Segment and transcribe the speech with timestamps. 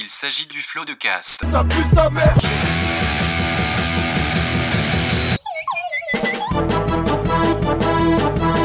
[0.00, 1.44] Il s'agit du flot de cast.
[1.44, 2.34] Ça pue sa mère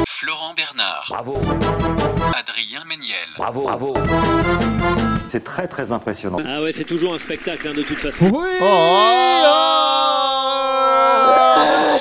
[0.07, 1.38] Florent Bernard, Bravo,
[2.38, 3.97] Adrien Méniel, bravo, bravo.
[5.27, 6.38] C'est très très impressionnant.
[6.46, 8.26] Ah ouais, c'est toujours un spectacle hein, de toute façon.
[8.26, 9.44] Oui Oh,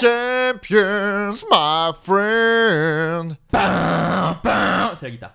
[0.01, 4.91] champions, my friend Pam, pam.
[4.99, 5.33] C'est la guitare.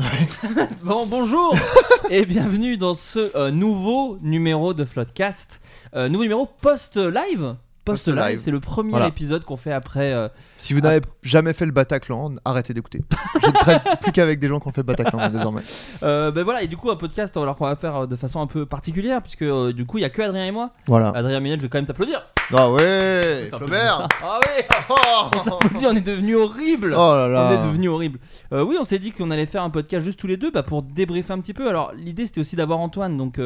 [0.82, 1.54] bon, bonjour
[2.10, 5.60] et bienvenue dans ce euh, nouveau numéro de Floodcast.
[5.94, 7.56] Euh, nouveau numéro post-live.
[7.84, 9.06] Post-live, c'est le premier Voilà.
[9.06, 10.12] épisode qu'on fait après.
[10.12, 13.00] euh, Si vous n'avez jamais fait le Bataclan, arrêtez d'écouter.
[13.40, 15.62] Je ne traite plus qu'avec des gens qui ont fait le Bataclan hein, désormais.
[16.02, 18.40] euh, ben voilà, et du coup, un podcast alors qu'on va faire euh, de façon
[18.40, 20.70] un peu particulière, puisque euh, du coup, il y a que Adrien et moi.
[20.86, 21.08] Voilà.
[21.14, 22.22] Adrien Méniel, je vais quand même t'applaudir.
[22.52, 24.94] Ah ouais, Flaubert Ah ouais Oh,
[25.34, 28.18] On s'applaudit, on est devenu horrible Oh là On là est devenu horrible.
[28.50, 30.82] Oui, on s'est dit qu'on allait faire un podcast juste tous les deux bah, pour
[30.82, 31.68] débriefer un petit peu.
[31.68, 33.16] Alors, l'idée c'était aussi d'avoir Antoine.
[33.16, 33.38] Donc,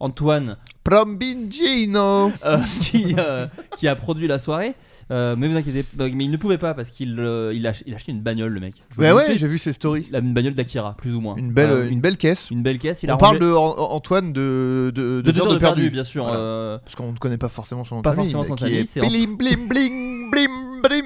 [0.00, 3.46] Antoine Prombingino euh, qui, euh,
[3.78, 4.74] qui a produit la soirée.
[5.10, 7.10] Euh, mais vous inquiétez mais il ne pouvait pas parce qu'il
[7.52, 8.74] il a, il a acheté une bagnole, le mec.
[8.96, 10.08] Ouais, Vous ouais, j'ai vu ses stories.
[10.10, 11.36] la- une bagnole d'Akira, plus ou moins.
[11.36, 12.50] Une belle, une belle caisse.
[12.50, 13.02] une belle caisse.
[13.02, 15.52] Il a On parle rangé- de An- Antoine de, de, de, de deux heures heures
[15.54, 15.90] de perdu.
[15.90, 16.24] bien sûr.
[16.24, 16.80] Voilà.
[16.82, 18.32] Parce qu'on ne connaît pas forcément son nom Pas de famille.
[18.32, 21.04] forcément son qui famille, est c'est Blim blim blim blim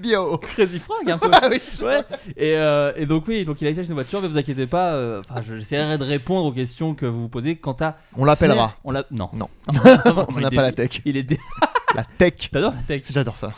[0.00, 0.38] bio.
[0.38, 1.30] Crazy Frog un peu.
[1.32, 1.60] Ah oui.
[1.82, 2.00] Ouais.
[2.36, 4.92] Et, euh, et donc oui, donc il a acheté une voiture, mais vous inquiétez pas.
[4.94, 7.96] euh, Enfin, je- j'essaierai de répondre aux questions que vous vous posez quant à.
[8.16, 8.74] On l'appellera.
[8.84, 9.04] On l'a.
[9.10, 9.28] Non.
[9.34, 9.48] Non.
[10.28, 11.00] On n'a pas la tech.
[11.04, 11.22] Il est.
[11.22, 11.38] dé-
[11.94, 12.48] La tech.
[12.52, 13.04] T'adores la tech.
[13.10, 13.52] J'adore ça.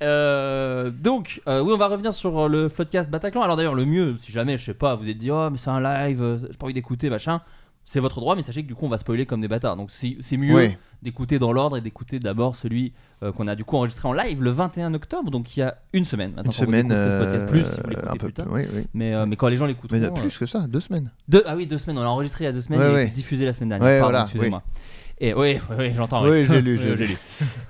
[0.00, 3.42] Euh, donc, euh, oui, on va revenir sur le podcast Bataclan.
[3.42, 5.70] Alors d'ailleurs, le mieux, si jamais, je sais pas, vous êtes dit, oh, mais c'est
[5.70, 7.40] un live, j'ai pas envie d'écouter, machin.
[7.84, 9.76] C'est votre droit, mais sachez que du coup, on va spoiler comme des bâtards.
[9.76, 10.76] Donc, c'est mieux Oui.
[11.02, 12.92] d'écouter dans l'ordre et d'écouter d'abord celui
[13.24, 15.76] euh, qu'on a du coup enregistré en live le 21 octobre, donc il y a
[15.92, 16.30] une semaine.
[16.30, 16.92] Maintenant, Une semaine.
[16.92, 18.46] euh, plus si vous l'écoutez un peu plus tard.
[18.50, 18.86] Oui, oui.
[18.94, 19.98] Mais, euh, mais quand les gens l'écouteront.
[20.00, 21.10] Mais euh, plus que ça, deux semaines.
[21.28, 21.98] deux- ah oui, deux semaines.
[21.98, 23.10] On l'a enregistré il y a deux semaines Ouais, et ouais.
[23.10, 23.86] diffusé la semaine dernière.
[23.88, 24.62] Ouais, Pardon, voilà, excusez-moi.
[25.24, 26.24] Et oui, oui, oui, j'entends.
[26.28, 27.18] Oui, je l'ai lu, je l'ai j'ai lu.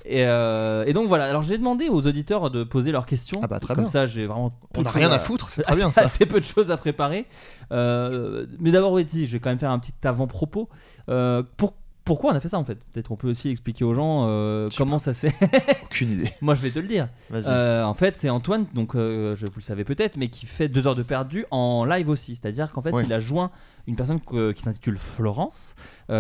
[0.07, 1.27] Et, euh, et donc voilà.
[1.27, 3.41] Alors j'ai demandé aux auditeurs de poser leurs questions.
[3.43, 3.91] Ah bah, très Comme bien.
[3.91, 4.59] ça, j'ai vraiment.
[4.75, 6.01] On n'a rien à foutre, c'est très bien ça.
[6.01, 7.27] assez peu de choses à préparer.
[7.71, 10.71] Euh, mais d'abord, oui, si, je vais quand même faire un petit avant-propos.
[11.11, 11.75] Euh, pour-
[12.05, 12.85] pourquoi on a fait ça en fait?
[12.93, 15.33] Peut-être qu'on peut aussi expliquer aux gens euh, comment ça s'est.
[15.85, 16.31] Aucune idée.
[16.41, 17.09] Moi, je vais te le dire.
[17.33, 20.69] Euh, en fait, c'est Antoine, donc euh, je vous le savez peut-être, mais qui fait
[20.69, 22.35] deux heures de perdu en live aussi.
[22.37, 23.51] C'est-à-dire qu'en fait, il a joint
[23.87, 25.75] une personne que- qui s'intitule Florence,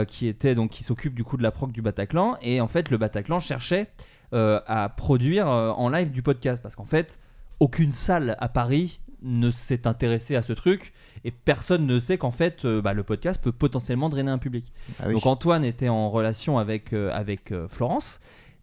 [0.09, 2.91] qui était donc qui s'occupe du coup de la proc du Bataclan, et en fait,
[2.91, 3.89] le Bataclan cherchait
[4.33, 7.19] à produire en live du podcast, parce qu'en fait,
[7.61, 10.93] aucune salle à Paris ne s'est intéressée à ce truc.
[11.25, 14.73] Et personne ne sait qu'en fait, euh, bah, le podcast peut potentiellement drainer un public.
[14.99, 15.15] Ah oui.
[15.15, 18.21] Donc Antoine était en relation avec, euh, avec euh, Florence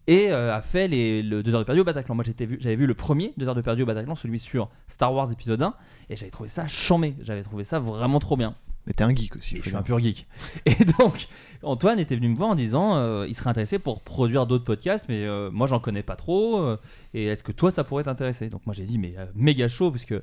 [0.08, 2.16] et a fait les, le 2 heures de perdu au Bataclan.
[2.16, 5.14] Moi vu- j'avais vu le premier 2 heures de perdu au Bataclan, celui sur Star
[5.14, 5.75] Wars épisode 1,
[6.09, 7.14] et j'avais trouvé ça chambé.
[7.22, 8.56] J'avais trouvé ça vraiment trop bien.
[8.88, 9.58] Mais t'es un geek aussi.
[9.58, 10.26] Je suis un pur geek.
[10.66, 11.28] Et donc
[11.62, 15.06] Antoine était venu me voir en disant euh, il serait intéressé pour produire d'autres podcasts,
[15.09, 16.59] mais euh, moi j'en connais pas trop.
[16.59, 16.78] euh,
[17.14, 18.50] et est-ce que toi ça pourrait t'intéresser?
[18.50, 20.16] Donc moi j'ai dit mais méga chaud puisque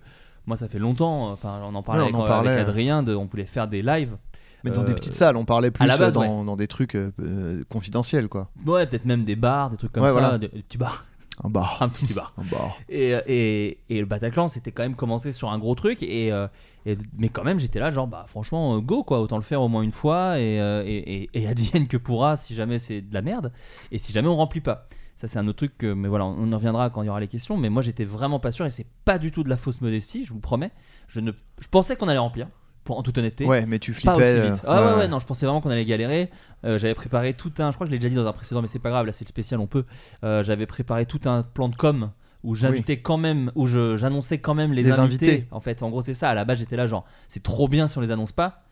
[0.47, 1.31] moi ça fait longtemps.
[1.33, 2.51] Enfin on en parlait, Ouais, on en avec, parlait.
[2.51, 4.17] avec Adrien, de, on voulait faire des lives.
[4.65, 6.67] Mais dans Euh, des petites salles, on parlait plus la base, euh, dans, dans des
[6.67, 8.51] trucs euh, euh, confidentiels, quoi.
[8.67, 10.39] Ouais, peut-être même des bars, des trucs comme Ouais, ça, voilà.
[10.39, 11.05] des, des petits bars,
[11.45, 11.77] Un bar.
[11.81, 12.33] un petit bar.
[12.39, 12.77] Un bar.
[12.89, 16.49] Et, et, et le Bataclan, c'était quand même commencé sur un gros truc, et, euh,
[16.87, 19.61] et- mais quand même, j'étais là, genre, bah franchement, euh, go quoi, autant le faire
[19.63, 23.53] au moins une fois, euh, et advienne que pourra si jamais c'est de la merde,
[23.93, 24.89] et si jamais on remplit pas.
[25.17, 27.21] Ça, c'est un autre truc, que, mais voilà, on y reviendra quand il y aura
[27.21, 29.57] les questions, mais moi j'étais vraiment pas sûr, et c'est pas du tout de la
[29.57, 30.71] fausse modestie, je vous promets.
[31.09, 32.49] Je, ne, je pensais qu'on allait remplir,
[32.85, 33.47] pour, en toute honnêteté.
[33.47, 34.51] Ouais, mais tu Pas aussi flippais.
[34.51, 34.61] vite.
[34.65, 36.31] euh, Ah ouais, ouais, non, je pensais vraiment qu'on allait galérer.
[36.65, 37.71] Euh, j'avais préparé tout un.
[37.71, 39.13] Je crois que je l'ai déjà dit dans un précédent, mais c'est pas grave, là
[39.13, 39.87] c'est le spécial, on peut.
[40.23, 42.11] Euh, j'avais préparé tout un plan de com
[42.45, 45.27] où j'invitais quand même, où je- j'annonçais quand même les Les invités.
[45.31, 45.49] invités.
[45.51, 46.29] En fait, en gros, c'est ça.
[46.31, 48.63] À la base, j'étais là, genre, c'est trop bien si on les annonce pas.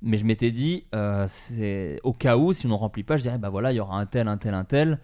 [0.00, 0.84] Mais je m'étais dit,
[1.26, 3.80] c'est au cas où, si on ne remplit pas, je dirais, bah voilà, il y
[3.80, 5.00] aura un tel, un tel, un tel.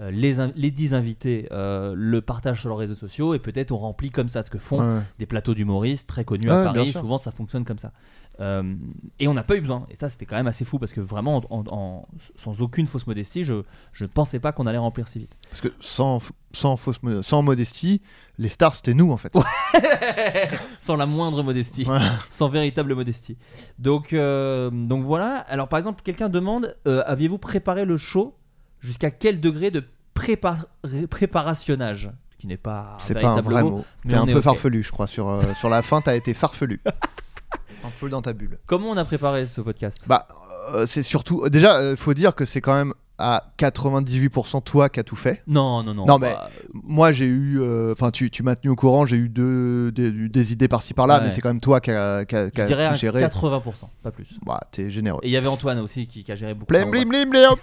[0.00, 3.78] Euh, les, les 10 invités euh, le partagent sur leurs réseaux sociaux et peut-être on
[3.78, 5.02] remplit comme ça ce que font ouais.
[5.18, 6.92] des plateaux d'humoristes très connus à Paris.
[6.92, 7.92] Souvent, ça fonctionne comme ça.
[8.40, 8.76] Euh,
[9.18, 9.84] et on n'a pas eu besoin.
[9.90, 13.08] Et ça, c'était quand même assez fou parce que vraiment, en- en- sans aucune fausse
[13.08, 13.54] modestie, je
[14.00, 15.32] ne pensais pas qu'on allait remplir si vite.
[15.50, 16.20] Parce que sans,
[16.52, 18.00] sans, fausse, sans modestie,
[18.38, 19.32] les stars c'était nous en fait.
[20.78, 22.08] sans la moindre modestie, Voilà.
[22.30, 23.36] sans véritable modestie.
[23.80, 25.38] Donc, euh, donc voilà.
[25.48, 28.34] Alors, par exemple, quelqu'un demande euh, aviez-vous préparé le show
[28.80, 29.84] jusqu'à quel degré de
[30.14, 30.64] prépa-
[31.10, 33.84] préparationnage Ce qui n'est pas un C'est pas un vrai mot, mot.
[34.04, 35.06] mais T'es un peu farfelu, je crois.
[35.06, 36.80] Sur, euh, sur la fin, t'as été farfelu.
[37.84, 38.58] un peu dans ta bulle.
[38.66, 40.04] Comment on a préparé ce podcast?
[40.06, 40.26] Bah,
[40.74, 41.48] euh, c'est surtout.
[41.48, 45.42] Déjà, il faut dire que c'est quand même à 98% toi qui as tout fait.
[45.46, 46.06] Non, non, non.
[46.06, 47.60] Non, mais- bah, Moi, j'ai eu.
[47.60, 50.94] euh, Enfin, tu, tu m'as tenu au courant, j'ai eu deux, des, des idées par-ci
[50.94, 51.24] par-là, Ouais.
[51.24, 52.96] mais c'est quand même toi qui a, qui a- qui je a dirais tout à
[52.96, 53.22] géré.
[53.24, 54.38] 80%, pas plus.
[54.46, 55.20] Bah, t'es généreux.
[55.22, 56.72] Et il y avait Antoine aussi qui, qui a géré beaucoup.
[56.72, 57.54] Blim, blim, blim, blim.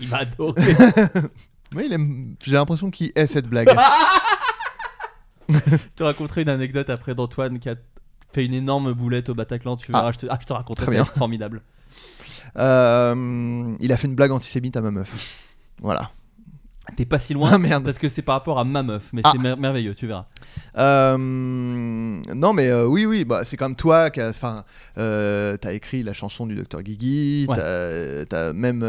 [0.00, 0.62] Il m'a adoré.
[1.74, 3.68] Oui, aime- j'ai l'impression qu'il hait cette blague.
[5.48, 5.58] je
[5.96, 7.74] te raconterai une anecdote après d'Antoine qui a
[8.32, 9.76] fait une énorme boulette au Bataclan.
[9.76, 10.12] Tu verras, Ah.
[10.12, 10.96] je, te, ah, je te raconterai.
[10.98, 11.62] C'est formidable.
[12.56, 15.38] Euh, il a fait une blague antisémite à ma meuf.
[15.80, 16.10] Voilà.
[16.96, 17.48] T'es pas si loin.
[17.54, 17.82] Ah merde.
[17.84, 19.30] Parce que c'est par rapport à ma meuf, mais Ah.
[19.32, 20.26] c'est mer- merveilleux, tu verras.
[20.76, 24.64] Euh, non, mais euh, oui, oui, bah, c'est comme toi qui enfin,
[24.98, 28.26] euh, t'as écrit la chanson du docteur Guigui, Ouais.
[28.26, 28.84] t'as, même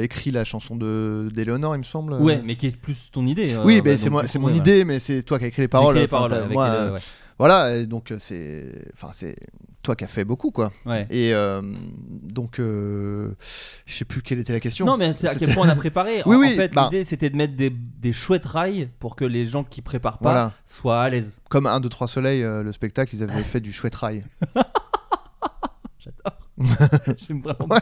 [0.00, 2.12] écrit la chanson de d'Éléonore, il me semble.
[2.14, 3.56] Ouais, mais qui est plus ton idée.
[3.64, 5.68] Oui, bah, mais c'est moi, mon ouais, idée, mais c'est toi qui as écrit les
[5.68, 5.96] paroles.
[5.96, 6.98] Écris les paroles moi.
[7.38, 9.36] Voilà, donc c'est, enfin c'est
[9.88, 10.70] toi qui as fait beaucoup quoi.
[10.84, 11.06] Ouais.
[11.08, 11.62] Et euh,
[12.30, 13.32] donc, euh,
[13.86, 14.84] je sais plus quelle était la question.
[14.84, 16.22] Non, mais c'est à quel point on a préparé.
[16.26, 16.90] Oui, en, oui, en fait, bah.
[16.92, 20.30] l'idée c'était de mettre des, des chouettes rails pour que les gens qui préparent pas
[20.30, 20.52] Voilà.
[20.66, 21.40] soient à l'aise.
[21.48, 24.24] Comme 1, 2, 3 Soleil, euh, le spectacle, ils avaient fait du chouette rail.
[25.98, 26.38] J'adore.
[27.16, 27.66] J'aime vraiment.
[27.74, 27.80] Ouais.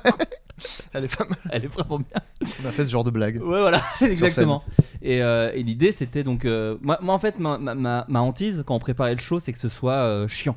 [0.93, 1.38] Elle est pas mal.
[1.50, 2.20] Elle est vraiment bien.
[2.64, 3.37] On a fait ce genre de blague.
[3.43, 4.62] Ouais, voilà, exactement.
[5.02, 6.44] Et, euh, et l'idée, c'était donc.
[6.44, 9.41] euh, moi, moi, en fait, ma, ma, ma- ma hantise quand on préparait le show,
[9.41, 10.56] c'est que ce soit euh, chiant.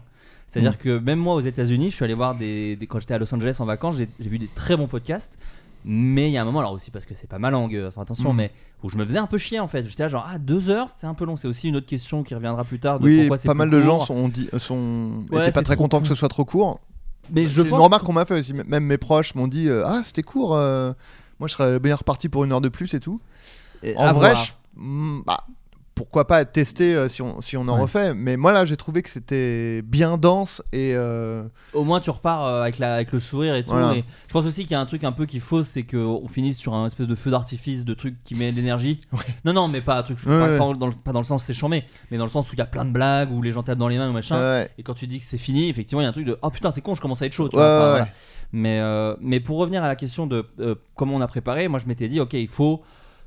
[0.50, 0.78] C'est-à-dire Mm.
[0.84, 2.75] que même moi, aux États-Unis, je suis allé voir des.
[2.75, 5.38] des- quand j'étais à Los Angeles en vacances, j'ai vu des très bons podcasts.
[5.86, 7.88] Mais il y a un moment, alors aussi parce que c'est pas ma langue, euh,
[7.88, 8.36] enfin attention, Mm.
[8.36, 8.51] mais
[8.84, 9.86] où je me faisais un peu chier en fait.
[9.88, 11.38] J'étais là, genre, ah, deux heures, c'est un peu long.
[11.38, 13.00] C'est aussi une autre question qui reviendra plus tard.
[13.00, 16.01] De Oui, pourquoi pas mal de gens sont, dit, sont Ouais, étaient pas très contents
[16.01, 16.81] que ce soit trop court.
[17.31, 18.54] Mais je une remarque qu'on m'a fait aussi.
[18.54, 20.56] Même mes proches m'ont dit euh, Ah, c'était court.
[20.56, 20.92] euh,
[21.40, 23.22] moi, je serais bien reparti pour une heure de plus et tout.
[23.84, 25.44] Et En vrai, je- hmm, bah,
[26.00, 27.81] pourquoi pas tester euh, si, on, si on en Ouais.
[27.81, 28.13] refait.
[28.13, 30.94] Mais moi, là, j'ai trouvé que c'était bien dense et.
[30.96, 31.44] euh,
[31.74, 33.72] au moins tu repars euh, avec, la, avec le sourire et tout.
[33.72, 33.94] Voilà.
[33.96, 36.57] Je pense aussi qu'il y a un truc un peu qui fausse, c'est qu'on finisse
[36.57, 39.01] sur un espèce de feu d'artifice, de truc qui met de l'énergie.
[39.44, 40.57] Non, non, mais pas un truc, Ouais, pas, ouais.
[40.57, 42.60] pas dans, le, pas dans le sens c'est chambé, mais dans le sens où il
[42.60, 44.38] y a plein de blagues, où les gens tapent dans les mains ou machin.
[44.40, 44.69] ouais.
[44.78, 46.50] Et quand tu dis que c'est fini, effectivement, il y a un truc de oh
[46.50, 47.50] putain, c'est con, je commence à être chaud.
[47.50, 47.69] tu Ouais, vois.
[47.72, 48.04] Enfin, ouais, voilà.
[48.06, 48.12] ouais.
[48.52, 51.80] Mais, euh, mais pour revenir à la question de euh, comment on a préparé, moi
[51.80, 52.81] je m'étais dit, ok, il faut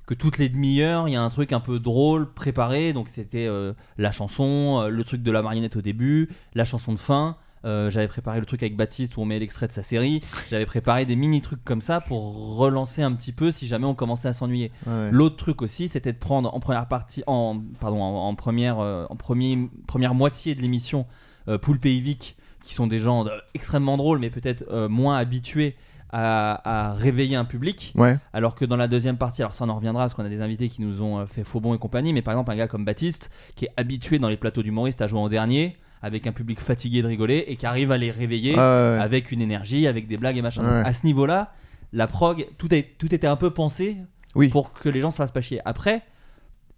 [0.07, 2.93] que toutes les demi-heures, il y a un truc un peu drôle préparé.
[2.93, 6.93] Donc c'était euh, la chanson, euh, le truc de la marionnette au début, la chanson
[6.93, 7.37] de fin.
[7.65, 10.21] Euh, j'avais préparé le truc avec Baptiste où on met l'extrait de sa série.
[10.51, 13.95] J'avais préparé des mini trucs comme ça pour relancer un petit peu si jamais on
[13.95, 14.73] commençait à s'ennuyer.
[14.87, 15.11] ouais.
[15.11, 19.07] L'autre truc aussi, c'était de prendre en première partie, en pardon, en, en première, euh,
[19.11, 21.07] en premier, première moitié de l'émission,
[21.49, 25.75] euh, Poulpe et Yvick, qui sont des gens extrêmement drôles, mais peut-être moins habitués
[26.13, 27.93] à, à réveiller un public.
[27.97, 28.17] Ouais.
[28.33, 30.41] Alors que dans la deuxième partie, alors ça on en reviendra parce qu'on a des
[30.43, 32.69] invités qui nous ont euh, fait faux bon et compagnie, mais par exemple un gars
[32.69, 36.33] comme Baptiste, qui est habitué dans les plateaux d'humoristes à jouer en dernier, avec un
[36.33, 40.07] public fatigué de rigoler, et qui arrive à les réveiller ouais, avec une énergie, avec
[40.07, 40.63] des blagues et machin.
[40.63, 40.87] Ouais.
[40.87, 41.53] À ce niveau-là,
[41.93, 43.97] la prog, tout, est, tout était un peu pensé
[44.35, 44.49] Oui.
[44.49, 45.61] pour que les gens se fassent pas chier.
[45.65, 46.03] Après,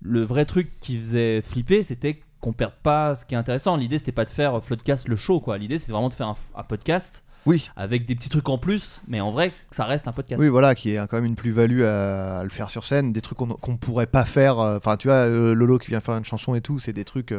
[0.02, 3.76] le vrai truc qui faisait flipper, c'était qu'on perde pas ce qui est intéressant.
[3.78, 5.56] L'idée, c'était pas de faire Floodcast le show, quoi.
[5.56, 7.70] L'idée, c'était vraiment de faire un, un podcast Oui.
[7.76, 10.40] avec des petits trucs en plus, mais en vrai, ça reste un podcast.
[10.40, 13.12] Oui, voilà, qui est quand même une plus-value à, à le faire sur scène.
[13.12, 14.58] Des trucs qu'on qu'on pourrait pas faire.
[14.58, 17.04] euh, Enfin, tu vois, euh, Lolo qui vient faire une chanson et tout, c'est des
[17.04, 17.32] trucs.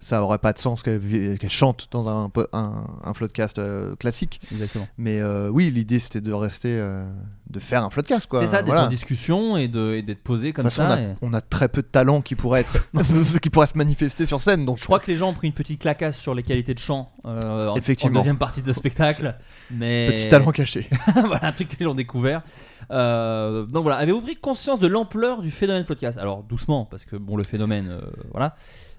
[0.00, 4.40] Ça aurait pas de sens qu'elle chante dans un, un, un floodcast euh, classique.
[4.52, 4.86] Exactement.
[4.96, 6.68] Mais euh, oui, l'idée c'était de rester.
[6.78, 7.08] euh,
[7.50, 8.40] de faire un floodcast, quoi.
[8.42, 8.84] C'est ça, d'être Voilà.
[8.84, 10.96] en discussion et de- d'être posé De comme toute façon, on ça.
[10.96, 12.86] a, et- on a très peu de talent qui pourrait être,
[13.40, 14.66] qui pourrait se manifester sur scène.
[14.66, 16.78] Donc Je crois que les gens ont pris une petite clacasse sur les qualités de
[16.78, 18.18] chant euh, en- Effectivement.
[18.18, 19.34] en deuxième partie de spectacle.
[19.70, 20.08] Mais...
[20.12, 20.88] petit talent caché.
[21.14, 22.42] voilà un truc que les gens ont découvert.
[22.90, 27.16] Euh, donc voilà, avez-vous pris conscience de l'ampleur du phénomène podcast Alors doucement, parce que
[27.16, 28.00] bon, le phénomène, euh,
[28.30, 28.56] voilà.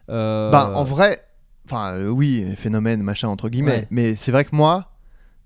[0.09, 1.19] Bah, en vrai,
[1.65, 3.71] enfin, euh, oui, phénomène, machin, entre guillemets.
[3.81, 3.87] Ouais.
[3.91, 4.91] Mais c'est vrai que moi,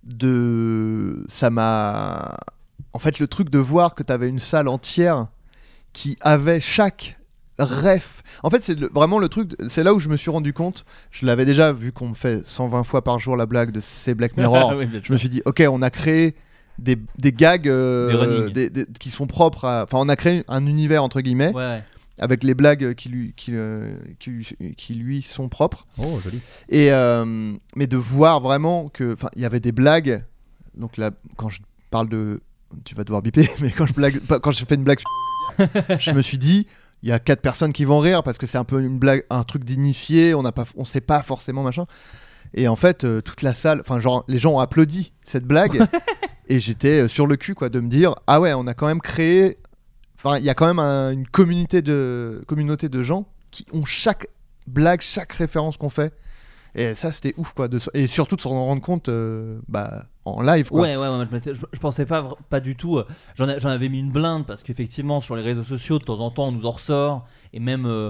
[0.03, 1.23] de.
[1.27, 2.37] Ça m'a.
[2.93, 5.27] En fait, le truc de voir que t'avais une salle entière
[5.93, 7.17] qui avait chaque
[7.59, 8.21] ref.
[8.43, 9.51] En fait, c'est vraiment le truc.
[9.67, 10.85] C'est là où je me suis rendu compte.
[11.11, 14.13] Je l'avais déjà vu qu'on me fait 120 fois par jour la blague de ces
[14.13, 14.73] Black Mirror.
[14.77, 16.35] Oui, bien je me suis dit, ok, on a créé
[16.79, 19.83] des, des gags euh, Des des- qui sont propres à.
[19.83, 21.83] Enfin, on a créé un univers, entre guillemets, Ouais, ouais.
[22.19, 25.85] Avec les blagues qui lui, qui, euh, qui lui- qui lui sont propres.
[25.97, 26.39] Oh, joli.
[26.69, 30.23] Et euh, mais de voir vraiment que, enfin, il y avait des blagues.
[30.77, 32.39] Donc là, quand je parle de,
[32.85, 34.99] tu vas devoir biper, mais quand je blague, quand je fais une blague,
[35.99, 36.67] je me suis dit,
[37.01, 39.25] il y a quatre personnes qui vont rire parce que c'est un peu une blague,
[39.29, 40.33] un truc d'initié.
[40.33, 41.85] On n'a pas, on sait pas forcément machin.
[42.53, 45.81] Et en fait, euh, toute la salle, enfin, genre, les gens ont applaudi cette blague.
[46.47, 49.01] et j'étais sur le cul, quoi, de me dire, ah ouais, on a quand même
[49.01, 49.57] créé.
[50.23, 53.85] Enfin, il y a quand même un- une communauté de, communauté de gens qui ont
[53.85, 54.27] chaque
[54.67, 56.13] blague, chaque référence qu'on fait.
[56.75, 57.67] Et ça, c'était ouf, quoi.
[57.67, 60.81] De, et surtout de s'en rendre compte euh, bah, en live, quoi.
[60.81, 62.97] Ouais, ouais, ouais, je, je- pensais pas, pas du tout.
[62.97, 66.03] euh, J'en ai- j'en avais mis une blinde parce qu'effectivement, sur les réseaux sociaux, de
[66.03, 67.27] temps en temps, on nous en ressort.
[67.53, 68.09] Et même euh,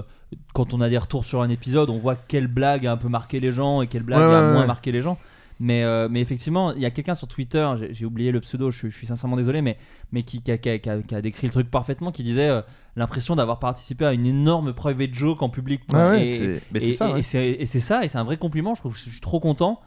[0.54, 3.08] quand on a des retours sur un épisode, on voit quelle blague a un peu
[3.08, 5.18] marqué les gens et quelle blague Ouais, a ouais, moins marqué les gens.
[5.60, 8.78] Mais, euh, mais effectivement, il y a quelqu'un sur Twitter, j'ai oublié le pseudo, je,
[8.78, 9.76] suis- je suis sincèrement désolé, mais,
[10.10, 12.24] mais qui, qui a, qui a- qui a- qui a décrit le truc parfaitement, qui
[12.24, 12.60] disait euh,
[12.96, 15.82] l'impression d'avoir participé à une énorme private joke en public.
[15.92, 17.22] Ah ouais, Et- c'est- ça, et- ouais.
[17.22, 18.74] c'est et c'est ça, et c'est un vrai compliment.
[18.74, 19.80] Je trouve, je suis trop content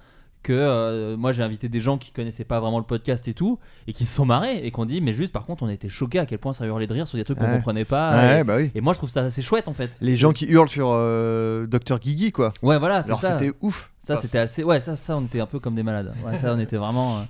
[0.44, 3.60] que euh, moi j'ai invité des gens qui connaissaient pas vraiment le podcast et tout,
[3.88, 6.20] et qui se sont marrés et qu'on dit, mais juste par contre, on était choqués
[6.20, 7.56] à quel point ça hurlait de rire sur des trucs qu'on Ouais.
[7.58, 8.12] comprenait pas.
[8.14, 8.72] Ouais, et, bah oui.
[8.74, 9.98] et moi je trouve ça assez chouette en fait.
[10.02, 12.54] Les gens qui hurlent sur euh, Dr Guigui, quoi.
[12.62, 13.38] Ouais, voilà, c'est Alors ça.
[13.38, 13.92] c'était ouf.
[14.02, 14.64] Ça, Enfin, c'était assez.
[14.64, 16.14] Ouais, ça, ça, on était un peu comme des malades.
[16.26, 17.18] Ouais, ça, on était vraiment.
[17.18, 17.22] euh,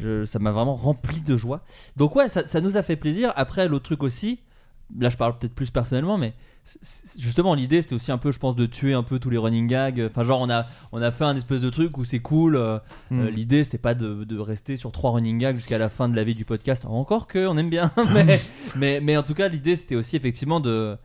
[0.00, 1.62] je- Ça m'a vraiment rempli de joie.
[1.96, 3.32] Donc, ouais, ça, ça nous a fait plaisir.
[3.34, 4.38] Après, l'autre truc aussi,
[5.00, 6.32] là, je parle peut-être plus personnellement, mais
[7.18, 9.66] justement, l'idée, c'était aussi un peu, je pense, de tuer un peu tous les running
[9.66, 10.00] gags.
[10.10, 12.56] Enfin, genre, on a, on a fait un espèce de truc où c'est cool.
[12.56, 12.78] euh,
[13.10, 13.20] hmm.
[13.20, 16.16] euh, L'idée, c'est pas de, de rester sur trois running gags jusqu'à la fin de
[16.16, 16.84] la vie du podcast.
[16.86, 17.90] Encore que, on aime bien.
[18.14, 18.40] mais,
[18.76, 20.96] mais, mais en tout cas, l'idée, c'était aussi effectivement de.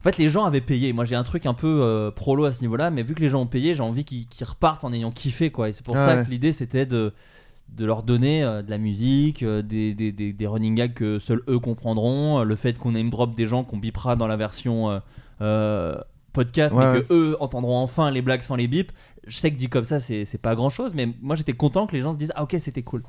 [0.00, 0.92] En fait, les gens avaient payé.
[0.92, 3.30] Moi, j'ai un truc un peu euh, prolo à ce niveau-là, mais vu que les
[3.30, 5.70] gens ont payé, j'ai envie qu'ils repartent en ayant kiffé, quoi.
[5.70, 6.24] Et c'est pour Ah ça ouais.
[6.26, 7.14] que l'idée, c'était de,
[7.68, 11.18] de leur donner euh, de la musique, euh, des, des, des, des running gags que
[11.18, 14.36] seuls eux comprendront, euh, le fait qu'on name drop des gens qu'on bipera dans la
[14.36, 15.00] version
[16.32, 18.92] podcast, Ouais, mais que eux entendront enfin les blagues sans les bips.
[19.26, 22.02] Je sais que dit comme ça, c'est pas grand-chose, mais moi, j'étais content que les
[22.02, 23.02] gens se disent ah ok, c'était cool,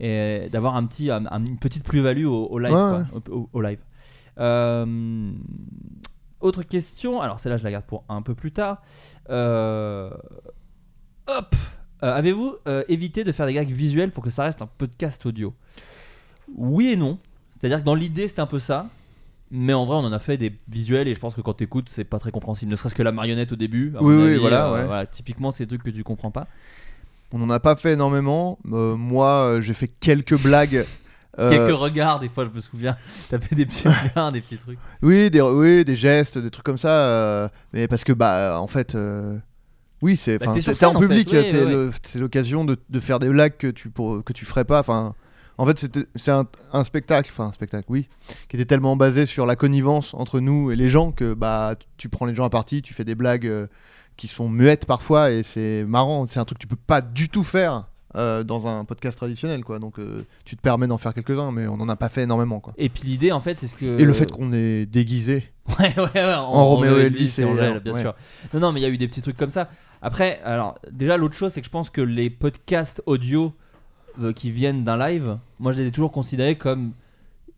[0.00, 3.48] et d'avoir un petit, un- un- une petite plus-value au, au live, Ouais, quoi, au-
[3.52, 3.78] au- live.
[6.40, 8.82] Autre question, alors celle-là je la garde pour un peu plus tard.
[9.28, 10.14] Hop
[12.14, 15.54] Avez-vous euh, évité de faire des gags visuels pour que ça reste un podcast audio?
[16.56, 17.18] Oui et non.
[17.58, 18.86] C'est-à-dire que dans l'idée c'était un peu ça.
[19.52, 21.88] Mais en vrai, on en a fait des visuels et je pense que quand t'écoutes,
[21.88, 22.70] c'est pas très compréhensible.
[22.72, 23.92] Ne serait-ce que la marionnette au début.
[23.96, 25.06] à Oui, mon oui, avis, voilà, euh, ouais.
[25.12, 26.48] Typiquement, c'est des trucs que tu comprends pas.
[27.32, 28.58] On n'en a pas fait énormément.
[28.72, 30.84] Euh, moi, euh, j'ai fait quelques blagues.
[31.38, 32.96] euh, Quelques regards, des fois, je me souviens.
[33.30, 34.80] T'as fait des petits regards, des petits trucs.
[35.00, 36.90] Oui, des, oui, des gestes, des trucs comme ça.
[36.90, 39.38] euh, mais parce que, bah, en fait, euh,
[40.06, 43.66] oui, c'est, Bah, en public, oui, oui, c'est l'occasion de, de faire des blagues que
[43.66, 44.78] tu, pour, que tu ferais pas.
[44.78, 45.14] Enfin,
[45.58, 45.84] en fait,
[46.14, 48.08] c'est un, un spectacle, enfin, un spectacle, oui,
[48.48, 51.86] qui était tellement basé sur la connivence entre nous et les gens que, bah, tu,
[51.96, 53.66] tu prends les gens à partie, tu fais des blagues euh,
[54.16, 56.26] qui sont muettes parfois et c'est marrant.
[56.28, 57.88] C'est un truc que tu peux pas du tout faire.
[58.16, 61.66] Euh, dans un podcast traditionnel quoi donc euh, tu te permets d'en faire quelques-uns mais
[61.68, 63.98] on n'en a pas fait énormément quoi Et puis l'idée, en fait, c'est ce que.
[64.00, 65.44] et le fait qu'on est déguisé
[65.78, 68.14] Ouais, ouais, ouais, en, En Roméo et Elvis et Angèle, bien sûr.
[68.54, 69.68] Non, non, mais il y a eu des petits trucs comme ça.
[70.00, 73.52] Après, alors, déjà, l'autre chose, c'est que je pense que les podcasts audio
[74.22, 76.92] euh, qui viennent d'un live, moi, je les ai toujours considérés comme.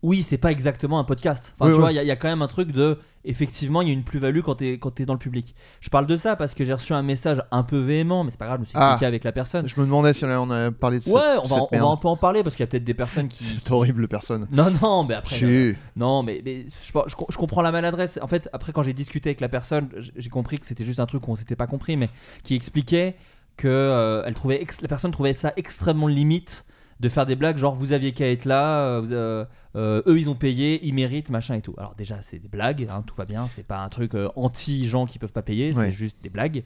[0.03, 1.55] Oui, c'est pas exactement un podcast.
[1.59, 1.81] Enfin, Oui, tu oui.
[1.81, 2.99] vois, il y, a- il y a quand même un truc de.
[3.25, 5.55] Effectivement, il y a une plus-value quand t'es quand t'es dans le public.
[5.81, 8.39] Je parle de ça parce que j'ai reçu un message un peu véhément, mais c'est
[8.39, 8.91] pas grave, je me suis Ah.
[8.93, 9.67] expliqué avec la personne.
[9.69, 11.93] Je me demandais si on a- parlé de cette, Ouais, on va, cette on va
[11.93, 13.43] un peu en parler parce qu'il y a peut-être des personnes qui.
[13.45, 14.47] Cette horrible personne.
[14.53, 15.35] Non, non, mais après.
[15.37, 15.75] Si.
[15.97, 18.19] Non, mais, mais je, je- je comprends la maladresse.
[18.23, 21.07] En fait, après, quand j'ai discuté avec la personne, j'ai compris que c'était juste un
[21.07, 22.09] truc qu'on s'était pas compris, mais
[22.45, 23.17] qui expliquait
[23.57, 26.65] que euh, elle trouvait ex- la personne trouvait ça extrêmement limite
[27.01, 29.45] de faire des blagues genre vous aviez qu'à être là, euh, vous, euh,
[29.77, 31.75] euh, eux ils ont payé, ils méritent, machin et tout.
[31.79, 34.89] Alors déjà c'est des blagues, hein, tout va bien, c'est pas un truc euh, anti
[34.89, 35.87] gens qui peuvent pas payer, Ouais.
[35.91, 36.65] c'est juste des blagues.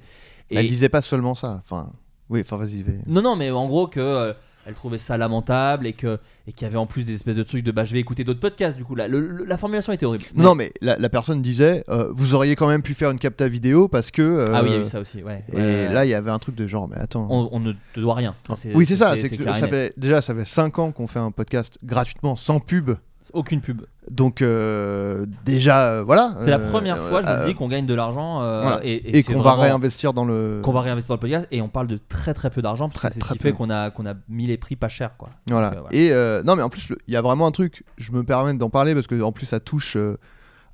[0.51, 1.61] Elle disait pas seulement ça.
[1.65, 1.93] Enfin,
[2.29, 2.83] oui, enfin, vas-y.
[2.83, 4.35] vais- Non, non, mais en gros que
[4.67, 7.43] elle trouvait ça lamentable et que et qu'il y avait en plus des espèces de
[7.43, 8.77] trucs de bah je vais écouter d'autres podcasts.
[8.77, 10.25] Du coup, la, le- le- la formulation était horrible.
[10.35, 13.49] Non, mais la, la personne disait, euh, vous auriez quand même pu faire une capta
[13.49, 14.23] vidéo parce que.
[14.23, 15.23] euh, Ah oui, il y a eu ça aussi.
[15.23, 15.45] Ouais.
[15.53, 17.27] Et Ouais, là, il y avait un truc de genre, mais attends.
[17.31, 18.35] on, on ne te doit rien.
[18.49, 19.15] Enfin, oui, c'est ça.
[19.17, 22.91] C'est déjà, ça fait 5 ans qu'on fait un podcast gratuitement, sans pub.
[23.33, 23.83] Aucune pub.
[24.11, 26.35] Donc euh, déjà, euh, voilà.
[26.41, 28.81] C'est la euh, première fois, je vous dis, qu'on gagne de l'argent voilà.
[28.85, 30.61] et, qu'on va réinvestir dans le.
[30.63, 33.01] qu'on va réinvestir dans le podcast et on parle de très très peu d'argent parce
[33.01, 35.17] Très, que c'est ce qui fait qu'on a qu'on a mis les prix pas cher
[35.17, 35.31] quoi.
[35.49, 35.71] Voilà.
[35.71, 35.97] Donc, voilà.
[35.97, 37.85] Et non, mais en plus, il y a vraiment un truc.
[37.97, 39.97] Je me permets d'en parler parce que en plus, ça touche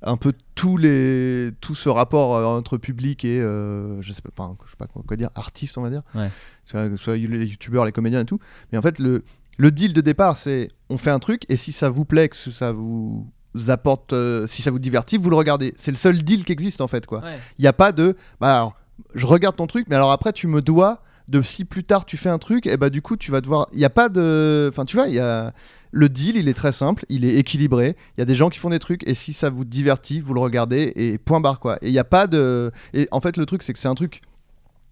[0.01, 4.55] un peu tous les tout ce rapport entre public et euh, je sais pas, enfin,
[4.65, 6.03] je sais pas quoi, quoi dire, artiste, on va dire.
[6.15, 6.29] Ouais.
[6.65, 8.39] Ce soit les youtubeurs, les comédiens et tout.
[8.71, 9.23] Mais en fait, le
[9.57, 12.35] le deal de départ, c'est on fait un truc et si ça vous plaît, que
[12.35, 13.27] ça vous
[13.67, 15.73] apporte, euh, si ça vous divertit, vous le regardez.
[15.77, 17.19] C'est le seul deal qui existe en fait, quoi.
[17.19, 17.37] Ouais.
[17.57, 18.15] Il n'y a pas de.
[18.39, 18.75] Bah alors,
[19.15, 22.17] je regarde ton truc, mais alors après, tu me dois de si plus tard tu
[22.17, 23.67] fais un truc, et bah du coup, tu vas devoir.
[23.73, 24.69] Il n'y a pas de.
[24.71, 25.53] Enfin, tu vois, il y a.
[25.91, 27.95] Le deal, il est très simple, il est équilibré.
[28.15, 30.35] Il y a des gens qui font des trucs, et si ça vous divertit, vous
[30.35, 31.77] le regardez, et point barre, quoi.
[31.81, 32.71] Et il n'y a pas de.
[32.93, 34.21] Et en fait, le truc, c'est que c'est un truc.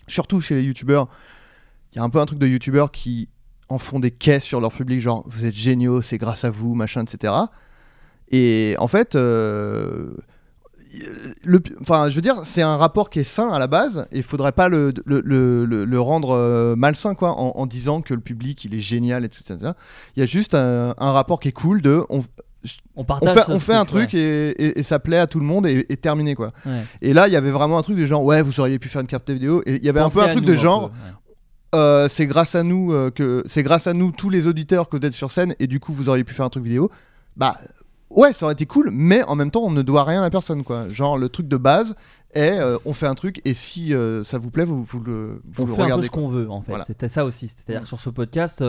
[0.07, 1.09] Surtout chez les youtubeurs,
[1.91, 3.27] il y a un peu un truc de youtubeurs qui
[3.69, 6.73] en font des caisses sur leur public, genre vous êtes géniaux, c'est grâce à vous,
[6.75, 7.33] machin, etc.
[8.31, 10.11] Et en fait, euh,
[11.43, 14.17] le, enfin, je veux dire, c'est un rapport qui est sain à la base, et
[14.17, 15.21] il faudrait pas le, le,
[15.65, 19.29] le, rendre euh, malsain, quoi, en, en disant que le public il est génial et
[19.29, 19.55] tout ça.
[20.15, 23.35] Il y a juste un, un rapport qui est cool de, on, On on partage.
[23.35, 24.19] fait, ce on fait un truc ouais.
[24.19, 26.51] et, et- et ça plaît à tout le monde et, et terminé, quoi.
[26.65, 26.83] Ouais.
[27.01, 29.01] Et là, il y avait vraiment un truc de genre, ouais, vous auriez pu faire
[29.01, 30.95] une carte vidéo, et il y avait un peu un truc nous, de genre, peu,
[30.95, 31.13] ouais.
[31.77, 34.97] Euh, c'est grâce à nous euh, que c'est grâce à nous tous les auditeurs que
[34.97, 36.89] vous êtes sur scène et du coup vous auriez pu faire un truc vidéo.
[37.35, 37.55] Bah
[38.09, 40.63] ouais, ça aurait été cool, mais en même temps on ne doit rien à personne
[40.63, 40.87] quoi.
[40.89, 41.95] Genre le truc de base
[42.33, 43.93] est euh, on fait un truc et si
[44.23, 46.07] ça vous plaît vous, vous le vous on le fait un peu regardez.
[46.07, 46.71] ce qu'on veut en fait.
[46.71, 46.85] Voilà.
[46.85, 47.47] C'était ça aussi.
[47.49, 48.63] C'est-à-dire que sur ce podcast,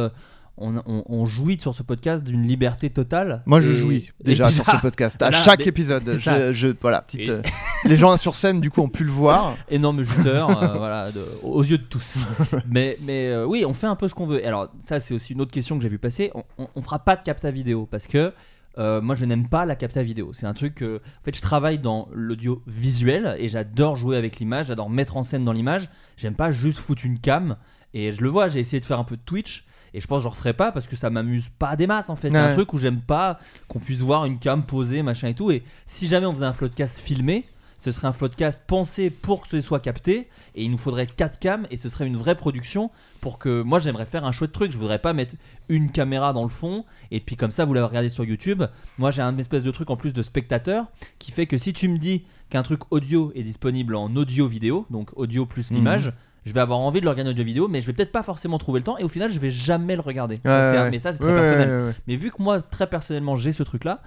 [0.61, 3.43] on, on- on jouit sur ce podcast d'une liberté totale.
[3.47, 6.03] Moi je Et- jouis déjà sur ce podcast à là, chaque mais- épisode.
[6.19, 7.21] Je, je- voilà petite.
[7.29, 7.43] Et- euh,
[7.85, 9.55] les gens sur scène du coup ont pu le voir.
[9.71, 12.17] énorme juteur, euh, voilà, de- aux yeux de tous.
[12.69, 14.45] mais mais euh, oui, on fait un peu ce qu'on veut.
[14.47, 16.31] Alors ça, c'est aussi une autre question que j'ai vu passer.
[16.59, 18.33] On, on fera pas de capta vidéo parce que
[18.79, 20.31] euh, moi, je n'aime pas la capta vidéo.
[20.35, 24.67] C'est un truc en fait, je travaille dans l'audio visuel et j'adore jouer avec l'image,
[24.67, 25.89] j'adore mettre en scène dans l'image.
[26.17, 27.57] J'aime pas juste foutre une cam.
[27.95, 29.65] Et je le vois, j'ai essayé de faire un peu de Twitch.
[29.95, 32.17] Et je pense que je referai pas parce que ça m'amuse pas des masses en
[32.17, 32.29] fait.
[32.31, 35.51] C'est un truc où j'aime pas qu'on puisse voir une cam posée, machin et tout.
[35.51, 37.45] Et si jamais on faisait un floodcast filmé,
[37.81, 40.27] ce serait un floodcast pensé pour que ce soit capté.
[40.57, 42.91] Et il nous faudrait 4 cams et ce serait une vraie production
[43.21, 44.73] pour que moi j'aimerais faire un chouette truc.
[44.73, 45.35] Je voudrais pas mettre
[45.69, 48.65] une caméra dans le fond et puis comme ça vous l'avez regardé sur YouTube.
[48.99, 50.87] Moi j'ai un espèce de truc en plus de spectateur
[51.21, 54.87] qui fait que si tu me dis qu'un truc audio est disponible en audio vidéo,
[54.91, 55.77] donc audio plus Mhm.
[55.77, 56.13] l'image.
[56.49, 58.23] Je vais avoir envie de le regarder en audio vidéo, mais je vais peut-être pas
[58.23, 60.37] forcément trouver le temps, et au final, je vais jamais le regarder.
[60.37, 60.91] Ça, Ouais, c'est un- ouais.
[60.91, 61.85] mais ça, c'est très Ouais, personnel.
[61.89, 61.93] ouais.
[62.07, 64.01] Mais vu que moi, très personnellement, j'ai ce truc-là,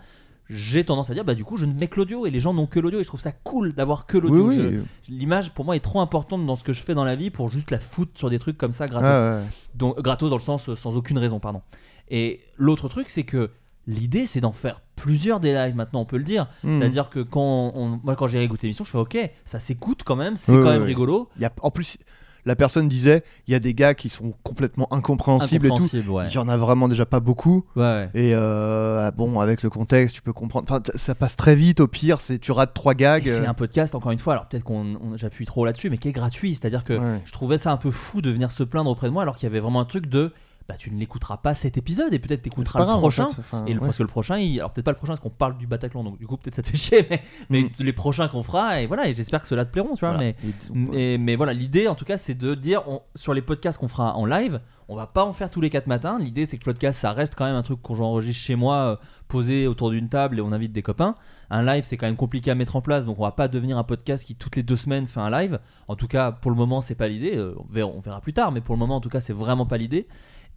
[0.49, 2.53] j'ai tendance à dire, bah du coup, je ne mets que l'audio et les gens
[2.53, 4.63] n'ont que l'audio et je trouve ça cool d'avoir que Oui, l'audio.
[4.69, 4.79] oui.
[5.07, 7.47] L'image, pour moi, est trop importante dans ce que je fais dans la vie pour
[7.47, 9.43] juste la foutre sur des trucs comme ça gratos.
[9.43, 9.47] Ouais.
[9.75, 11.61] Donc, gratos dans le sens euh, sans aucune raison, pardon.
[12.09, 13.51] Et l'autre truc, c'est que
[13.87, 16.47] l'idée, c'est d'en faire plusieurs des lives maintenant, on peut le dire.
[16.63, 16.79] Hmm.
[16.79, 20.15] C'est-à-dire que quand on- moi, quand j'ai réécouté l'émission, je fais ok, ça s'écoute quand
[20.17, 20.87] même, c'est quand même ouais.
[20.87, 21.29] rigolo.
[21.37, 21.97] Il y a, en plus,
[22.45, 25.89] la personne disait il y a des gars qui sont complètement incompréhensibles et tout.
[26.11, 26.25] Ouais.
[26.29, 27.65] Il y en a vraiment déjà pas beaucoup.
[27.75, 28.09] Ouais.
[28.13, 30.65] Et euh, bon, avec le contexte, tu peux comprendre.
[30.69, 31.79] Enfin, ça passe très vite.
[31.79, 33.25] Au pire, c'est tu rates trois gags.
[33.27, 35.89] Et C'est euh, un podcast, encore une fois, alors peut-être qu'on on- j'appuie trop là-dessus,
[35.89, 36.55] mais qui est gratuit.
[36.55, 39.23] C'est-à-dire que je trouvais ça un peu fou de venir se plaindre auprès de moi
[39.23, 40.33] alors qu'il y avait vraiment un truc de
[40.67, 43.27] bah tu ne l'écouteras pas cet épisode et peut-être t'écouteras le grave, en prochain.
[43.29, 43.85] fait, enfin, Et le, ouais.
[43.87, 46.03] parce que le prochain, il- alors peut-être pas le prochain parce qu'on parle du Bataclan,
[46.03, 47.69] donc du coup peut-être ça te fait chier, mais, mais Mm.
[47.79, 50.11] les prochains qu'on fera, et voilà, et j'espère que ceux-là te plairont, tu vois.
[50.15, 50.19] Voilà.
[50.19, 53.41] Mais, Et mais, mais voilà, l'idée en tout cas, c'est de dire on- sur les
[53.41, 56.17] podcasts qu'on fera en live, on va pas en faire tous les 4 matins.
[56.19, 58.95] L'idée, c'est que Floodcast, ça reste quand même un truc qu'on j'enregistre chez moi, euh,
[59.29, 61.15] posé autour d'une table et on invite des copains.
[61.49, 63.77] Un live, c'est quand même compliqué à mettre en place, donc on va pas devenir
[63.77, 65.59] un podcast qui toutes les deux semaines fait un live.
[65.87, 67.35] En tout cas, pour le moment, c'est pas l'idée.
[67.37, 69.31] Euh, on, verra, on verra plus tard, mais pour le moment, en tout cas, c'est
[69.33, 70.07] vraiment pas l'idée.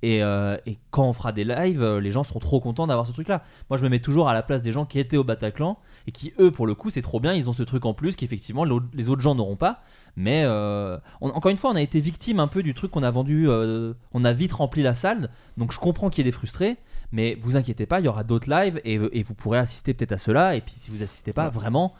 [0.06, 3.06] Et, euh, et quand on fera des lives, euh, les gens seront trop contents d'avoir
[3.06, 3.42] ce truc-là.
[3.70, 6.12] Moi, je me mets toujours à la place des gens qui étaient au Bataclan et
[6.12, 7.32] qui, eux, pour le coup, c'est trop bien.
[7.32, 9.80] Ils ont ce truc en plus qu'effectivement les autres gens n'auront pas.
[10.16, 13.02] Mais euh, on- encore une fois, on a été victime un peu du truc qu'on
[13.02, 13.48] a vendu.
[13.48, 15.30] euh, on a vite rempli la salle.
[15.56, 16.76] Donc je comprends qu'il y ait des frustrés.
[17.12, 20.12] Mais vous inquiétez pas, il y aura d'autres lives et, et vous pourrez assister peut-être
[20.12, 20.56] à ceux-là.
[20.56, 21.50] Et puis si vous assistez pas, Ouais.
[21.50, 21.94] vraiment,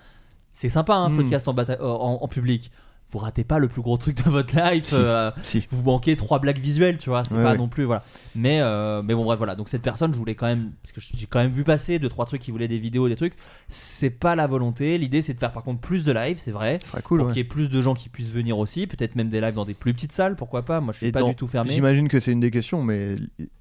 [0.53, 1.17] c'est sympa un Mm.
[1.17, 2.71] podcast en, en, en public.
[3.15, 4.85] Vous ratez pas le plus gros truc de votre live.
[4.85, 4.97] Si.
[4.99, 5.67] euh, Si.
[5.71, 7.57] vous manquez trois blagues visuelles, tu vois, c'est Ouais, pas ouais.
[7.57, 8.03] non plus voilà.
[8.35, 9.55] Mais euh, mais bon bref voilà.
[9.55, 12.09] Donc cette personne, je voulais quand même parce que j'ai quand même vu passer deux
[12.09, 13.35] trois trucs qui voulaient des vidéos, des trucs.
[13.69, 14.99] C'est pas la volonté.
[14.99, 16.79] L'idée c'est de faire par contre plus de live, c'est vrai.
[16.85, 17.19] Ce cool.
[17.21, 17.33] pour ouais.
[17.35, 19.65] qu'il y ait plus de gens qui puissent venir aussi, peut-être même des lives dans
[19.65, 20.81] des plus petites salles, pourquoi pas.
[20.81, 21.71] Moi je suis Et pas dans- du tout fermé.
[21.71, 23.15] J'imagine que c'est une des questions, mais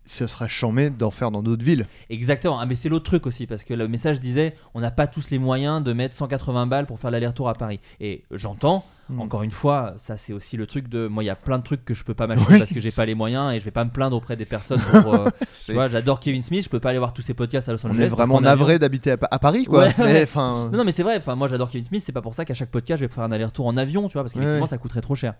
[0.03, 1.85] ce serait chambé d'en faire dans d'autres villes.
[2.09, 2.59] Exactement.
[2.59, 5.29] Ah, mais c'est l'autre truc aussi, parce que le message disait on n'a pas tous
[5.29, 7.79] les moyens de mettre 180 balles pour faire l'aller-retour à Paris.
[7.99, 8.83] Et j'entends,
[9.15, 9.21] Mm.
[9.21, 11.63] encore une fois, ça c'est aussi le truc de moi, il y a plein de
[11.63, 12.57] trucs que je peux pas m'acheter Oui.
[12.59, 14.79] parce que j'ai pas les moyens et je vais pas me plaindre auprès des personnes
[14.91, 15.13] pour.
[15.15, 15.29] euh,
[15.65, 17.79] tu vois, j'adore Kevin Smith, je peux pas aller voir tous ses podcasts à Los
[17.85, 18.03] On Angeles.
[18.03, 19.83] est parce vraiment navré d'habiter à, Pa- à Paris, quoi.
[19.85, 21.17] Ouais, Mais non, non, mais c'est vrai.
[21.17, 22.01] Enfin, moi, j'adore Kevin Smith.
[22.05, 24.13] C'est pas pour ça qu'à chaque podcast, je vais faire un aller-retour en avion, tu
[24.13, 25.33] vois, parce qu'effectivement, Ouais, ça coûterait trop cher.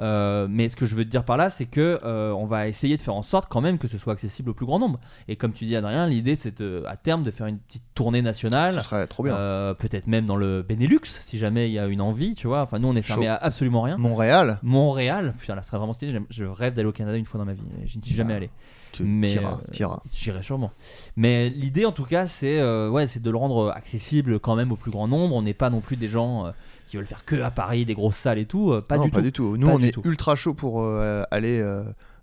[0.00, 2.68] Euh, mais ce que je veux te dire par là, c'est que euh, on va
[2.68, 5.00] essayer de faire en sorte quand même que ce soit accessible au plus grand nombre.
[5.28, 8.74] Et comme tu dis, Adrien, l'idée, c'est à terme de faire une petite tournée nationale.
[8.74, 9.34] Ce serait trop bien.
[9.78, 12.62] Peut-être même dans le Benelux, si jamais il y a une envie, tu vois.
[12.62, 13.28] Enfin, nous, on est Chaud.
[13.28, 13.96] à absolument rien.
[13.98, 16.18] Montréal, Montréal, putain, là, ce serait vraiment stylé.
[16.30, 17.62] Je rêve d'aller au Canada une fois dans ma vie.
[17.86, 18.50] Je n'y suis jamais Ah, allé.
[18.92, 19.86] tu Mais, euh.
[20.12, 20.70] J'irai sûrement.
[21.16, 24.72] Mais l'idée, en tout cas, c'est euh, ouais, c'est de le rendre accessible quand même
[24.72, 25.34] au plus grand nombre.
[25.34, 26.50] On n'est pas non plus des gens euh,
[26.88, 28.74] qui veulent faire que à Paris, des grosses salles et tout.
[28.88, 29.24] pas non, du pas tout.
[29.24, 29.56] du tout.
[29.56, 30.02] Nous, Pas on est tout.
[30.04, 31.60] ultra chaud pour euh, aller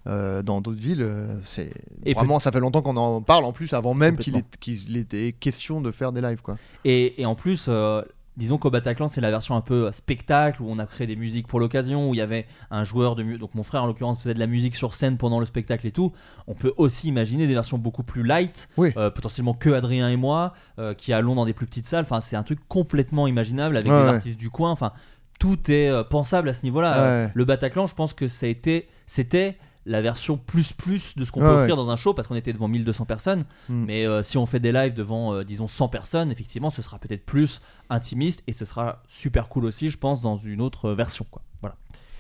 [0.08, 1.08] euh, dans d'autres villes.
[1.46, 1.72] C'est
[2.06, 3.44] Et vraiment, ça fait longtemps qu'on en parle.
[3.46, 6.58] En plus, avant même qu'il était question de faire des lives, quoi.
[6.84, 8.02] Et, et en plus, euh,
[8.38, 11.48] disons qu'au Bataclan, c'est la version un peu spectacle où on a créé des musiques
[11.48, 13.40] pour l'occasion, où il y avait un joueur de musique.
[13.40, 15.92] Donc mon frère, en l'occurrence, faisait de la musique sur scène pendant le spectacle et
[15.92, 16.12] tout.
[16.48, 18.92] On peut aussi imaginer des versions beaucoup plus light, Oui.
[18.98, 22.04] euh, potentiellement que Adrien et moi, euh, qui allons dans des plus petites salles.
[22.04, 24.16] Enfin, c'est un truc complètement imaginable avec Ouais, des ouais.
[24.16, 24.72] artistes du coin.
[24.72, 24.92] Enfin,
[25.40, 27.26] tout est euh, pensable à ce niveau-là.
[27.26, 27.32] Ouais.
[27.34, 31.32] Le Bataclan, je pense que ça a été, c'était la version plus plus de ce
[31.32, 31.62] qu'on peut ouais.
[31.62, 33.46] offrir dans un show parce qu'on était devant 1200 personnes.
[33.70, 33.86] Mm.
[33.86, 37.00] Mais euh, si on fait des lives devant, euh, disons, 100 personnes, effectivement, ce sera
[37.00, 41.26] peut-être plus intimiste et ce sera super cool aussi, je pense, dans une autre version.
[41.30, 41.42] Quoi.
[41.62, 41.76] Voilà.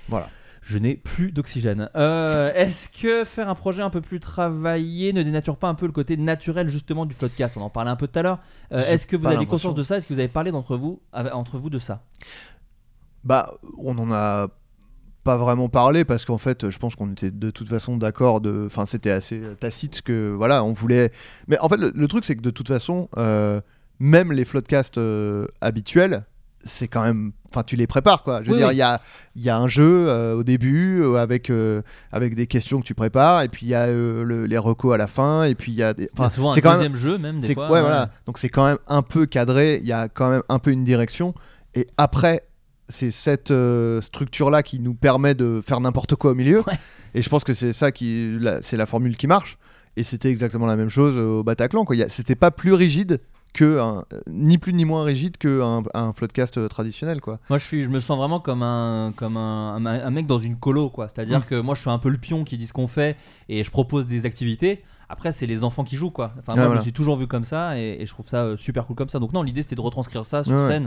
[0.07, 0.29] Voilà.
[0.61, 1.89] Je n'ai plus d'oxygène.
[1.95, 5.85] Euh, Est-ce que faire un projet un peu plus travaillé ne dénature pas un peu
[5.85, 7.55] le côté naturel justement du podcast?
[7.55, 8.39] On en parlait un peu tout à l'heure.
[8.71, 9.97] Euh, Est-ce que vous avez conscience de ça?
[9.97, 12.03] Est-ce que vous avez parlé d'entre vous, entre vous de ça?
[13.23, 14.47] Bah, on en a
[15.25, 18.39] pas vraiment parlé parce qu'en fait, je pense qu'on était de toute façon d'accord.
[18.39, 21.11] De, enfin, c'était assez tacite que voilà, on voulait.
[21.49, 23.59] Mais en fait, le, le truc c'est que de toute façon, euh,
[23.99, 26.23] même les floodcasts euh, habituels,
[26.63, 27.31] c'est quand même.
[27.51, 28.41] Enfin, tu les prépares quoi.
[28.43, 28.75] Je veux Oui, dire, oui.
[28.75, 29.01] il y a,
[29.35, 32.85] il y a un jeu euh, au début euh, avec euh, avec des questions que
[32.85, 35.71] tu prépares et puis il y a le- les recos à la fin et puis
[35.71, 36.09] il y a des.
[36.31, 37.71] Souvent un c'est quand même deuxième jeu même des fois.
[37.71, 38.09] ouais, voilà.
[38.25, 40.83] Donc c'est quand même un peu cadré, il y a quand même un peu une
[40.83, 41.33] direction.
[41.75, 42.45] Et après,
[42.89, 46.59] c'est cette euh, structure-là qui nous permet de faire n'importe quoi au milieu.
[46.67, 46.73] Ouais.
[47.13, 49.57] Et je pense que c'est ça qui, la- c'est la formule qui marche.
[49.97, 51.85] Et c'était exactement la même chose au Bataclan.
[51.85, 51.95] Quoi.
[52.09, 53.21] C'était pas plus rigide
[53.53, 57.21] que un- euh, ni plus ni moins rigide qu'un un floodcast euh, traditionnel.
[57.21, 57.39] Quoi.
[57.49, 60.39] Moi, je, suis, je me sens vraiment comme un, comme un, un- un mec dans
[60.39, 61.07] une colo, quoi.
[61.07, 61.43] C'est-à dire Mm.
[61.43, 63.15] que moi, je suis un peu le pion qui dit ce qu'on fait
[63.47, 64.83] et je propose des activités.
[65.07, 66.33] Après, c'est les enfants qui jouent, quoi.
[66.39, 66.79] Enfin, moi, je voilà.
[66.79, 69.07] me suis toujours vu comme ça et, et je trouve ça euh, super cool comme
[69.09, 69.19] ça.
[69.19, 70.81] Donc, non, l'idée, c'était de retranscrire ça sur Ouais, ouais.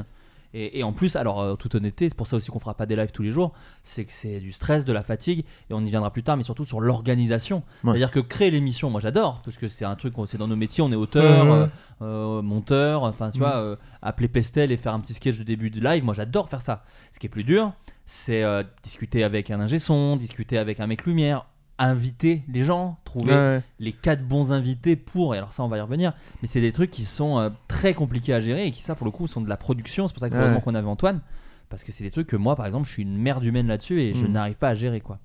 [0.55, 2.87] Et, et en plus, alors, euh, toute honnêteté, c'est pour ça aussi qu'on fera pas
[2.87, 3.53] des lives tous les jours.
[3.83, 6.43] C'est que c'est du stress, de la fatigue, et on y viendra plus tard, mais
[6.43, 7.59] surtout sur l'organisation.
[7.85, 7.91] Ouais.
[7.93, 10.83] C'est-à-dire que créer l'émission, moi j'adore, parce que c'est un truc, c'est dans nos métiers,
[10.83, 11.69] on est auteur, Ouais, ouais.
[12.03, 13.45] euh, euh, monteur, enfin tu Mhm.
[13.45, 16.49] vois, euh, appeler Pestel et faire un petit sketch de début de live, moi j'adore
[16.49, 16.83] faire ça.
[17.13, 17.73] Ce qui est plus dur,
[18.07, 18.43] c'est
[18.83, 21.45] discuter avec un ingé son, discuter avec un mec lumière,
[21.79, 25.79] inviter les gens, trouver Ouais, les quatre bons invités pour, et alors ça on va
[25.79, 26.13] y revenir,
[26.43, 29.05] mais c'est des trucs qui sont euh, très compliqués à gérer et qui ça pour
[29.05, 30.41] le coup sont de la production, c'est pour ça que Ouais.
[30.41, 31.21] heureusement qu'on avait Antoine,
[31.69, 34.01] parce que c'est des trucs que moi par exemple je suis une merde humaine là-dessus
[34.01, 34.33] et je Mm.
[34.33, 35.19] n'arrive pas à gérer quoi.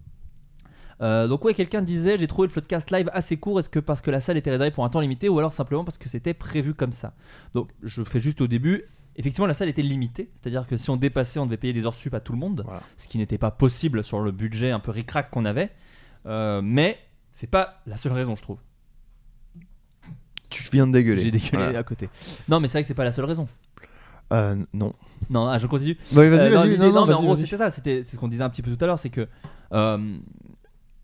[1.02, 3.60] Euh, donc ouais, quelqu'un disait j'ai trouvé le podcast live assez court.
[3.60, 5.84] Est-ce que parce que la salle était réservée pour un temps limité ou alors simplement
[5.84, 7.14] parce que c'était prévu comme ça?
[7.54, 8.84] Donc je fais juste au début.
[9.16, 11.94] Effectivement, la salle était limitée, c'est-à-dire que si on dépassait, on devait payer des heures
[11.94, 12.82] sup à tout le monde, Voilà.
[12.98, 15.70] ce qui n'était pas possible sur le budget un peu ric-rac qu'on avait.
[16.26, 16.98] Euh, mais
[17.32, 18.58] c'est pas la seule raison, je trouve.
[20.50, 21.24] Tu viens de dégueuler.
[21.24, 21.80] J'ai dégueulé Voilà.
[21.80, 22.10] à côté.
[22.48, 23.48] Non, mais c'est vrai que c'est pas la seule raison.
[24.32, 24.94] Euh, non.
[25.30, 25.98] Non, ah, je continue.
[26.12, 26.70] Vas-y, Euh, non, vas-y.
[26.70, 27.72] l'idée- Non, non, non, mais en gros, c'était ça.
[27.72, 29.28] C'était c'est ce qu'on disait un petit peu tout à l'heure, c'est que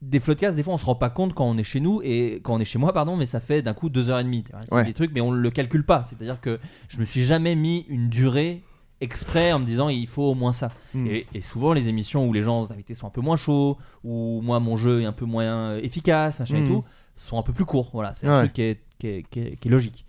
[0.01, 2.39] des floodcasts, des fois, on se rend pas compte quand on est chez nous et
[2.43, 4.45] quand on est chez moi, pardon, mais ça fait d'un coup deux heures et demie.
[4.65, 4.85] C'est Ouais.
[4.85, 6.03] des trucs, mais on le calcule pas.
[6.03, 8.63] C'est-à-dire que je me suis jamais mis une durée
[9.01, 10.71] exprès en me disant il faut au moins ça.
[10.93, 11.07] Mm.
[11.07, 13.77] Et, et souvent, les émissions où les gens les invités sont un peu moins chauds,
[14.03, 16.67] ou moi, mon jeu est un peu moins euh, efficace, machin et Mm.
[16.67, 16.83] tout,
[17.15, 17.89] sont un peu plus courts.
[17.93, 18.39] Voilà, c'est un Ouais.
[18.43, 20.05] truc qui est, qui est- qui est- qui est logique.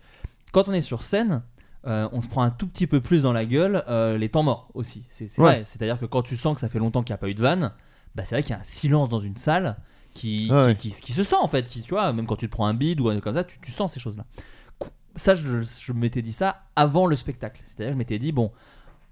[0.51, 1.41] Quand on est sur scène,
[1.87, 4.43] euh, on se prend un tout petit peu plus dans la gueule euh, les temps
[4.43, 5.03] morts aussi.
[5.09, 5.47] C'est c'est Ouais.
[5.47, 5.63] vrai.
[5.65, 7.41] C'est-à-dire que quand tu sens que ça fait longtemps qu'il n'y a pas eu de
[7.41, 7.71] vanne,
[8.15, 9.77] bah c'est vrai qu'il y a un silence dans une salle
[10.13, 10.75] qui, ouais.
[10.77, 11.63] qui, qui- qui se sent en fait.
[11.67, 13.45] Qui, tu vois, même quand tu te prends un bide ou un truc comme ça,
[13.45, 14.25] tu, tu sens ces choses-là.
[15.15, 17.61] Ça, je, je m'étais dit ça avant le spectacle.
[17.65, 18.51] C'est-à-dire, je m'étais dit, bon,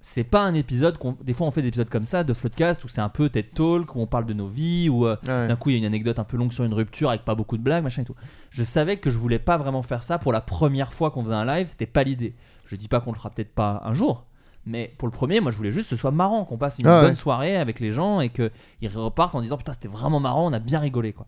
[0.02, 1.18] c'est pas un épisode qu'on.
[1.22, 3.54] Des fois, on fait des épisodes comme ça de Floodcast où c'est un peu TED
[3.54, 5.48] Talk, où on parle de nos vies, où euh, Ouais.
[5.48, 7.36] d'un coup il y a une anecdote un peu longue sur une rupture avec pas
[7.36, 8.16] beaucoup de blagues, machin et tout.
[8.50, 11.36] Je savais que je voulais pas vraiment faire ça pour la première fois qu'on faisait
[11.36, 12.34] un live, c'était pas l'idée.
[12.66, 14.26] Je dis pas qu'on le fera peut-être pas un jour,
[14.66, 16.88] mais pour le premier, moi je voulais juste que ce soit marrant, qu'on passe une
[16.88, 17.06] Ah ouais.
[17.08, 18.52] bonne soirée avec les gens et qu'ils
[18.96, 21.28] repartent en disant putain c'était vraiment marrant, on a bien rigolé quoi.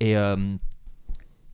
[0.00, 0.36] Et, euh,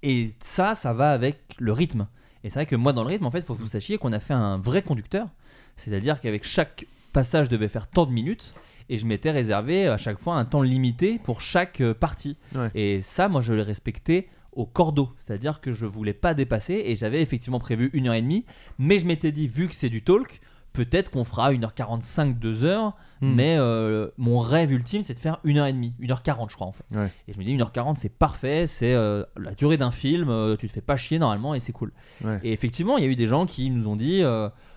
[0.02, 2.06] et ça, ça va avec le rythme.
[2.44, 3.98] Et c'est vrai que moi dans le rythme, en fait, il faut que vous sachiez
[3.98, 5.28] qu'on a fait un vrai conducteur,
[5.76, 8.54] c'est-à-dire qu'avec chaque passage devait faire tant de minutes.
[8.88, 12.36] Et je m'étais réservé à chaque fois un temps limité pour chaque euh, partie.
[12.54, 12.70] Ouais.
[12.74, 15.10] Et ça, moi, je l'ai respecté au cordeau.
[15.16, 18.44] C'est-à-dire que je voulais pas dépasser et j'avais effectivement prévu une heure et demie.
[18.78, 20.40] Mais je m'étais dit, vu que c'est du talk,
[20.72, 22.92] peut-être qu'on fera 1h45, 2h.
[23.20, 23.34] Hmm.
[23.34, 26.84] Mais euh, mon rêve ultime, c'est de faire 1h30, 1h40, je crois, en fait.
[26.90, 27.10] Ouais.
[27.28, 28.66] Et je me dis, 1h40, c'est parfait.
[28.66, 30.28] C'est euh, la durée d'un film.
[30.28, 31.92] euh, tu te fais pas chier normalement et c'est cool.
[32.22, 32.40] Ouais.
[32.42, 34.22] Et effectivement, il y a eu des gens qui nous ont dit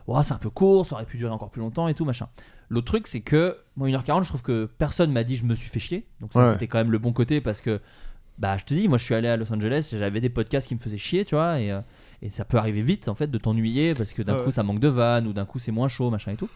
[0.08, 2.28] Ouah, c'est un peu court, ça aurait pu durer encore plus longtemps et tout, machin.
[2.70, 5.70] L'autre truc, c'est que, moi, 1h40, je trouve que personne m'a dit je me suis
[5.70, 6.06] fait chier.
[6.22, 6.52] Donc, ça, Ouais.
[6.54, 7.80] c'était quand même le bon côté parce que,
[8.38, 10.76] bah, je te dis, moi, je suis allé à Los Angeles, j'avais des podcasts qui
[10.76, 11.80] me faisaient chier, tu vois, et, euh,
[12.22, 14.44] et ça peut arriver vite, en fait, de t'ennuyer parce que d'un Ouais.
[14.44, 16.50] coup, ça manque de vannes ou d'un coup, c'est moins chaud, machin et tout.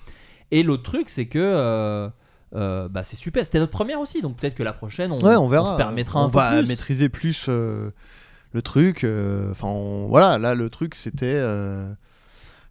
[0.51, 1.39] Et l'autre truc, c'est que.
[1.39, 2.09] euh,
[2.55, 5.35] euh, bah c'est super, c'était notre première aussi, donc peut-être que la prochaine on, Ouais,
[5.35, 5.73] on verra.
[5.73, 6.67] se permettra on un peu va plus.
[6.67, 9.05] maîtriser plus le truc.
[9.51, 9.71] Enfin,
[10.07, 11.37] voilà, là, le truc, c'était.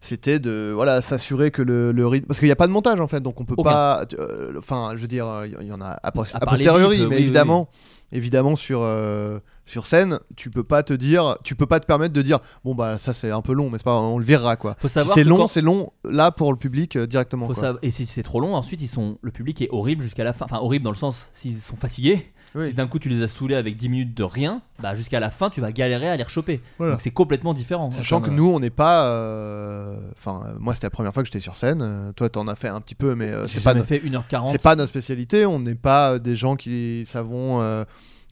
[0.01, 2.99] C'était de voilà s'assurer que le, le rythme parce qu'il n'y a pas de montage
[2.99, 3.69] en fait donc on peut Aucun.
[3.69, 7.15] pas euh, enfin je veux dire euh, il y en a a, posteriori mais oui,
[7.15, 7.69] oui, évidemment
[8.11, 12.13] évidemment sur euh, sur scène tu peux pas te dire tu peux pas te permettre
[12.13, 14.55] de dire bon bah ça c'est un peu long mais c'est pas on le virera
[14.55, 17.45] quoi Faut Si savoir c'est long quand- c'est long là pour le public euh, directement
[17.47, 17.61] Faut quoi.
[17.61, 20.33] savoir- Et si c'est trop long, ensuite ils sont, le public est horrible jusqu'à la
[20.33, 20.45] fin.
[20.45, 22.69] Enfin, horrible dans le sens, s'ils sont fatigués, Oui.
[22.69, 25.29] si d'un coup tu les as saoulés avec 10 minutes de rien, bah jusqu'à la
[25.29, 26.61] fin tu vas galérer à les rechoper.
[26.79, 26.93] Voilà.
[26.93, 27.89] Donc c'est complètement différent.
[27.91, 29.05] Sachant Comme, que euh, nous, on n'est pas.
[29.05, 31.81] euh, Enfin, euh, moi, c'était la première fois que j'étais sur scène.
[31.81, 34.51] euh, toi, t'en as fait un petit peu, mais euh, c'est pas, no- fait 1h40.
[34.51, 35.45] c'est pas notre spécialité.
[35.45, 37.83] On n'est pas euh, des gens qui savons euh,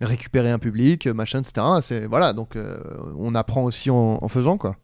[0.02, 1.66] récupérer un public, euh, machin, etc.
[1.84, 2.34] C'est voilà.
[2.34, 2.78] Donc, euh,
[3.18, 4.76] on apprend aussi en, en faisant quoi.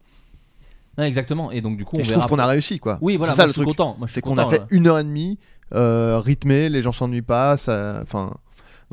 [0.96, 1.50] Ouais, exactement.
[1.50, 2.20] Et donc du coup on Et je verra.
[2.24, 2.98] trouve qu'on a réussi quoi.
[3.00, 3.76] Oui, voilà, c'est ça moi, le je suis truc.
[3.76, 3.96] content.
[3.98, 4.66] Moi, je suis C'est qu'on a fait là.
[4.70, 5.38] une heure et demie
[5.74, 7.56] euh, rythmé, les gens s'ennuient pas.
[7.56, 8.32] Ça, enfin.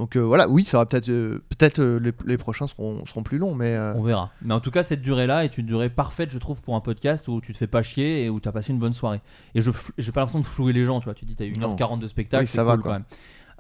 [0.01, 3.21] Donc euh, voilà, oui, ça va peut-être, euh, peut-être euh, les, les prochains seront, seront
[3.21, 4.31] plus longs, mais On verra.
[4.41, 7.27] Mais en tout cas, cette durée-là est une durée parfaite, je trouve, pour un podcast
[7.27, 9.21] où tu te fais pas chier et où tu as passé une bonne soirée.
[9.53, 11.13] Et je j'ai pas l'impression de flouer les gens, tu vois.
[11.13, 12.83] Tu dis, t'as 1h40 de spectacle, Oui, ça va, quoi.
[12.83, 13.03] quand même.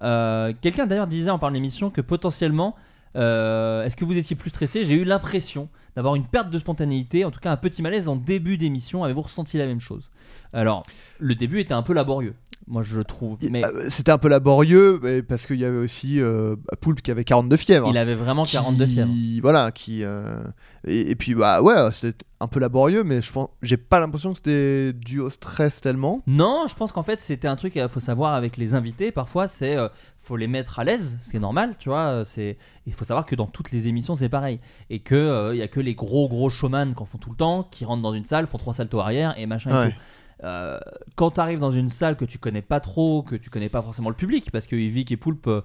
[0.01, 2.75] Euh, Quelqu'un d'ailleurs disait en parlant de l'émission que potentiellement,
[3.15, 4.83] euh, est-ce que vous étiez plus stressé?
[4.83, 8.15] J'ai eu l'impression d'avoir une perte de spontanéité, en tout cas un petit malaise en
[8.15, 9.03] début d'émission.
[9.03, 10.09] Avez-vous ressenti la même chose?
[10.53, 10.83] Alors,
[11.19, 12.33] le début était un peu laborieux,
[12.71, 13.37] moi je trouve.
[13.51, 17.11] Mais euh, c'était un peu laborieux mais parce qu'il y avait aussi euh, Poulpe qui
[17.11, 17.87] avait 42 fièvres.
[17.91, 19.11] il avait vraiment 42 qui- fièvres.
[19.43, 20.41] Voilà, qui euh,
[20.87, 24.31] et, et puis bah ouais, c'était un peu laborieux, mais je pense, j'ai pas l'impression
[24.31, 26.23] que c'était dû au stress tellement.
[26.25, 29.11] Non, je pense qu'en fait c'était un truc qu'il faut savoir avec les invités.
[29.11, 32.23] Parfois, c'est euh, faut les mettre à l'aise, ce qui est normal, tu vois.
[32.25, 32.57] C'est
[32.87, 35.61] il faut savoir que dans toutes les émissions c'est pareil et que euh, il y
[35.61, 38.13] a que les gros gros showman qui en font tout le temps, qui rentrent dans
[38.13, 39.97] une salle, font trois saltos arrière et machin et tout.
[40.43, 40.79] Euh,
[41.15, 43.81] quand tu arrives dans une salle que tu connais pas trop, que tu connais pas
[43.81, 45.63] forcément le public, parce que Yvick et Poulpe, euh,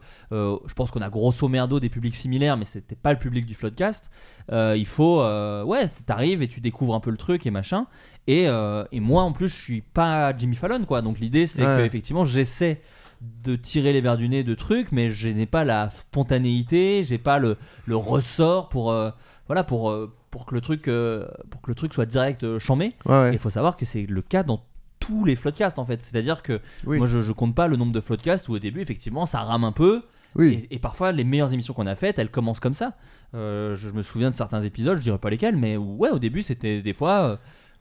[0.67, 3.55] je pense qu'on a grosso merdo des publics similaires, mais c'était pas le public du
[3.55, 4.11] Floodcast.
[4.53, 5.23] Euh, il faut,
[5.65, 7.87] ouais, t'arrives et tu découvres un peu le truc et machin.
[8.27, 8.45] Et,
[8.93, 11.01] et moi en plus, je suis pas Jimmy Fallon, quoi.
[11.03, 11.79] Donc l'idée, c'est Ouais.
[11.79, 12.81] que effectivement, j'essaie
[13.23, 17.19] de tirer les verres du nez de trucs, mais je n'ai pas la spontanéité, j'ai
[17.19, 18.95] pas le, le ressort pour,
[19.47, 19.91] voilà, pour,
[20.31, 22.93] pour que le truc, euh, pour que le truc soit direct euh, chambé.
[23.07, 23.33] Ouais, Et ouais.
[23.35, 24.63] il faut savoir que c'est le cas dans
[25.01, 26.03] tous les floodcasts en fait.
[26.03, 26.99] C'est-à-dire que Oui.
[26.99, 29.65] moi je, je compte pas le nombre de floodcasts où au début effectivement ça rame
[29.65, 30.03] un peu.
[30.35, 30.67] Oui.
[30.71, 32.95] Et, et parfois les meilleures émissions qu'on a faites elles commencent comme ça.
[33.35, 36.43] Euh, je me souviens de certains épisodes, je dirais pas lesquels, mais ouais au début
[36.43, 37.21] c'était des fois.
[37.31, 37.37] euh,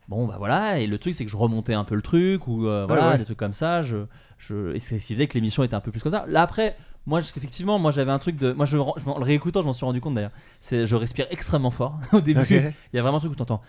[0.08, 2.67] Bon bah voilà et le truc c'est que je remontais un peu le truc ou
[2.67, 3.17] euh, voilà ouais.
[3.17, 3.97] des trucs comme ça je,
[4.38, 6.43] je et c'est ce qui faisait que l'émission était un peu plus comme ça là
[6.43, 6.77] après
[7.08, 9.68] moi je- effectivement moi j'avais un truc de moi je, je- en le réécoutant je
[9.68, 13.02] m'en suis rendu compte d'ailleurs c'est je respire extrêmement fort au début il y a
[13.02, 13.62] vraiment un truc où t'entends.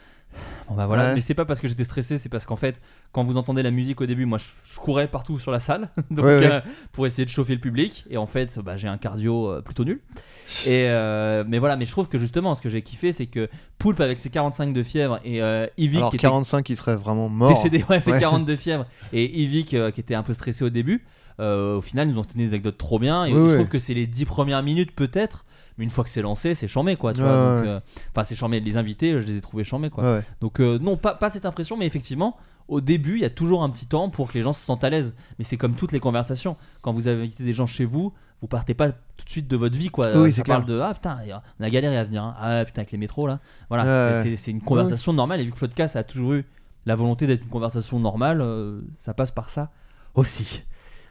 [0.68, 1.14] Bon bah voilà, Ouais.
[1.14, 3.70] mais c'est pas parce que j'étais stressé, c'est parce qu'en fait, quand vous entendez la
[3.70, 6.52] musique au début, moi je, je courais partout sur la salle donc, Ouais, ouais.
[6.52, 6.60] euh,
[6.92, 8.04] pour essayer de chauffer le public.
[8.10, 10.00] Et en fait, bah, j'ai un cardio euh, plutôt nul.
[10.66, 13.48] Et euh, mais voilà, mais je trouve que justement, ce que j'ai kiffé, c'est que
[13.78, 15.38] Poulpe avec ses 45 de fièvre et
[15.78, 17.48] Yvick Alors qui était 45 qui serait vraiment mort.
[17.54, 18.20] décédé, ouais, c'est Ouais.
[18.20, 21.02] 42 fièvre et Yvick qui était un peu stressé au début.
[21.40, 23.24] Euh, au final, ils nous ont tenu des anecdotes trop bien.
[23.24, 25.44] Et Oui, je trouve que c'est les 10 premières minutes peut-être.
[25.78, 27.12] Mais une fois que c'est lancé, c'est chambé quoi.
[27.12, 27.80] Tu vois, donc, euh,
[28.14, 28.60] Enfin, c'est chambé.
[28.60, 30.04] Les invités, je les ai trouvés chambés quoi.
[30.40, 32.36] Donc euh, non, pas, pas cette impression, mais effectivement,
[32.68, 34.84] au début, il y a toujours un petit temps pour que les gens se sentent
[34.84, 35.14] à l'aise.
[35.38, 36.56] Mais c'est comme toutes les conversations.
[36.80, 39.76] Quand vous invitez des gens chez vous, vous partez pas tout de suite de votre
[39.76, 40.16] vie, quoi.
[40.16, 40.76] Oui, Ça parle clair.
[40.78, 41.18] de ah putain,
[41.60, 42.22] on a galéré à venir.
[42.24, 42.34] hein.
[42.40, 43.40] Ah putain avec les métros là.
[43.68, 43.84] Voilà,
[44.22, 45.40] Ouais, c'est- une conversation normale.
[45.42, 46.46] Et vu que Floodcast a toujours eu
[46.86, 49.70] la volonté d'être une conversation normale, euh, ça passe par ça
[50.14, 50.62] aussi.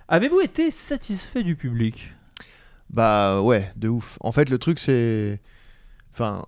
[0.08, 2.12] Avez-vous été satisfait du public?
[2.90, 4.18] Bah ouais, de ouf.
[4.22, 5.42] En fait, le truc, c'est.
[6.14, 6.46] Enfin.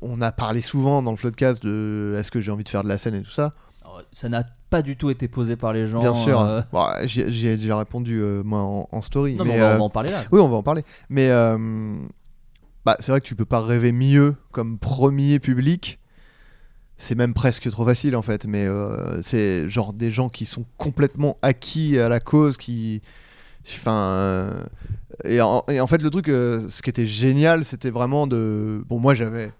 [0.00, 2.88] On a parlé souvent dans le Floodcast de est-ce que j'ai envie de faire de
[2.88, 3.52] la scène et tout ça?
[3.82, 6.00] Alors, Ça n'a pas du tout été posé par les gens.
[6.00, 6.40] Bien sûr.
[6.40, 9.36] euh, Bon, j'y ai- j'y ai déjà répondu euh, moi en, en story.
[9.36, 10.22] Non, mais, mais on va, euh, on va en parler là.
[10.32, 10.84] Oui, on va en parler.
[11.10, 11.98] Mais euh,
[12.86, 15.97] bah, c'est vrai que tu peux pas rêver mieux comme premier public.
[16.98, 18.44] C'est même presque trop facile en fait.
[18.44, 23.00] Mais euh, c'est genre des gens qui sont complètement acquis à la cause, qui.
[23.76, 23.92] Enfin.
[23.96, 24.64] euh,
[25.24, 28.82] et, en, et en fait, le truc, euh, ce qui était génial, c'était vraiment de.
[28.88, 29.52] Bon, moi j'avais.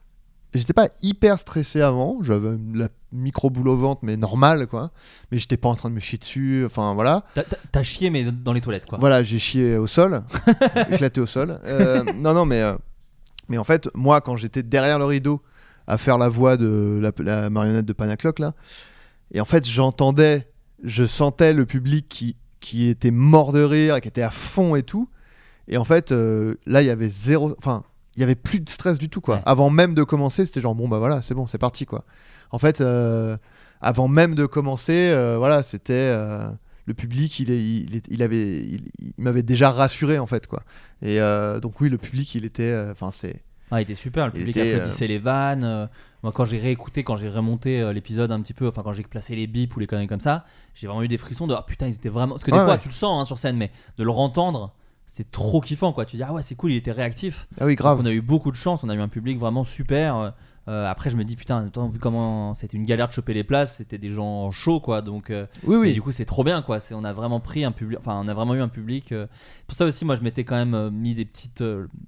[0.54, 4.90] J'étais pas hyper stressé avant, j'avais la micro boule au ventre, mais normal quoi.
[5.30, 7.22] Mais j'étais pas en train de me chier dessus, enfin voilà.
[7.70, 8.98] T'as- chié, mais dans les toilettes quoi.
[8.98, 10.22] Voilà, j'ai chié au sol,
[10.90, 11.60] éclaté au sol.
[12.16, 12.62] Non, non, mais,
[13.50, 15.42] mais en fait, moi, quand j'étais derrière le rideau
[15.88, 18.54] à faire la voix de la, la marionnette de Panacloc, là,
[19.32, 20.48] et en fait, j'entendais,
[20.82, 24.74] je sentais le public qui, qui était mort de rire et qui était à fond
[24.74, 25.08] et tout.
[25.68, 27.54] Et en fait, euh, là, il y avait zéro.
[27.58, 27.84] Enfin,
[28.16, 29.36] il y avait plus de stress du tout, quoi.
[29.36, 29.42] Ouais.
[29.44, 32.04] Avant même de commencer, c'était genre, bon, bah voilà, c'est bon, c'est parti, quoi.
[32.50, 33.36] En fait, euh,
[33.80, 36.10] avant même de commencer, euh, voilà, c'était.
[36.86, 40.62] le public, il, est, il, avait, il, il m'avait déjà rassuré en fait quoi.
[41.02, 41.18] Et
[41.60, 44.74] donc oui, le public, il était, enfin c'est, Ah, il était super, le public était,
[44.74, 45.64] applaudissait les vannes.
[45.64, 45.86] euh,
[46.22, 49.02] moi, quand j'ai réécouté, quand j'ai remonté euh, l'épisode un petit peu, enfin, quand j'ai
[49.02, 51.64] placé les bips ou les conneries comme ça, j'ai vraiment eu des frissons de ah
[51.66, 52.34] putain, ils étaient vraiment.
[52.34, 52.80] Parce que des Ouais, fois, ouais.
[52.80, 54.74] tu le sens hein, sur scène, mais de le rentendre,
[55.06, 56.06] c'est trop kiffant quoi.
[56.06, 57.46] Tu dis ah ouais, c'est cool, il était réactif.
[57.60, 57.98] Ah oui, grave.
[58.02, 60.32] On a eu beaucoup de chance, on a eu un public vraiment super.
[60.68, 63.42] Euh, après, je me dis putain, attends, vu comment c'était une galère de choper les
[63.42, 65.00] places, c'était des gens chauds quoi.
[65.02, 65.92] Donc, euh, Oui, oui.
[65.94, 66.78] du coup, c'est trop bien, quoi.
[66.92, 69.12] On a vraiment pris un public, enfin, on a vraiment eu un public.
[69.12, 69.26] euh,
[69.66, 71.64] Pour ça aussi, moi, je m'étais quand même mis des petites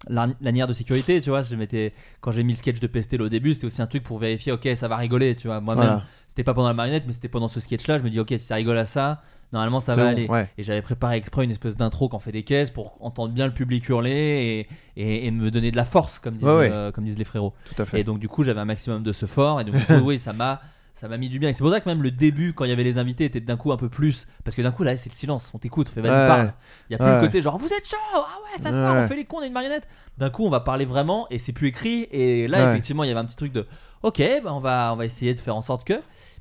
[0.08, 1.42] lanières de sécurité, tu vois.
[1.42, 4.02] Je m'étais, quand j'ai mis le sketch de Pestel au début, c'était aussi un truc
[4.02, 5.60] pour vérifier, ok, ça va rigoler, tu vois.
[5.60, 6.04] Moi-même, Voilà.
[6.28, 7.98] c'était pas pendant la marionnette, mais c'était pendant ce sketch-là.
[7.98, 10.26] Je me dis, ok, si ça rigole à ça, normalement, ça va bon, aller.
[10.28, 10.48] ouais.
[10.58, 13.52] Et j'avais préparé exprès une espèce d'intro qu'on fait des caisses pour entendre bien le
[13.54, 16.70] public hurler et, et, et me donner de la force, comme disent, Ouais, ouais.
[16.72, 17.54] euh, comme disent les frérots.
[17.74, 18.00] Tout à fait.
[18.00, 20.18] Et donc du coup j'avais un maximum de ce fort et donc du coup, oui
[20.18, 20.60] ça m'a
[20.92, 22.68] ça m'a mis du bien et c'est pour ça que même le début quand il
[22.68, 24.96] y avait les invités était d'un coup un peu plus parce que d'un coup là
[24.98, 26.28] c'est le silence on t'écoute on fait vas-y Ouais.
[26.28, 26.52] parle
[26.90, 27.14] il y a plus Ouais.
[27.20, 29.38] le côté genre vous êtes chaud ah ouais ça se passe on fait les cons
[29.38, 32.48] on est une marionnette d'un coup on va parler vraiment et c'est plus écrit et
[32.48, 33.66] là effectivement il y avait un petit truc de
[34.02, 35.94] ok bah, on va on va essayer de faire en sorte que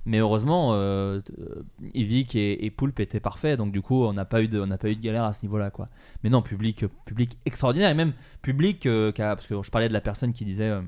[0.05, 4.25] mais heureusement euh, euh, Yvick et, et Poulpe étaient parfaits donc du coup on n'a
[4.25, 5.89] pas eu de on pas eu de galère à ce niveau là quoi
[6.23, 9.87] mais non public public extraordinaire et même public euh, qui a- parce que je parlais
[9.89, 10.81] de la personne qui disait euh,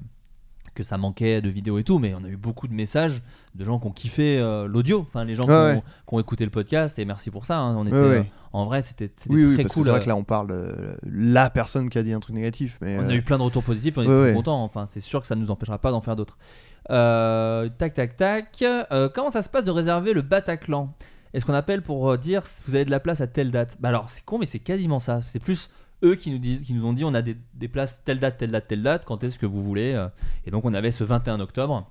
[0.74, 3.22] que ça manquait de vidéos et tout, mais on a eu beaucoup de messages
[3.56, 5.84] de gens qui ont kiffé euh, l'audio, enfin les gens qui, Ouais, ont, ouais.
[6.08, 7.58] qui ont écouté le podcast et merci pour ça.
[7.60, 7.76] hein.
[7.76, 8.18] On était, Ouais, ouais.
[8.20, 9.84] euh, en vrai, c'était Oui, oui, très parce cool.
[9.84, 12.36] c'est vrai euh, que là, on parle de la personne qui a dit un truc
[12.38, 12.78] négatif.
[12.80, 14.64] Mais on euh, a eu plein de retours positifs, on est très contents.
[14.64, 16.38] Enfin, c'est sûr que ça ne nous empêchera pas d'en faire d'autres.
[16.90, 18.62] Euh, tac, tac, tac.
[18.64, 20.94] Euh, comment ça se passe de réserver le Bataclan?
[21.34, 23.78] Est-ce qu'on appelle pour euh, dire si vous avez de la place à telle date?
[23.80, 25.20] Bah alors, c'est con, mais c'est quasiment ça.
[25.28, 25.70] C'est plus
[26.04, 28.38] eux qui nous disent, qui nous ont dit on a des, des places telle date,
[28.38, 29.06] telle date, telle date.
[29.06, 29.98] Quand est-ce que vous voulez.
[30.46, 31.88] Et donc on avait ce 21 octobre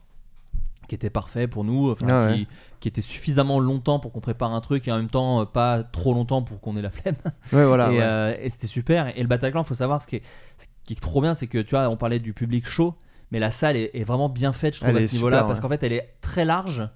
[0.88, 2.34] qui était parfait pour nous, enfin, Ah ouais.
[2.38, 2.48] qui,
[2.80, 6.12] qui était suffisamment longtemps pour qu'on prépare un truc et en même temps pas trop
[6.14, 7.14] longtemps pour qu'on ait la flemme
[7.52, 7.92] Ouais, voilà.
[7.92, 8.02] et, ouais.
[8.02, 9.16] euh, et c'était super.
[9.16, 10.22] Et le Bataclan, faut savoir ce qui est,
[10.58, 12.96] ce qui est trop bien, c'est que tu vois, on parlait du public chaud,
[13.30, 15.60] mais la salle est, est vraiment bien faite, je trouve, Elle à ce niveau-là, parce
[15.60, 16.88] qu'en fait, elle est très large.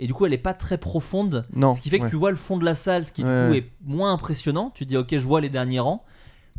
[0.00, 1.44] Et du coup, elle est pas très profonde.
[1.52, 1.74] Non.
[1.74, 2.10] Ce qui fait que ouais.
[2.10, 4.70] tu vois le fond de la salle, ce qui du coup est moins impressionnant.
[4.74, 6.04] Tu dis, ok, je vois les derniers rangs.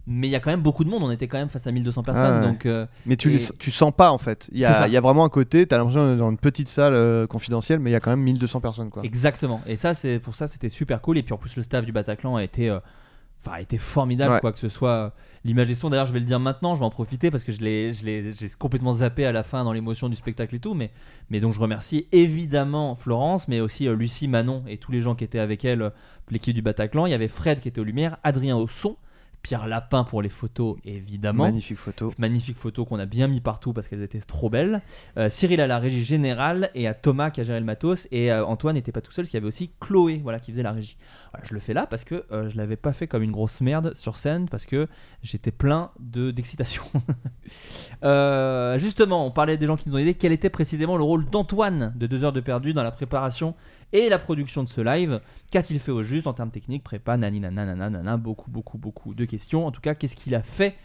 [0.08, 1.04] Mais il y a quand même beaucoup de monde.
[1.04, 2.26] On était quand même face à 1200 personnes.
[2.26, 2.48] Ah ouais.
[2.48, 4.50] Donc, euh, Mais tu, et- tu sens pas en fait.
[4.52, 6.68] Il y, a, il y a vraiment un côté, t'as l'impression d'être dans une petite
[6.68, 9.04] salle euh, confidentielle, mais il y a quand même 1200 personnes quoi.
[9.04, 9.62] Exactement.
[9.68, 11.18] Et ça, c'est pour ça, c'était super cool.
[11.20, 12.80] Et puis en plus, le staff du Bataclan a été, euh,
[13.50, 14.40] a été formidable, Ouais.
[14.40, 15.14] quoi que ce soit.
[15.46, 15.90] L'image et son.
[15.90, 16.76] D'ailleurs, je vais le dire maintenant.
[16.76, 19.44] Je vais en profiter parce que je l'ai, je l'ai, j'ai complètement zappé à la
[19.44, 20.74] fin dans l'émotion du spectacle et tout.
[20.74, 20.92] Mais,
[21.30, 25.16] mais donc, je remercie évidemment Florence, mais aussi euh, Lucie, Manon et tous les gens
[25.16, 25.90] qui étaient avec elle, euh,
[26.30, 27.06] l'équipe du Bataclan.
[27.06, 28.98] Il y avait Fred qui était aux lumières, Adrien au son,
[29.42, 31.44] Pierre Lapin pour les photos, évidemment.
[31.44, 32.14] Magnifique photo.
[32.18, 34.82] Magnifiques photos qu'on a bien mis partout parce qu'elles étaient trop belles.
[35.18, 38.08] Euh, Cyril à la régie générale et à Thomas qui a géré le matos.
[38.12, 40.52] Et euh, Antoine n'était pas tout seul, parce qu'il y avait aussi Chloé voilà, qui
[40.52, 40.98] faisait la régie.
[41.32, 43.62] Voilà, je le fais là parce que euh, je l'avais pas fait comme une grosse
[43.62, 44.88] merde sur scène parce que
[45.24, 46.84] j'étais plein de d'excitation.
[48.04, 50.14] Euh, justement, on parlait des gens qui nous ont aidés.
[50.14, 53.56] Quel était précisément le rôle d'Antoine de 2 heures de perdu dans la préparation
[53.94, 55.20] et la production de ce live
[55.52, 59.14] Qu'a-t-il fait au juste en termes techniques, prépa, nani, nana, nana, nana, beaucoup, beaucoup, beaucoup
[59.16, 59.66] de questions.
[59.66, 60.76] En tout cas, qu'est-ce qu'il a fait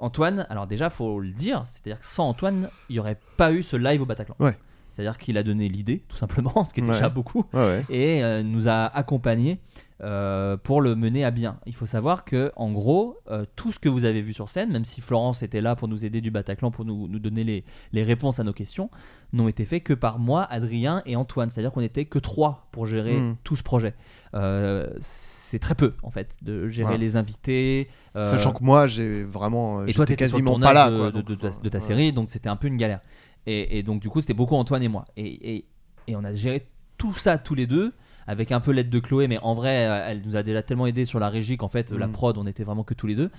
[0.00, 3.62] Antoine, alors déjà, faut le dire, c'est-à-dire que sans Antoine, il n'y aurait pas eu
[3.62, 4.36] ce live au Bataclan.
[4.38, 4.56] Ouais.
[4.94, 6.92] C'est-à-dire qu'il a donné l'idée, tout simplement, ce qui est Ouais.
[6.94, 7.84] déjà beaucoup, ouais.
[7.90, 9.60] et euh, nous a accompagnés
[10.02, 11.58] euh, pour le mener à bien.
[11.66, 14.70] Il faut savoir que, en gros, euh, tout ce que vous avez vu sur scène,
[14.70, 17.64] même si Florence était là pour nous aider du Bataclan, pour nous, nous donner les,
[17.92, 18.90] les réponses à nos questions,
[19.32, 21.50] n'ont été faits que par moi, Adrien et Antoine.
[21.50, 23.36] C'est-à-dire qu'on n'était que trois pour gérer Mm.
[23.42, 23.94] tout ce projet.
[24.34, 26.98] Euh, c'est très peu, en fait, de gérer Voilà.
[26.98, 27.88] les invités.
[28.16, 29.84] Sachant que moi, j'ai vraiment.
[29.86, 30.90] et toi, t'étais sur le quasiment pas là.
[30.90, 31.84] de, quoi, de- donc, de ta, de ta ouais.
[31.84, 33.00] série, donc c'était un peu une galère.
[33.46, 35.04] Et, et donc, du coup, c'était beaucoup Antoine et moi.
[35.16, 35.64] Et, et-
[36.06, 36.66] et on a géré
[36.98, 37.92] tout ça tous les deux,
[38.28, 40.86] avec un peu l'aide de Chloé, mais en vrai, euh, elle nous a déjà tellement
[40.86, 42.12] aidé sur la régie qu'en fait, la Mm.
[42.12, 43.30] prod, on était vraiment que tous les deux.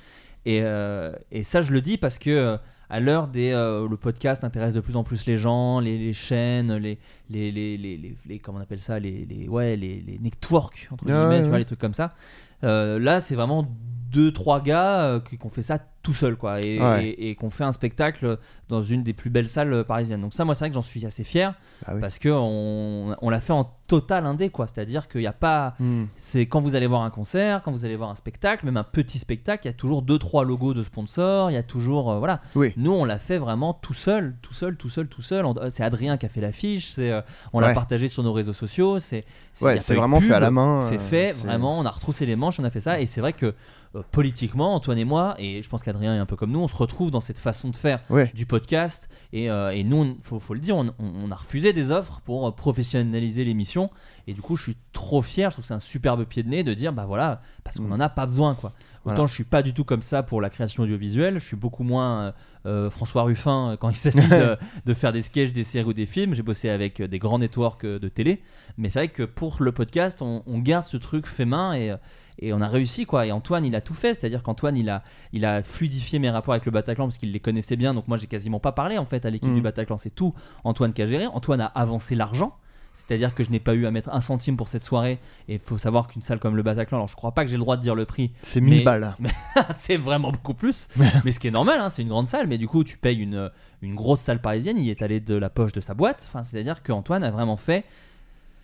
[0.45, 2.29] Et, euh, et ça, je le dis parce que.
[2.29, 2.57] euh,
[2.91, 6.11] à l'heure des euh, le podcast intéresse de plus en plus les gens, les, les
[6.11, 6.97] chaînes, les
[7.29, 11.13] les, les, les, comment on appelle ça, les, les ouais les, les networks entre Ah
[11.13, 11.59] guillemets, ouais, tu vois ouais.
[11.59, 12.15] les trucs comme ça.
[12.63, 13.67] Euh, là, c'est vraiment
[14.11, 17.05] deux trois gars euh, qui, ont fait ça tout seul quoi et, Ouais.
[17.09, 18.37] et, et qu'on fait un spectacle
[18.69, 20.21] dans une des plus belles salles euh, parisiennes.
[20.21, 21.53] Donc ça, moi, c'est vrai que j'en suis assez fier
[21.87, 21.99] oui.
[22.01, 24.67] parce que on, on l'a fait en total indé quoi.
[24.67, 26.05] C'est-à-dire qu'il n'y a pas Hmm.
[26.15, 28.83] c'est quand vous allez voir un concert, quand vous allez voir un spectacle, même un
[28.83, 32.11] petit spectacle, il y a toujours deux trois logos de sponsors, il y a toujours
[32.11, 32.41] euh, voilà.
[32.55, 32.73] Oui.
[32.77, 35.45] Nous on l'a fait vraiment tout seul, tout seul, tout seul, tout seul.
[35.69, 37.21] C'est Adrien qui a fait l'affiche, c'est euh,
[37.53, 39.25] on l'a partagé sur nos réseaux sociaux, c'est
[39.61, 40.81] Ouais, c'est vraiment fait à la main.
[40.83, 43.21] C'est fait c'est- vraiment, on a retroussé les manches, on a fait ça et c'est
[43.21, 43.53] vrai que
[43.95, 46.67] euh, politiquement, Antoine et moi, et je pense qu'Adrien est un peu comme nous, on
[46.67, 48.31] se retrouve dans cette façon de faire Ouais.
[48.33, 49.09] du podcast.
[49.33, 52.47] Et, euh, et nous, on- faut, faut le dire, on, a refusé des offres pour
[52.47, 53.89] euh, professionnaliser l'émission.
[54.27, 55.49] Et du coup, je suis trop fier.
[55.49, 57.83] Je trouve que c'est un superbe pied de nez de dire, bah voilà, parce qu'on
[57.87, 57.93] Mm.
[57.93, 58.69] en a pas besoin, quoi.
[59.05, 59.25] Autant Voilà.
[59.27, 61.39] je suis pas du tout comme ça pour la création audiovisuelle.
[61.39, 62.33] Je suis beaucoup moins
[62.65, 66.05] euh, François Ruffin quand il s'agit de, de faire des sketchs, des séries ou des
[66.05, 66.35] films.
[66.35, 68.41] J'ai bossé avec des grands networks de télé.
[68.77, 71.93] Mais c'est vrai que pour le podcast, on, on garde ce truc fait main et,
[72.41, 73.25] et on a réussi quoi.
[73.25, 74.13] Et Antoine, il a tout fait.
[74.13, 77.39] C'est-à-dire qu'Antoine, il a, il a fluidifié mes rapports avec le Bataclan parce qu'il les
[77.39, 77.93] connaissait bien.
[77.93, 79.55] Donc moi, j'ai quasiment pas parlé en fait à l'équipe Mhm.
[79.55, 79.97] du Bataclan.
[79.97, 80.33] C'est tout
[80.63, 81.25] Antoine qui a géré.
[81.27, 82.55] Antoine a avancé l'argent.
[82.93, 85.19] C'est-à-dire que je n'ai pas eu à mettre un centime pour cette soirée.
[85.47, 87.55] Et il faut savoir qu'une salle comme le Bataclan, alors je crois pas que j'ai
[87.55, 89.15] le droit de dire le prix, C'est 1000 Mais- balles.
[89.73, 90.89] c'est vraiment beaucoup plus.
[91.25, 92.47] mais ce qui est normal, hein, c'est une grande salle.
[92.47, 93.49] Mais du coup, tu payes une,
[93.81, 94.77] une grosse salle parisienne.
[94.77, 96.25] Il est allé de la poche de sa boîte.
[96.27, 97.85] Enfin, c'est-à-dire qu'Antoine a vraiment fait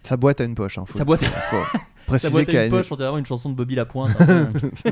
[0.03, 0.77] Sa boîte a une poche.
[0.77, 1.23] Hein, faut- sa boîte.
[1.23, 1.77] faut
[2.07, 4.11] Préciser boîte qu'il y à une poche, on dirait vraiment une chanson de Bobby Lapointe.
[4.17, 4.47] peu.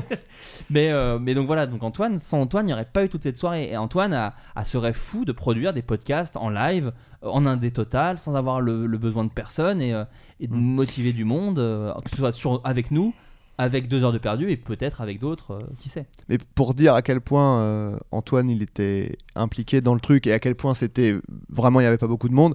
[0.70, 3.22] mais, euh, mais donc voilà, donc Antoine, sans Antoine, il n'y aurait pas eu toute
[3.22, 3.70] cette soirée.
[3.70, 6.92] Et Antoine a, a serait fou de produire des podcasts en live,
[7.22, 10.04] euh, en indé total, sans avoir le, le besoin de personne et, euh,
[10.40, 10.58] et de Mm.
[10.60, 13.14] motiver du monde, euh, que ce soit sur, avec nous,
[13.56, 16.06] avec deux heures de perdu et peut-être avec d'autres, euh, qui sait.
[16.28, 20.32] Mais pour dire à quel point euh, Antoine il était impliqué dans le truc et
[20.32, 21.14] à quel point c'était
[21.48, 22.54] vraiment il n'y avait pas beaucoup de monde.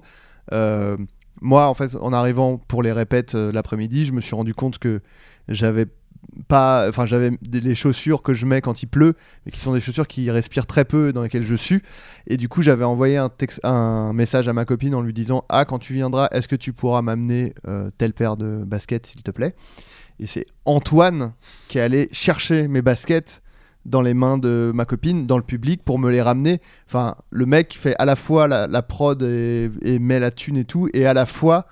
[0.52, 0.98] euh,
[1.40, 4.78] moi en fait en arrivant pour les répètes euh, l'après-midi, je me suis rendu compte
[4.78, 5.00] que
[5.48, 5.86] j'avais
[6.48, 9.14] pas, enfin j'avais les chaussures que je mets quand il pleut,
[9.44, 11.82] mais qui sont des chaussures qui respirent très peu dans lesquelles je sue.
[12.26, 13.20] Et du coup j'avais envoyé
[13.62, 16.72] un message à ma copine en lui disant ah quand tu viendras est-ce que tu
[16.72, 19.54] pourras m'amener euh, telle paire de baskets s'il te plaît?
[20.18, 21.32] Et c'est Antoine
[21.68, 23.42] qui est allé chercher mes baskets
[23.84, 26.60] dans les mains de ma copine, dans le public, pour me les ramener.
[26.86, 30.64] Enfin, le mec fait à la fois la, prod et, et met la thune et
[30.64, 31.66] tout, et à la fois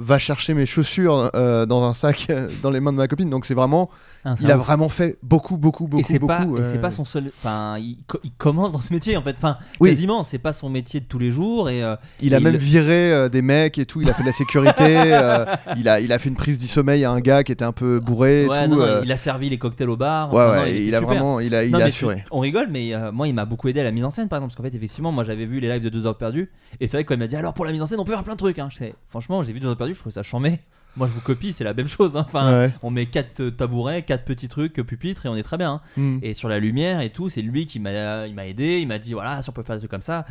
[0.00, 3.28] va chercher mes chaussures euh, dans un sac euh, dans les mains de ma copine.
[3.30, 3.90] Donc c'est vraiment,
[4.24, 6.90] c'est il a vraiment fait beaucoup, beaucoup, et beaucoup, c'est pas, et c'est euh, pas
[6.92, 7.30] son seul.
[7.38, 9.34] Enfin, il, co- il commence dans ce métier en fait.
[9.36, 9.90] Enfin, Oui.
[9.90, 11.68] quasiment, c'est pas son métier de tous les jours.
[11.68, 14.00] Et euh, Il a il- même viré euh, des mecs et tout.
[14.00, 14.72] Il a fait de la sécurité.
[15.12, 15.44] euh,
[15.76, 17.72] il a, il a fait une prise du sommeil à un gars qui était un
[17.72, 18.44] peu bourré.
[18.44, 20.32] et ouais, tout, non, non, euh, il a servi les cocktails au bar.
[20.32, 22.24] ouais, Enfin, ouais, était il a vraiment, il a, il a assuré.
[22.30, 24.36] on rigole, mais euh, moi, il m'a beaucoup aidé à la mise en scène, par
[24.38, 26.86] exemple, parce qu'en fait, effectivement, moi, j'avais vu les lives de 2 heures perdues, et
[26.86, 28.12] c'est vrai que quand il m'a dit, alors pour la mise en scène, on peut
[28.12, 28.58] faire plein de trucs.
[28.58, 28.68] Hein.
[28.70, 30.58] Je fais, franchement, j'ai vu 2 heures perdues, je trouvais ça chambé.
[30.96, 32.16] Moi, je vous copie, c'est la même chose.
[32.16, 32.24] hein.
[32.26, 32.72] Enfin, Ouais.
[32.82, 35.74] on met quatre tabourets, quatre petits trucs, pupitres, et on est très bien.
[35.96, 36.00] hein.
[36.00, 36.18] Mm.
[36.22, 38.80] Et sur la lumière et tout, c'est lui qui m'a, il m'a aidé.
[38.80, 40.26] Il m'a dit, voilà, si on peut faire des trucs comme ça.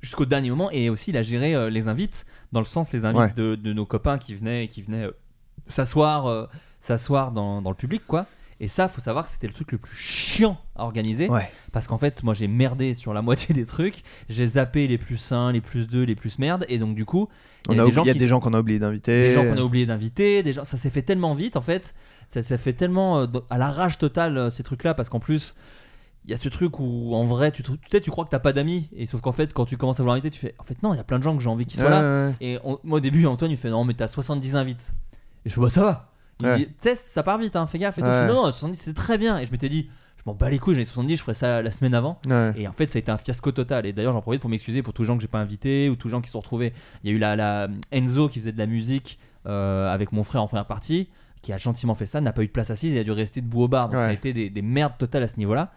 [0.00, 3.04] Jusqu'au dernier moment, et aussi, il a géré euh, les invites, dans le sens les
[3.06, 3.32] invites Ouais.
[3.34, 5.10] de, de nos copains qui venaient, qui venaient euh,
[5.66, 6.46] s'asseoir, euh,
[6.80, 8.26] s'asseoir dans, dans le public, quoi.
[8.60, 11.28] Et ça, faut savoir que c'était le truc le plus chiant à organiser.
[11.28, 11.50] Ouais.
[11.72, 14.02] Parce qu'en fait, moi j'ai merdé sur la moitié des trucs.
[14.28, 16.64] J'ai zappé les plus 1, les plus 2, les plus merde.
[16.68, 17.28] Et donc, du coup,
[17.68, 19.28] il y a des gens des qu'on a oublié d'inviter.
[19.28, 21.94] des gens qu'on a oublié d'inviter, des gens, ça s'est fait tellement vite en fait,
[22.28, 25.54] ça s'est fait tellement euh, à la rage totale euh, ces trucs-là parce qu'en plus
[26.26, 28.54] il y a ce truc où en vrai tu, te- tu crois que t'as pas
[28.54, 30.82] d'amis et sauf qu'en fait quand tu commences à vouloir inviter tu fais en fait
[30.82, 32.34] non il y a plein de gens que j'ai envie qu'ils soient Ouais, là ouais.
[32.40, 34.92] et on- moi au début Antoine il fait non mais t'as 70 invites
[35.44, 37.66] et je fais bah ça va il me dit tu sais ça part vite hein,
[37.66, 38.06] fais gaffe et tout.
[38.06, 40.48] Je fais, non non 70 c'est très bien et je m'étais dit je m'en bats
[40.50, 42.18] les couilles j'en ai 70 je ferai ça la semaine avant
[42.56, 43.84] et en fait, ça a été un fiasco total.
[43.86, 45.96] Et d'ailleurs, j'en profite pour m'excuser pour tous les gens que j'ai pas invités ou
[45.96, 46.72] tous les gens qui se sont retrouvés.
[47.02, 50.22] Il y a eu la, la Enzo qui faisait de la musique euh, avec mon
[50.24, 51.08] frère en première partie,
[51.42, 53.42] qui a gentiment fait ça, n'a pas eu de place assise et a dû rester
[53.42, 53.88] debout au bar.
[53.90, 55.72] Donc ça a été des, des merdes totales à ce niveau-là.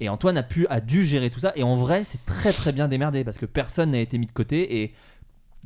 [0.00, 1.52] Et Antoine a, pu, a dû gérer tout ça.
[1.56, 4.32] Et en vrai, c'est très très bien démerdé parce que personne n'a été mis de
[4.32, 4.80] côté.
[4.82, 4.94] Et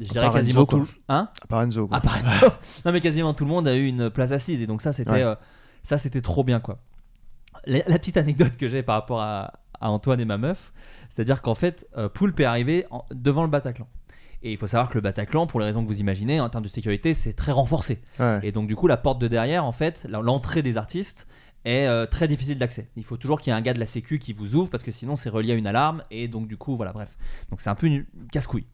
[0.00, 0.88] je dirais quasiment tout.
[1.08, 1.28] Hein?
[1.50, 1.88] Enzo.
[1.88, 1.98] quoi.
[1.98, 2.46] Enzo.
[2.84, 5.10] non mais quasiment tout le monde a eu une place assise et donc ça c'était
[5.12, 5.22] Ouais.
[5.22, 5.34] euh,
[5.82, 6.78] ça c'était trop bien quoi.
[7.66, 10.72] La, la petite anecdote que j'ai par rapport à, à Antoine et ma meuf,
[11.10, 13.86] c'est-à-dire qu'en fait euh, Poulpe est arrivé en- devant le Bataclan.
[14.44, 16.64] Et il faut savoir que le Bataclan, pour les raisons que vous imaginez, en termes
[16.64, 18.00] de sécurité, c'est très renforcé.
[18.18, 18.40] Ouais.
[18.42, 21.28] Et donc du coup, la porte de derrière, en fait, l'entrée des artistes
[21.64, 22.88] est euh, très difficile d'accès.
[22.96, 24.82] Il faut toujours qu'il y ait un gars de la sécu qui vous ouvre parce
[24.82, 27.16] que sinon c'est relié à une alarme et donc du coup voilà bref.
[27.50, 28.66] Donc c'est un peu une casse-couille.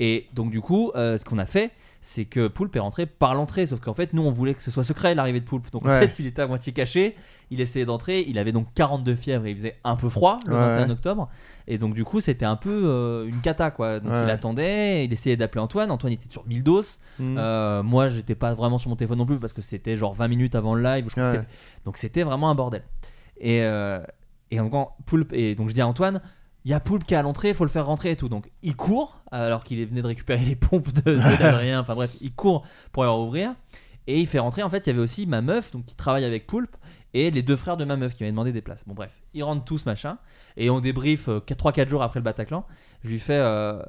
[0.00, 1.70] Et donc du coup, euh, ce qu'on a fait,
[2.04, 4.72] c'est que Poulpe est rentré par l'entrée, sauf qu'en fait nous on voulait que ce
[4.72, 5.70] soit secret l'arrivée de Poulpe.
[5.70, 6.00] Donc en Ouais.
[6.00, 7.14] fait il était à moitié caché,
[7.52, 10.54] il essayait d'entrer, il avait donc 42 fièvres et il faisait un peu froid le
[10.54, 10.58] Ouais.
[10.60, 11.28] 21 octobre.
[11.68, 14.00] Et donc du coup c'était un peu euh, une cata quoi.
[14.00, 14.24] Donc Ouais.
[14.24, 16.98] il attendait, il essayait d'appeler Antoine, Antoine était sur 1000 doses.
[17.20, 17.36] Mm.
[17.38, 20.26] Euh, moi, j'étais pas vraiment sur mon téléphone non plus parce que c'était genre 20
[20.26, 21.04] minutes avant le live.
[21.08, 21.44] je crois que
[21.84, 22.82] Donc c'était vraiment un bordel.
[23.38, 24.00] Et, euh,
[24.50, 24.58] et
[25.06, 26.20] Poulpe, et donc je dis à Antoine,
[26.64, 28.28] il y a Poulpe qui est à l'entrée, il faut le faire rentrer et tout.
[28.28, 31.80] Donc il court alors qu'il venu de récupérer les pompes de, de d'Adrien.
[31.80, 33.54] Enfin bref, il court pour leur ouvrir
[34.06, 34.62] et il fait rentrer.
[34.62, 36.76] En fait, il y avait aussi ma meuf donc qui travaille avec Poulpe
[37.14, 38.84] et les deux frères de ma meuf qui m'avaient demandé des places.
[38.86, 40.18] Bon bref, ils rentrent tous machin
[40.56, 42.64] et on débrief 3-4 jours après le Bataclan.
[43.04, 43.38] Je lui fais.
[43.38, 43.82] euh,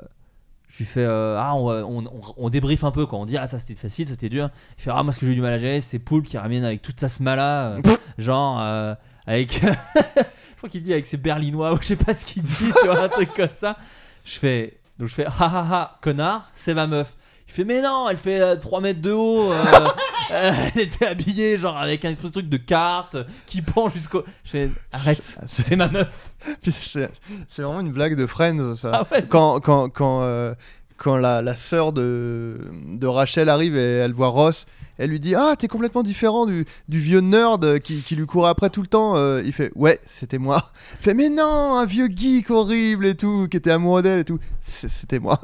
[0.70, 3.38] je lui fais euh, ah on, on, on, on débrief un peu quoi on dit
[3.38, 4.50] ah ça c'était facile c'était dur
[4.80, 6.36] il fait ah moi ce que j'ai eu du mal à gérer c'est Poulpe qui
[6.36, 7.82] ramène avec toute sa smala euh,
[8.18, 8.96] genre euh,
[9.28, 9.62] avec.
[10.64, 13.02] crois qu'il dit avec ses berlinois ou je sais pas ce qu'il dit, tu vois,
[13.02, 13.76] un truc comme ça.
[14.24, 14.78] Je fais.
[14.98, 17.14] Donc je fais ha ha ha, connard, c'est ma meuf.
[17.50, 19.52] Il fait mais non, elle fait euh, 3 mètres de haut.
[19.52, 19.88] euh,
[20.32, 24.24] euh, elle était habillée genre avec un espèce de truc de carte qui pend jusqu'au.
[24.46, 26.30] Je fais arrête, c'est ma meuf.
[26.62, 27.12] Puis c'est
[27.50, 28.92] c'est vraiment une blague de Friends, ça.
[28.94, 29.26] Ah ouais.
[29.28, 30.54] Quand, quand, quand, euh,
[30.96, 32.58] quand la, la sœur de,
[32.94, 34.66] de Rachel arrive et elle voit Ross,
[34.98, 38.50] elle lui dit Ah, t'es complètement différent du, du vieux nerd qui, qui lui courait
[38.50, 39.16] après tout le temps.
[39.16, 40.72] Euh, il fait Ouais, c'était moi.
[41.00, 44.26] Il fait Mais non, un vieux geek horrible et tout, qui était amoureux d'elle et
[44.26, 44.40] tout.
[44.62, 45.40] C'était moi.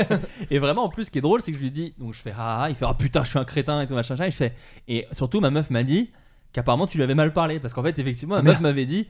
[0.50, 2.20] Et vraiment, en plus, ce qui est drôle, c'est que je lui dis, donc je
[2.20, 4.24] fais ah, ah, il fait ah putain, je suis un crétin et tout machin, machin.
[4.26, 4.52] Et je fais,
[4.88, 6.10] et surtout, ma meuf m'a dit
[6.52, 9.08] qu'apparemment tu lui avais mal parlé parce qu'en fait, effectivement, ma Ah, meuf m'avait dit.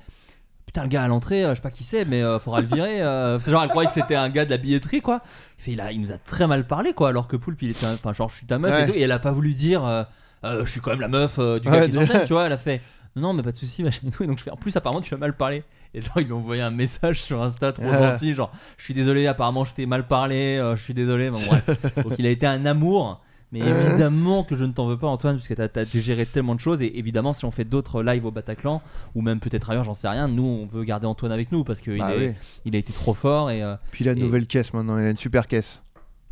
[0.72, 2.68] Putain, le gars à l'entrée, euh, je sais pas qui c'est, mais euh, faudra le
[2.68, 3.02] virer.
[3.02, 3.40] euh.
[3.40, 5.20] genre, elle croyait que c'était un gars de la billetterie, quoi.
[5.58, 7.08] Il, fait, il, a, il nous a très mal parlé, quoi.
[7.08, 7.86] Alors que Poulpe, il était.
[7.86, 8.84] un- Enfin, genre, je suis ta meuf Ouais.
[8.84, 8.92] et tout.
[8.96, 10.04] Et elle a pas voulu dire, euh,
[10.44, 12.20] Euh, je suis quand même la meuf euh, du gars Ouais, qui déjà.
[12.24, 12.46] tu vois.
[12.46, 12.80] Elle a fait,
[13.16, 14.22] non, non, mais pas de soucis, machin et tout.
[14.22, 15.64] Et donc, je fais, en plus, apparemment, tu as mal parlé.
[15.92, 18.12] Et genre, ils lui ont envoyé un message sur Insta trop Ah.
[18.12, 21.30] gentil, genre, je suis désolé, apparemment, je t'ai mal parlé, euh, je suis désolé.
[21.30, 21.68] Bon, bref.
[22.04, 23.20] Donc, il a été un amour.
[23.52, 26.60] Mais évidemment que je ne t'en veux pas, Antoine, puisque t'as as géré tellement de
[26.60, 26.82] choses.
[26.82, 28.80] Et évidemment, si on fait d'autres lives au Bataclan,
[29.16, 31.80] ou même peut-être ailleurs, j'en sais rien, nous, on veut garder Antoine avec nous parce
[31.80, 32.34] qu'il Bah est- oui.
[32.64, 35.10] il a été trop fort et euh, Puis la Et- nouvelle caisse maintenant, il a
[35.10, 35.82] une super caisse.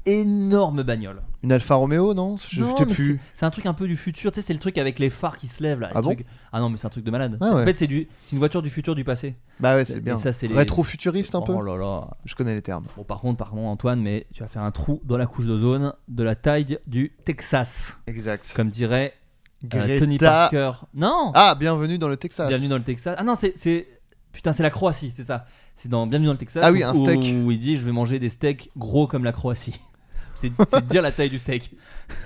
[0.06, 1.22] Énorme bagnole.
[1.42, 3.20] Une Alfa Romeo, non Je Non, sais mais plus.
[3.34, 5.36] c'est- un truc un peu du futur, tu sais, c'est le truc avec les phares
[5.38, 5.90] qui se lèvent là.
[5.94, 6.16] Ah bon
[6.52, 7.38] Ah non, mais c'est un truc de malade.
[7.40, 9.36] Ah En fait, c'est du- une voiture du futur du passé.
[9.60, 10.16] Bah ouais, c'est bien.
[10.16, 12.08] ça, les- Rétro-futuriste un peu Oh là là.
[12.24, 12.86] Je connais les termes.
[12.96, 15.92] Bon, par contre, pardon Antoine, mais tu vas faire un trou dans la couche d'ozone
[16.08, 18.52] de la taille du Texas, Exact.
[18.56, 19.14] comme dirait
[19.74, 20.72] euh, Tony Parker.
[20.94, 21.32] Non.
[21.34, 22.48] Ah, bienvenue dans le Texas.
[22.48, 23.14] Bienvenue dans le Texas.
[23.18, 23.86] Ah non, c'est
[24.32, 25.44] putain, c'est la Croatie, c'est ça.
[25.76, 26.62] C'est dans Bienvenue dans le Texas.
[26.66, 27.20] Ah oui, où- un steak.
[27.44, 29.80] Où il dit je vais manger des steaks gros comme la Croatie.
[30.40, 31.70] C'est dire la taille du steak.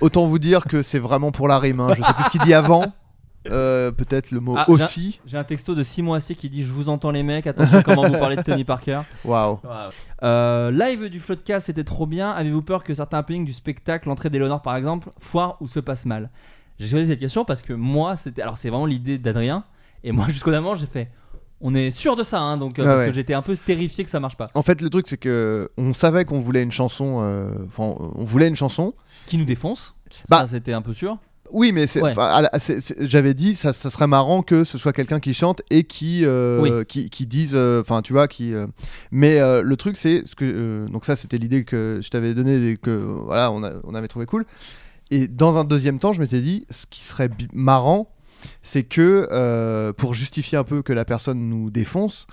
[0.01, 1.79] Autant vous dire que c'est vraiment pour la rime.
[1.79, 1.93] hein.
[1.97, 2.93] Je sais plus ce qu'il dit avant.
[3.49, 5.19] Euh, Peut-être le mot Ah, aussi.
[5.25, 8.03] J'ai un texto de Simon Assier qui dit Je vous entends les mecs, attention comment
[8.03, 9.01] vous parlez de Tony Parker.
[9.25, 9.59] Waouh.
[10.23, 12.29] Euh, live du Floodcast, c'était trop bien.
[12.31, 16.05] Avez-vous peur que certains happenings du spectacle, l'entrée d'Eleonore par exemple, foire ou se passe
[16.05, 16.29] mal?
[16.79, 18.41] J'ai choisi cette question parce que moi, c'était.
[18.41, 19.63] Alors, c'est vraiment l'idée d'Adrien.
[20.05, 21.09] Et moi, jusqu'au moment, j'ai fait
[21.65, 23.07] On est sûr de ça, hein, donc, euh, parce ouais.
[23.07, 24.49] que j'étais un peu terrifié que ça marche pas.
[24.53, 27.19] En fait, le truc, c'est que on savait qu'on voulait une chanson.
[27.21, 28.93] euh, Enfin, on voulait une chanson.
[29.27, 29.95] Qui nous défonce
[30.29, 31.17] Bah, Ça, c'était un peu sûr.
[31.51, 32.11] Oui, mais c'est- Ouais.
[32.11, 35.19] enfin, à la- c'est- c'est- j'avais dit, ça, ça serait marrant que ce soit quelqu'un
[35.19, 36.85] qui chante et qui, euh, Oui.
[36.87, 38.53] qui, qui dise, enfin, tu vois, qui.
[39.11, 42.77] Mais le truc, c'est ce que, donc ça, c'était l'idée que je t'avais donnée et
[42.77, 44.45] que voilà, on, a- on avait trouvé cool.
[45.11, 48.09] Et dans un deuxième temps, je m'étais dit, ce qui serait bi- marrant,
[48.61, 52.27] c'est que euh, pour justifier un peu que la personne nous défonce,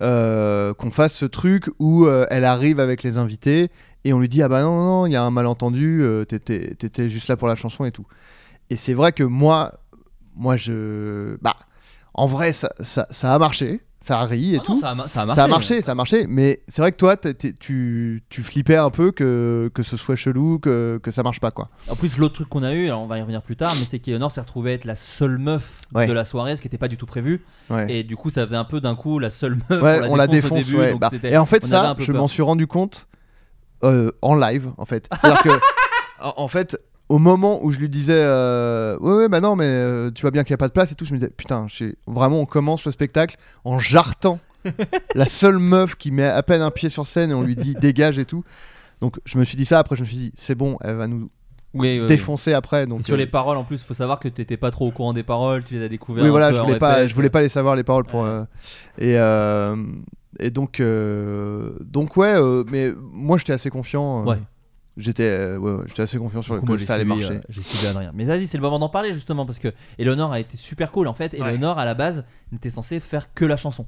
[0.00, 3.70] euh, qu'on fasse ce truc où euh, elle arrive avec les invités
[4.04, 7.28] et on lui dit ah bah non non il y a un malentendu, t'étais juste
[7.28, 8.06] là pour la chanson et tout.
[8.70, 9.72] Et c'est vrai que moi,
[10.34, 11.56] moi je, bah,
[12.14, 12.74] en vrai ça
[13.22, 14.80] a marché, ça a ri et Ah non, tout.
[14.80, 15.36] ça, a, ma- ça a marché.
[15.38, 18.90] Ça a marché, ça a marché, mais c'est vrai que toi, tu, tu flippais un
[18.90, 21.68] peu que, que ce soit chelou, que, que ça marche pas, quoi.
[21.88, 23.84] En plus, l'autre truc qu'on a eu, alors on va y revenir plus tard, mais
[23.84, 26.06] c'est qu'Eleonore s'est retrouvée être la seule meuf Ouais.
[26.06, 27.44] de la soirée, ce qui n'était pas du tout prévu.
[27.70, 29.82] Ouais, Et du coup, ça faisait un peu d'un coup la seule meuf.
[29.82, 33.06] Ouais, on la défonce, début, Bah, et en fait, ça, je m'en suis rendu compte
[33.84, 35.08] euh, en live, en fait.
[35.20, 35.50] C'est-à-dire que,
[36.20, 36.78] en fait,
[37.12, 40.30] au moment où je lui disais, euh, ouais, ouais, bah non, mais euh, tu vois
[40.30, 42.40] bien qu'il n'y a pas de place et tout, je me disais, putain, je vraiment,
[42.40, 44.38] on commence le spectacle en jartant
[45.14, 47.74] la seule meuf qui met à peine un pied sur scène et on lui dit
[47.74, 48.44] dégage et tout.
[49.00, 49.78] Donc, je me suis dit ça.
[49.80, 51.28] Après, je me suis dit, c'est bon, elle va nous
[51.74, 52.06] Oui, oui, oui.
[52.06, 52.84] défoncer après.
[52.84, 54.90] Et Donc, sur euh, les paroles, en plus, faut savoir que t'étais pas trop au
[54.92, 56.22] courant des paroles, tu les as découvertes.
[56.22, 57.08] Oui, un voilà, peu je en voulais pas, répète.
[57.08, 58.22] je voulais pas les savoir les paroles pour.
[58.22, 58.28] Ouais.
[58.28, 58.44] euh,
[58.98, 59.76] et euh,
[60.40, 64.22] et donc euh, donc ouais, euh, mais moi j'étais assez confiant.
[64.22, 64.38] euh, Ouais.
[64.96, 67.36] J'étais euh, ouais, ouais, j'étais assez confiant sur le coup, que ça allait suivi, marcher.
[67.36, 68.10] euh, j'ai suivi Adrien.
[68.14, 71.08] Mais vas-y, c'est le moment d'en parler justement parce que Eleonore a été super cool
[71.08, 71.34] en fait.
[71.34, 73.86] Eleonore à la base n'était censée faire que la chanson.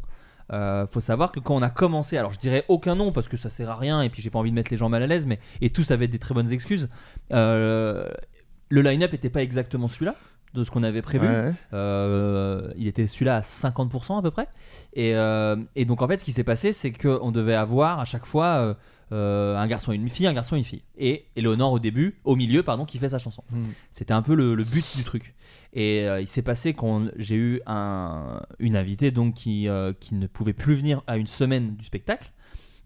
[0.52, 3.36] Euh, faut savoir que quand on a commencé, alors je dirais aucun nom parce que
[3.36, 5.06] ça sert à rien et puis j'ai pas envie de mettre les gens mal à
[5.06, 6.88] l'aise, mais et tous avaient des très bonnes excuses.
[7.30, 10.14] Le line-up était pas exactement celui-là
[10.54, 11.26] de ce qu'on avait prévu.
[11.26, 11.52] Ouais.
[11.72, 14.48] Euh, il était celui-là à 50% à peu près.
[14.94, 18.04] Et, euh, et donc en fait, ce qui s'est passé, c'est qu'on devait avoir à
[18.04, 18.76] chaque fois
[19.12, 20.82] euh, un garçon et une fille, un garçon et une fille.
[20.96, 23.42] Et Eleonore au début, au milieu, pardon, qui fait sa chanson.
[23.50, 23.64] Hmm.
[23.90, 25.34] C'était un peu le, le but du truc.
[25.72, 29.66] Et il s'est passé quand j'ai eu un, une invitée donc qui,
[29.98, 32.30] qui ne pouvait plus venir à une semaine du spectacle,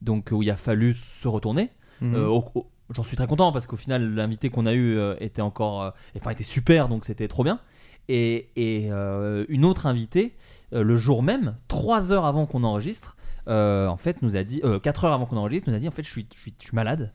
[0.00, 1.70] donc où il a fallu se retourner.
[2.02, 5.42] Euh, au- J'en suis très content parce qu'au final, l'invité qu'on a eu euh, était
[5.42, 7.60] encore, euh, enfin, était super, donc c'était trop bien.
[8.08, 10.34] Et, et, euh, une autre invitée,
[10.72, 13.16] le jour même, trois heures avant qu'on enregistre,
[13.46, 16.02] en fait, nous a dit, quatre heures avant qu'on enregistre, nous a dit, en fait,
[16.02, 17.12] je suis, je suis, je suis malade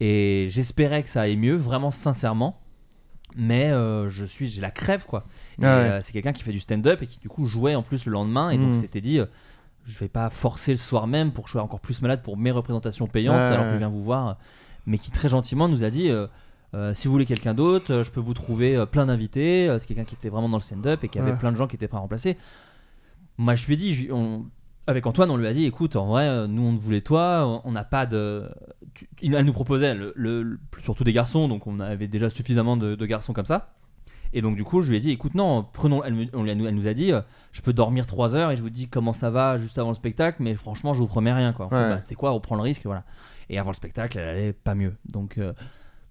[0.00, 2.60] et j'espérais que ça aille mieux, vraiment sincèrement.
[3.36, 5.24] mais euh, je suis, j'ai la crève quoi.
[5.60, 5.88] Et, Ah ouais.
[5.90, 8.12] euh, c'est quelqu'un qui fait du stand-up et qui du coup jouait en plus le
[8.12, 8.74] lendemain et donc Mm.
[8.74, 9.18] s'était dit.
[9.20, 9.26] euh,
[9.86, 12.36] je vais pas forcer le soir même pour que je sois encore plus malade pour
[12.38, 14.38] mes représentations payantes alors que je viens vous voir,
[14.86, 16.26] mais qui très gentiment nous a dit euh,
[16.74, 19.74] euh, si vous voulez quelqu'un d'autre, euh, je peux vous trouver plein d'invités.
[19.78, 21.38] C'est quelqu'un qui était vraiment dans le stand-up et qui avait Ouais.
[21.38, 22.36] plein de gens qui étaient prêts à remplacer.
[23.38, 24.46] Moi, je lui ai dit, je- on-
[24.86, 27.84] avec Antoine, on lui a dit, écoute, en vrai, nous, on voulait toi, on n'a
[27.84, 28.48] pas de.
[28.94, 33.06] tu- elle nous proposait, le, surtout des garçons, donc on avait déjà suffisamment de, de
[33.06, 33.72] garçons comme ça.
[34.36, 36.02] Et donc, du coup, je lui ai dit, écoute, non, prenons.
[36.04, 37.12] Elle, me- on lui a- elle nous a dit,
[37.52, 39.94] je peux dormir 3 heures et je vous dis comment ça va juste avant le
[39.94, 41.66] spectacle, mais franchement, je vous promets rien, quoi.
[41.66, 41.88] En fait, Ouais.
[41.94, 43.04] bah, tu sais quoi, on prend le risque, voilà.
[43.50, 44.94] Et avant le spectacle, elle allait pas mieux.
[45.06, 45.38] Donc.
[45.38, 45.52] euh,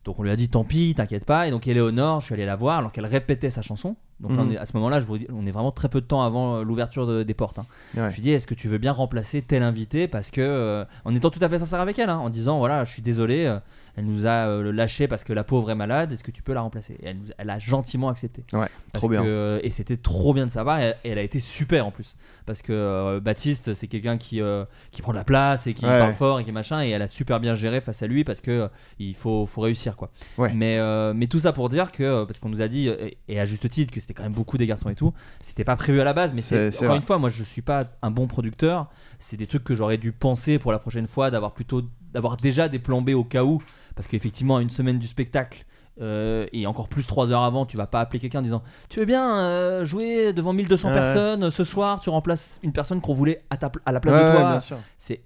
[0.05, 1.47] donc on lui a dit tant pis, t'inquiète pas.
[1.47, 3.95] Et donc Éléonore, je suis allé la voir alors qu'elle répétait sa chanson.
[4.19, 4.51] Donc là, on Mhm.
[4.51, 6.57] est- à ce moment-là, je vous dis, on est vraiment très peu de temps avant
[6.57, 7.59] euh, l'ouverture de- des portes.
[7.59, 7.65] hein.
[7.95, 8.09] Ouais.
[8.11, 10.09] Je lui dis est-ce que tu veux bien remplacer tel invité?
[10.09, 12.83] Parce que euh, en étant tout à fait sincère avec elle, hein, en disant voilà,
[12.83, 13.59] je suis désolé, euh,
[13.95, 16.11] elle nous a euh, lâché parce que la pauvre est malade.
[16.11, 16.93] Est-ce que tu peux la remplacer?
[17.01, 18.43] Et elle, nous- elle a gentiment accepté.
[18.53, 19.23] Ouais, trop bien.
[19.23, 21.91] que- et c'était trop bien de sa part et, et elle a été super en
[21.91, 22.15] plus
[22.45, 25.85] parce que euh, Baptiste c'est quelqu'un qui, euh, qui prend de la place et qui
[25.85, 25.99] Ouais.
[25.99, 28.41] parle fort et qui machin et elle a super bien géré face à lui parce
[28.41, 28.67] que euh,
[28.99, 30.51] il faut, faut réussir quoi Ouais.
[30.53, 32.95] mais, euh, mais tout ça pour dire que euh, parce qu'on nous a dit euh,
[32.99, 35.63] et, et à juste titre que c'était quand même beaucoup des garçons et tout c'était
[35.63, 36.95] pas prévu à la base mais c'est encore vrai.
[36.97, 38.89] une fois moi je suis pas un bon producteur
[39.23, 41.81] c'est des trucs que j'aurais dû penser pour la prochaine fois d'avoir plutôt
[42.13, 43.61] d'avoir déjà des plans B au cas où
[43.95, 45.65] parce qu'effectivement à une semaine du spectacle
[46.01, 48.99] euh, et encore plus trois heures avant, tu vas pas appeler quelqu'un en disant Tu
[48.99, 50.93] veux bien euh, jouer devant 1200 Ouais.
[50.93, 54.13] personnes ce soir Tu remplaces une personne qu'on voulait à, ta pl- à la place
[54.15, 54.79] Ouais, de toi.
[54.97, 55.21] C'est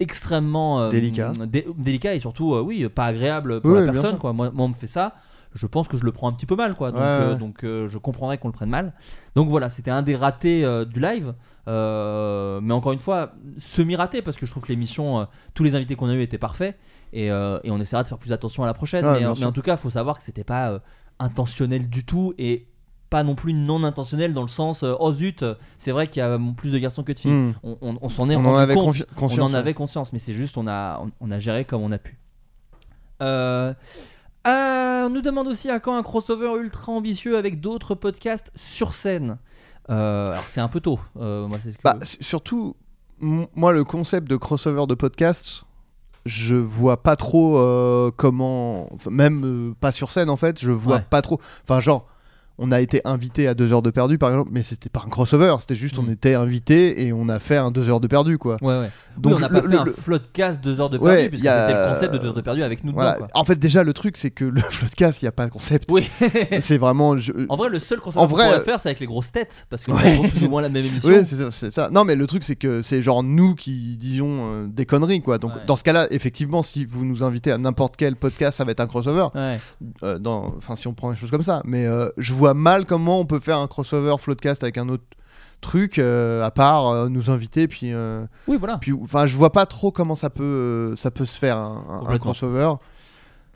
[0.00, 1.32] extrêmement euh, Délicat.
[1.46, 4.18] dé- délicat et surtout, oui, pas agréable pour la personne.
[4.18, 4.32] Quoi.
[4.32, 5.14] Moi, moi, on me fait ça.
[5.54, 6.90] Je pense que je le prends un petit peu mal, quoi.
[6.92, 7.38] Donc, Ouais, euh, ouais.
[7.38, 8.92] donc euh, je comprendrais qu'on le prenne mal.
[9.34, 11.34] Donc voilà, c'était un des ratés euh, du live.
[11.66, 16.08] Mais encore une fois, semi-raté parce que je trouve que l'émission, tous les invités qu'on
[16.08, 16.78] a eu étaient parfaits
[17.12, 19.04] et, et on essaiera de faire plus attention à la prochaine.
[19.04, 20.80] Ouais, mais, en tout cas, il faut savoir que c'était pas
[21.18, 22.66] intentionnel du tout et
[23.10, 25.44] pas non plus non intentionnel dans le sens euh, oh zut,
[25.76, 27.30] c'est vrai qu'il y a plus de garçons que de filles.
[27.30, 27.52] Hmm.
[27.62, 29.04] On, on- on s'en est On en rendu avait compte.
[29.20, 31.92] on en avait conscience, mais c'est juste on a, on, on a géré comme on
[31.92, 32.16] a pu.
[33.20, 33.74] Euh,
[34.46, 38.94] euh, on nous demande aussi à quand un crossover ultra ambitieux avec d'autres podcasts sur
[38.94, 39.38] scène.
[39.90, 40.98] Euh, alors c'est un peu tôt.
[41.20, 41.82] Euh, moi, c'est ce que...
[41.84, 42.76] Bah, surtout,
[43.20, 45.64] moi, le concept de crossover de podcast,
[46.26, 47.52] je vois pas trop
[48.16, 48.92] comment.
[48.94, 51.06] enfin, Même pas sur scène, en fait, je vois Ouais.
[51.08, 51.40] pas trop.
[51.64, 52.06] Enfin, genre.
[52.58, 55.08] On a été invité à 2 heures de perdu par exemple, mais c'était pas un
[55.08, 56.04] crossover, c'était juste Mm.
[56.06, 58.56] on était invité et on a fait un 2 heures de perdu quoi.
[58.60, 58.90] Ouais, ouais.
[59.16, 61.14] Donc, oui, on n'a le- pas le- fait un le- floodcast deux heures de Ouais,
[61.14, 63.14] perdu, puisque y a- c'était le concept de deux heures de perdu avec nous Voilà.
[63.16, 63.26] dedans.
[63.32, 63.40] Quoi.
[63.40, 65.90] En fait, déjà le truc c'est que le floodcast, il y a pas de concept.
[65.90, 66.08] Oui.
[66.60, 67.16] C'est vraiment.
[67.18, 69.32] je- en vrai, le seul En qu'on vrai, pourrait euh, faire, c'est avec les grosses
[69.32, 70.20] têtes, parce que Ouais.
[70.22, 71.08] c'est plus ou moins la même émission.
[71.08, 71.16] Oui,
[71.50, 71.90] c'est ça.
[71.90, 74.26] Non, mais le truc, c'est que c'est genre nous qui disions
[74.62, 75.38] euh, des conneries, quoi.
[75.38, 75.60] Donc, Ouais.
[75.66, 78.80] dans ce cas-là, effectivement, si vous nous invitez à n'importe quel podcast, ça va être
[78.80, 79.26] un crossover.
[79.34, 79.58] Ouais.
[80.02, 80.18] Euh.
[80.24, 81.62] Enfin, si on prend les choses comme ça.
[81.64, 85.04] Mais euh, je vois mal comment on peut faire un crossover floodcast avec un autre
[85.60, 87.92] truc, euh, à part euh, nous inviter, puis.
[87.92, 88.78] euh, Oui, voilà.
[88.78, 92.02] puis Enfin, je vois pas trop comment ça peut, euh, ça peut se faire, un,
[92.08, 92.72] un- crossover.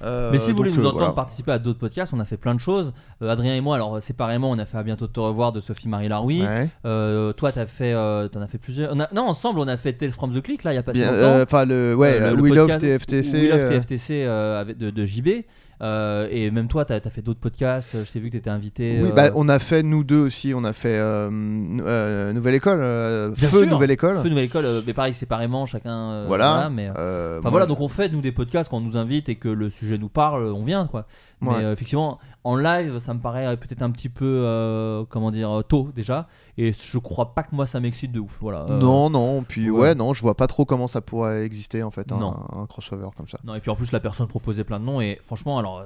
[0.02, 1.12] Euh, Mais si vous voulez nous euh, entendre voilà.
[1.14, 2.92] participer à d'autres podcasts, on a fait plein de choses.
[3.20, 6.08] Adrien et moi, alors séparément, on a fait à bientôt te revoir de Sophie Marie
[6.08, 6.42] Laroui.
[6.42, 6.70] Ouais.
[7.32, 7.92] Toi, t'as fait,
[8.28, 8.92] t'en as fait plusieurs.
[8.94, 10.82] On a- non, ensemble, on a fait Tales from the Click là, il y a
[10.82, 11.42] pas si longtemps.
[11.42, 13.32] Enfin, le, ouais, le We Love podcast TFTC.
[13.32, 15.28] We Love TFTC avec- de, de JB.
[15.82, 17.90] Euh, et même toi, t'as as fait d'autres podcasts.
[18.04, 19.00] Je t'ai vu que t'étais invité.
[19.02, 22.32] Oui, euh, bah, on a fait nous deux aussi, on a fait euh, nou- euh,
[22.32, 23.70] Nouvelle École, euh, Bien Feu sûr.
[23.70, 24.16] Nouvelle École.
[24.22, 25.94] Feu Nouvelle École, euh, mais pareil, séparément, chacun.
[26.12, 26.70] euh, voilà.
[26.70, 29.28] mais, Euh, Enfin moi, voilà, donc on fait nous des podcasts quand on nous invite
[29.28, 31.06] et que le sujet nous parle, on vient quoi.
[31.42, 31.48] Ouais.
[31.58, 35.50] Mais euh, effectivement, en live, ça me paraît peut-être un petit peu, euh, comment dire,
[35.50, 36.28] euh, tôt déjà.
[36.58, 38.38] Et je crois pas que moi ça m'excite de ouf.
[38.40, 38.66] Voilà.
[38.70, 39.80] Euh, Non, non, puis ouais.
[39.80, 39.94] ouais.
[39.94, 42.34] non, je vois pas trop comment ça pourrait exister en fait, un, Non.
[42.52, 43.38] un crossover comme ça.
[43.44, 45.00] Non, et puis en plus, la personne proposait plein de noms.
[45.00, 45.84] Et franchement, alors,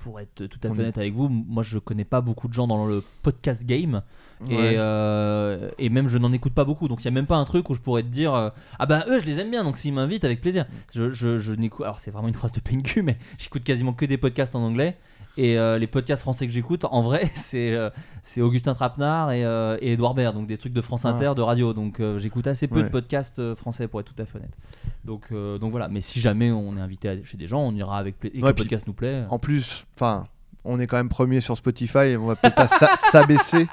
[0.00, 2.66] pour être tout à fait honnête avec vous, moi je connais pas beaucoup de gens
[2.66, 4.02] dans le podcast game.
[4.40, 4.54] Ouais.
[4.54, 6.88] Et, euh, et même je n'en écoute pas beaucoup.
[6.88, 8.86] Donc il y a même pas un truc où je pourrais te dire euh, Ah
[8.86, 9.62] bah eux, je les aime bien.
[9.64, 10.64] Donc s'ils m'invitent, avec plaisir.
[10.94, 11.84] Je, je, je n'écoute.
[11.84, 14.96] Alors c'est vraiment une phrase de PNQ, mais j'écoute quasiment que des podcasts en anglais.
[15.38, 17.90] Et euh, les podcasts français que j'écoute, en vrai, c'est euh,
[18.22, 21.10] c'est Augustin Trapenard et, euh, et Edouard Baird, donc des trucs de France Ah.
[21.10, 21.72] Inter, de radio.
[21.72, 22.82] Donc j'écoute assez peu Ouais.
[22.82, 24.56] de podcasts français pour être tout à fait honnête.
[25.04, 25.88] Donc, euh, donc voilà.
[25.88, 28.36] Mais si jamais on est invité à- chez des gens, on ira avec plaisir.
[28.36, 29.24] Et que Ouais, le puis- podcast nous plaît.
[29.30, 30.26] En plus, enfin,
[30.64, 33.68] on est quand même premier sur Spotify et on va peut-être pas s'a- s'abaisser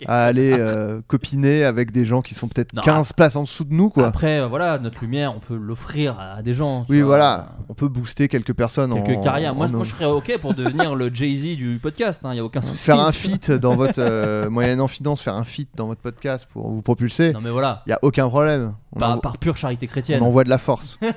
[0.06, 2.82] à aller euh, copiner avec des gens qui sont peut-être Non.
[2.82, 4.06] 15 places en dessous de nous, quoi.
[4.08, 6.84] Après, euh, voilà, notre lumière, on peut l'offrir à des gens.
[6.88, 7.06] oui, vois.
[7.16, 9.54] voilà, on peut booster quelques personnes Quelques en, carrières.
[9.54, 12.22] Moi, en- moi, je serais ok pour devenir le Jay-Z du podcast.
[12.24, 12.82] Il n'y a aucun souci.
[12.84, 16.70] faire un feat dans votre euh, moyennant finance, faire un feat dans votre podcast pour
[16.70, 17.32] vous propulser.
[17.32, 17.82] Non, mais voilà.
[17.86, 18.74] Il y a aucun problème.
[18.92, 20.22] On, Par, pure charité on chrétienne.
[20.22, 20.98] envoie de la force.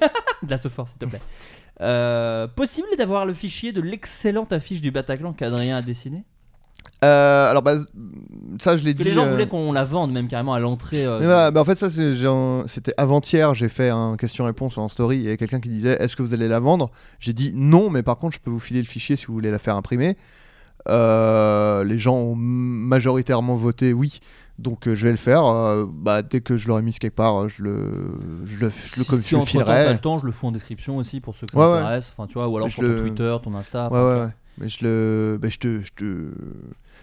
[0.44, 2.48] De la force, s'il te plaît.
[2.56, 6.24] Possible d'avoir le fichier de l'excellente affiche du Bataclan qu'Adrien a dessiné?
[7.04, 7.76] Euh, alors, bah,
[8.60, 9.04] ça, je l'ai dit.
[9.04, 11.06] les gens euh, voulaient qu'on la vende même carrément à l'entrée.
[11.06, 15.18] euh, voilà, bah en fait, ça, c'était avant-hier, j'ai fait un question-réponse en story.
[15.18, 16.90] Il y avait quelqu'un qui disait Est-ce que vous allez la vendre?
[17.20, 19.52] J'ai dit non, mais par contre, je peux vous filer le fichier si vous voulez
[19.52, 20.18] la faire imprimer.
[20.88, 24.20] Les gens ont majoritairement voté oui,
[24.58, 25.44] donc je vais le faire.
[25.88, 27.92] Bah, dès que je l'aurai mis quelque part, je le,
[28.46, 29.94] je le, je le, comme si je le filerai.
[29.94, 31.80] le temps, je le fous en description aussi pour ceux que ça Ouais, ouais.
[31.80, 32.12] intéresse.
[32.12, 33.92] Enfin, tu vois, ou alors sur ton Twitter, ton Insta.
[33.92, 34.30] Ouais, ouais, ouais.
[34.60, 35.38] Mais je le.
[35.40, 35.82] bah, je te.
[35.84, 36.32] Je te...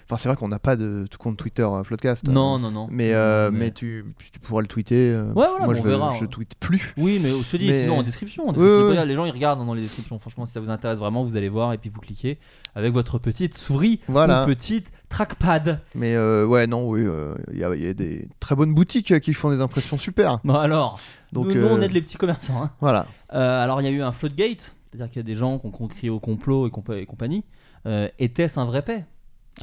[0.06, 2.28] Enfin, c'est vrai qu'on n'a pas de compte Twitter euh, Floodcast.
[2.28, 2.88] Non, euh, non, non.
[2.90, 5.12] Mais, euh, Non, mais tu, tu pourras le tweeter.
[5.12, 6.28] euh, Ouais, voilà, moi, bon, je, on verra, je hein.
[6.30, 6.92] tweete plus.
[6.98, 8.48] Oui, mais on se dit, Mais- sinon en description.
[8.48, 10.18] en Les gens ils regardent dans les descriptions.
[10.18, 12.38] Franchement, si ça vous intéresse vraiment, vous allez voir et puis vous cliquez
[12.74, 14.42] avec votre petite souris Voilà.
[14.42, 15.80] ou petite trackpad.
[15.94, 18.74] Mais euh, ouais, non, oui, euh, il y, a- il y a des très bonnes
[18.74, 20.38] boutiques qui font des impressions super.
[20.44, 20.98] Bon, alors,
[21.32, 22.62] Donc, nous, nous, on aide les petits commerçants.
[22.62, 22.70] hein.
[22.80, 23.06] Voilà.
[23.30, 25.88] Alors, il y a eu un floodgate, c'est-à-dire qu'il y a des gens qui ont
[25.88, 27.42] crié au complot et, et compagnie.
[28.18, 29.04] Était-ce un vrai paix?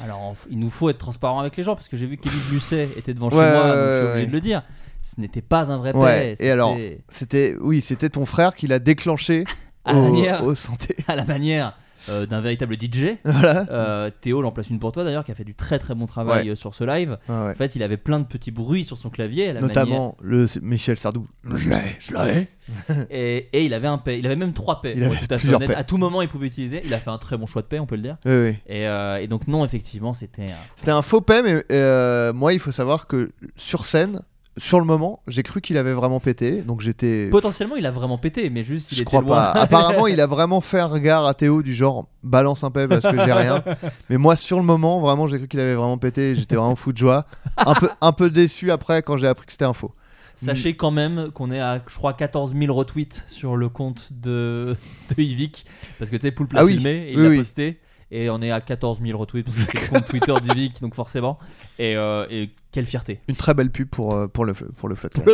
[0.00, 2.88] Alors, il nous faut être transparent avec les gens parce que j'ai vu qu'Élise Lucet
[2.96, 4.62] était devant Ouais, chez moi, donc je suis obligé de le dire.
[5.02, 8.66] Ce n'était pas un vrai Ouais, et alors c'était C'était, oui, c'était ton frère qui
[8.66, 9.44] l'a déclenché
[9.84, 10.96] à la au, manière, au santé.
[11.08, 11.76] à la manière
[12.08, 13.16] euh, d'un véritable DJ.
[13.24, 13.66] voilà.
[13.70, 16.06] Euh, Théo, j'en place une pour toi d'ailleurs, qui a fait du très très bon
[16.06, 16.52] travail Ouais.
[16.52, 17.18] euh, sur ce live.
[17.28, 17.34] Ouais.
[17.34, 19.48] En fait, il avait plein de petits bruits sur son clavier.
[19.48, 21.26] À la manière- Notamment le Michel Sardou.
[21.44, 22.48] Je l'ai, je l'ai.
[23.10, 24.18] Et, et il avait un paix.
[24.20, 24.92] Il avait même trois paix.
[24.96, 25.74] Il avait tout à fait paix.
[25.74, 26.80] À tout moment, il pouvait utiliser.
[26.84, 28.16] Il a fait un très bon choix de paix, on peut le dire.
[28.24, 28.56] Oui, oui.
[28.66, 30.44] Et, euh, et donc, non, effectivement, c'était.
[30.44, 34.22] un- C'était un faux paix, mais moi, il faut savoir que sur scène,
[34.58, 36.62] sur le moment, j'ai cru qu'il avait vraiment pété.
[36.62, 37.28] Donc j'étais.
[37.30, 39.36] Potentiellement, il a vraiment pété, mais juste il Je était crois loin.
[39.36, 39.50] pas.
[39.52, 43.02] Apparemment, il a vraiment fait un regard à Théo du genre balance un paix parce
[43.02, 43.64] que j'ai rien.
[44.10, 46.34] Mais moi, sur le moment, vraiment, j'ai cru qu'il avait vraiment pété.
[46.34, 47.26] J'étais vraiment fou de joie.
[47.56, 49.92] Un peu, un peu déçu après quand j'ai appris que c'était un faux.
[50.34, 54.76] Sachez quand même qu'on est à, je crois, 14 000 retweets sur le compte de,
[55.16, 55.64] de Yvick.
[55.98, 56.72] Parce que tu sais, Poulpe l'a Ah oui.
[56.74, 57.38] filmé et il l'a oui.
[57.38, 57.78] posté.
[58.14, 60.94] Et on est à 14 000 retweets parce que c'est le compte Twitter d'Yvick, donc
[60.94, 61.38] forcément.
[61.78, 63.20] Et, euh, et quelle fierté.
[63.26, 65.26] Une très belle pub pour, euh, pour le, pour le Floodcast.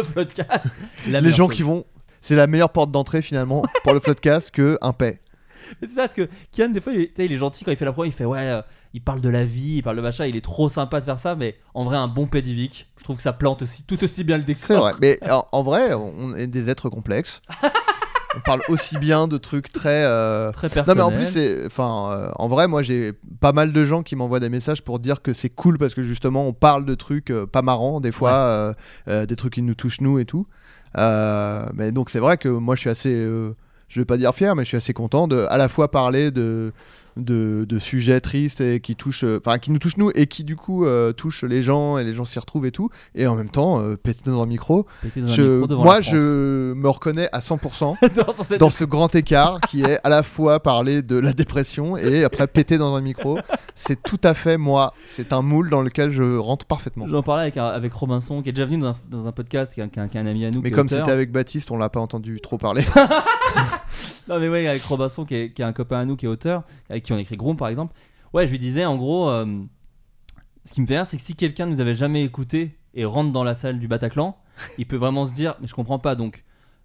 [1.06, 1.56] Le la Les gens chose.
[1.56, 1.84] qui vont.
[2.20, 5.20] C'est la meilleure porte d'entrée finalement pour le Floodcast que un paix.
[5.80, 7.92] C'est ça, parce que Kian, des fois, il est, il gentil quand il fait la
[7.92, 8.62] promo, il fait ouais, euh,
[8.94, 11.18] il parle de la vie, il parle de machin, il est trop sympa de faire
[11.18, 14.22] ça, mais en vrai, un bon pédivic, je trouve que ça plante aussi, tout aussi
[14.22, 14.62] bien le décor.
[14.64, 14.92] C'est vrai.
[15.02, 17.42] Mais en, en vrai, on est des êtres complexes.
[18.36, 20.04] on parle aussi bien de trucs très.
[20.04, 23.72] euh, Très Non mais en plus c'est enfin euh, en vrai moi j'ai pas mal
[23.72, 26.52] de gens qui m'envoient des messages pour dire que c'est cool parce que justement on
[26.52, 28.72] parle de trucs euh, pas marrants des fois euh,
[29.08, 30.46] euh, des trucs qui nous touchent nous et tout
[30.96, 33.54] Euh, mais donc c'est vrai que moi je suis assez euh,
[33.88, 36.30] je vais pas dire fier mais je suis assez content de à la fois parler
[36.30, 36.72] de
[37.18, 40.44] de, de sujets tristes et qui touchent euh, enfin qui nous touchent nous et qui
[40.44, 43.34] du coup euh, touchent les gens et les gens s'y retrouvent et tout et en
[43.34, 47.96] même temps euh, péter dans un micro, un je, moi je me reconnais à 100%
[48.14, 51.32] dans, dans cette- dans ce grand écart qui est à la fois parler de la
[51.32, 53.38] dépression et après péter dans un micro.
[53.74, 54.92] C'est tout à fait moi.
[55.06, 57.06] C'est un moule dans lequel je rentre parfaitement.
[57.08, 59.80] J'en parlais avec, avec Robinson, qui est déjà venu dans un, dans un podcast, qui
[59.80, 60.60] est un, qui est ami à nous.
[60.62, 62.82] Mais comme c'était avec Baptiste, on l'a pas entendu trop parler.
[64.28, 66.28] Non, mais ouais, avec Robinson, qui est, qui est un copain à nous, qui est
[66.28, 67.94] auteur, avec qui on écrit Groom par exemple.
[68.34, 69.46] Ouais, je lui disais, en gros, euh,
[70.64, 73.04] ce qui me fait rire, c'est que si quelqu'un ne nous avait jamais écouté et
[73.06, 74.36] rentre dans la salle du Bataclan,
[74.76, 76.44] il peut vraiment se dire, mais je comprends pas, donc,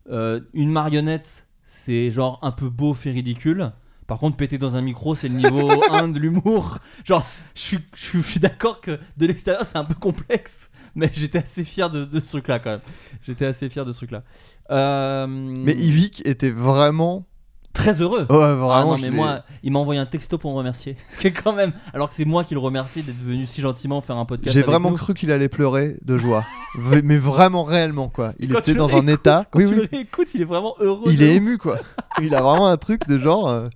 [0.09, 3.71] euh, une marionnette, c'est genre un peu beau, fait ridicule.
[4.07, 6.77] Par contre, péter dans un micro, c'est le niveau 1 de l'humour.
[7.03, 10.69] Genre, je suis, je suis, je suis d'accord que de l'extérieur, c'est un peu complexe.
[10.95, 12.81] Mais j'étais assez fier de, de ce truc-là, quand même.
[13.23, 14.23] J'étais assez fier de ce truc-là.
[14.71, 17.25] Euh, Mais Yvick était vraiment.
[17.73, 18.27] Très heureux.
[18.29, 18.71] Ouais, vraiment.
[18.71, 20.95] ah non, mais moi, il m'a envoyé un texto pour me remercier.
[21.09, 21.71] Ce qui est quand même.
[21.93, 24.53] Alors que c'est moi qui le remercie d'être venu si gentiment faire un podcast.
[24.55, 24.95] J'ai vraiment nous.
[24.97, 26.43] cru qu'il allait pleurer de joie.
[27.03, 28.33] Mais vraiment réellement quoi.
[28.39, 29.45] Il était dans un état.
[29.51, 29.87] Quand Oui tu oui.
[29.91, 31.11] le réécoutes, il est vraiment heureux.
[31.11, 31.37] Il est ouf.
[31.37, 31.77] ému quoi.
[32.21, 33.49] Il a vraiment un truc de genre.
[33.49, 33.67] euh,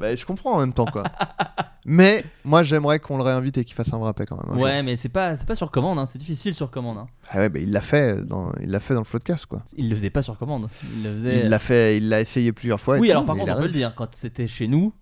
[0.00, 1.04] bah, je comprends en même temps quoi.
[1.86, 4.50] Mais moi j'aimerais qu'on le réinvite et qu'il fasse un vrai paix quand même.
[4.52, 4.62] un jour.
[4.64, 6.04] Ouais, mais c'est pas, c'est pas sur commande, hein.
[6.06, 6.98] c'est difficile sur commande.
[6.98, 7.06] hein.
[7.30, 9.62] Ah ouais, bah, il l'a fait dans, il l'a fait dans le podcast quoi.
[9.78, 10.68] Il le faisait pas sur commande.
[10.96, 11.40] Il le faisait.
[11.40, 12.98] Il l'a fait, il l'a essayé plusieurs fois.
[12.98, 13.78] et Oui, tout, alors par mais contre, a on peut le réussi.
[13.78, 14.92] dire, quand c'était chez nous,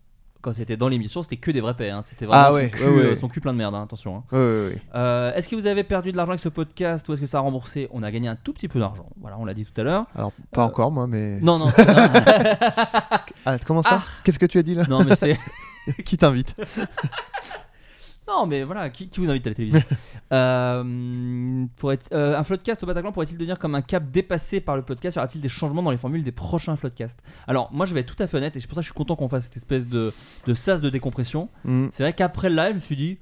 [0.40, 1.90] quand c'était dans l'émission, c'était que des vrais paix.
[1.90, 2.02] hein.
[2.02, 3.02] C'était vraiment Ah son, ouais, cul, ouais, ouais.
[3.02, 4.16] euh, son cul plein de merde, hein, attention.
[4.18, 4.22] hein.
[4.32, 4.82] Ouais, ouais, ouais.
[4.94, 7.38] Euh, est-ce que vous avez perdu de l'argent avec ce podcast ou est-ce que ça
[7.38, 7.88] a remboursé?
[7.92, 9.08] On a gagné un tout petit peu d'argent.
[9.20, 10.06] Voilà, on l'a dit tout à l'heure.
[10.14, 11.40] Alors pas encore moi, mais.
[11.40, 11.72] Non, non, non,
[13.46, 14.02] Ah, comment ça?
[14.02, 14.04] Ah.
[14.24, 14.84] Qu'est-ce que tu as dit là?
[14.88, 15.38] Non, mais c'est.
[16.04, 16.54] Qui t'invite?
[18.28, 19.82] Non, mais voilà, qui, qui vous invite à la télévision?
[20.30, 24.76] Euh, pour être, euh, Un floodcast au Bataclan pourrait-il devenir comme un cap dépassé par
[24.76, 25.16] le podcast?
[25.16, 27.18] Y aura-t-il des changements dans les formules des prochains floodcasts?
[27.46, 28.90] Alors, moi je vais être tout à fait honnête et c'est pour ça que je
[28.90, 30.12] suis content qu'on fasse cette espèce de,
[30.46, 31.48] de sas de décompression.
[31.64, 31.86] Hmm.
[31.92, 33.16] C'est vrai qu'après le live, je me suis dit,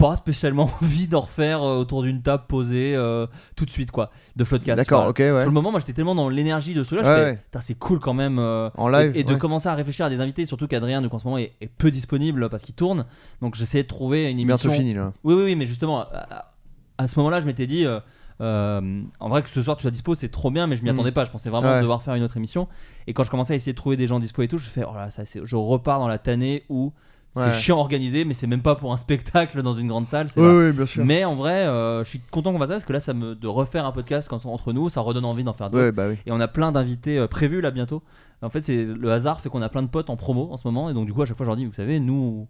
[0.00, 4.10] pas spécialement envie d'en refaire euh, autour d'une table posée euh, tout de suite, quoi,
[4.34, 4.76] de Floodcast.
[4.76, 5.28] D'accord, ok, ouais.
[5.28, 7.36] Sur le moment, moi j'étais tellement dans l'énergie de ce truc-là, Ouais, je fais, ouais.
[7.36, 8.38] Putain, c'est cool quand même.
[8.38, 9.12] euh, En live.
[9.14, 9.38] et, et de ouais.
[9.38, 11.90] commencer à réfléchir à des invités, surtout qu'Adrien, donc en ce moment, est, est peu
[11.90, 13.04] disponible parce qu'il tourne.
[13.42, 14.68] Donc j'essayais de trouver une émission.
[14.68, 15.12] Bientôt fini là.
[15.22, 16.54] Oui, oui, oui, mais justement, à, à-
[16.98, 17.98] à ce moment-là, je m'étais dit, euh,
[18.42, 20.90] euh, en vrai, que ce soir tu sois dispo, c'est trop bien, mais je m'y
[20.90, 20.94] Mm.
[20.94, 21.24] attendais pas.
[21.24, 21.80] Je pensais vraiment Ouais.
[21.80, 22.68] devoir faire une autre émission.
[23.06, 24.84] Et quand je commençais à essayer de trouver des gens dispo et tout, je fais,
[24.84, 26.92] oh là, ça, c'est- je repars dans la tannée où
[27.36, 27.44] Ouais.
[27.44, 30.26] c'est chiant organisé, mais c'est même pas pour un spectacle dans une grande salle.
[30.36, 31.04] Oui, bien sûr.
[31.04, 33.36] Mais en vrai, euh, je suis content qu'on fasse ça parce que là, ça me
[33.36, 35.84] de refaire un podcast quand, entre nous, ça redonne envie d'en faire d'autres.
[35.84, 36.16] Ouais, bah oui.
[36.26, 38.02] Et on a plein d'invités euh, prévus là bientôt.
[38.42, 40.66] En fait, c'est le hasard fait qu'on a plein de potes en promo en ce
[40.66, 40.90] moment.
[40.90, 42.48] Et donc, du coup, à chaque fois, je leur dis, vous savez, nous,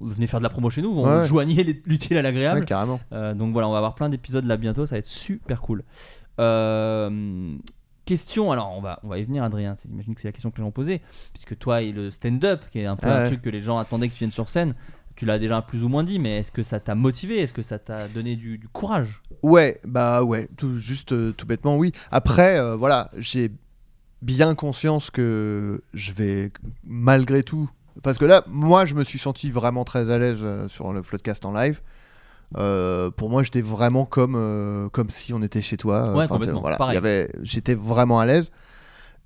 [0.00, 1.26] vous venez faire de la promo chez nous, on Ouais.
[1.28, 2.60] joignez les- l'utile à l'agréable.
[2.60, 3.00] Ouais, carrément.
[3.12, 5.84] Euh, donc voilà, on va avoir plein d'épisodes là bientôt, ça va être super cool.
[6.40, 7.54] Euh,
[8.04, 9.74] question, alors on va, on va y venir, Adrien.
[9.76, 11.00] C'est- J'imagine que c'est la question que les gens posée,
[11.32, 13.26] puisque toi et le stand-up, qui est un peu Ah un ouais.
[13.28, 14.74] truc que les gens attendaient que tu viennes sur scène,
[15.14, 17.38] tu l'as déjà plus ou moins dit, mais est-ce que ça t'a motivé?
[17.38, 19.20] Est-ce que ça t'a donné du, du courage?
[19.42, 21.92] Ouais, bah ouais, tout, juste euh, tout bêtement, oui.
[22.10, 23.50] Après, euh, voilà, j'ai
[24.22, 26.52] bien conscience que je vais
[26.84, 27.68] malgré tout.
[28.02, 31.02] Parce que là, moi, je me suis senti vraiment très à l'aise euh, sur le
[31.02, 31.82] Floodcast en live.
[32.58, 36.14] Euh, pour moi, j'étais vraiment comme, euh, comme si on était chez toi.
[36.14, 36.78] Ouais, complètement, voilà,
[37.42, 38.50] j'étais vraiment à l'aise.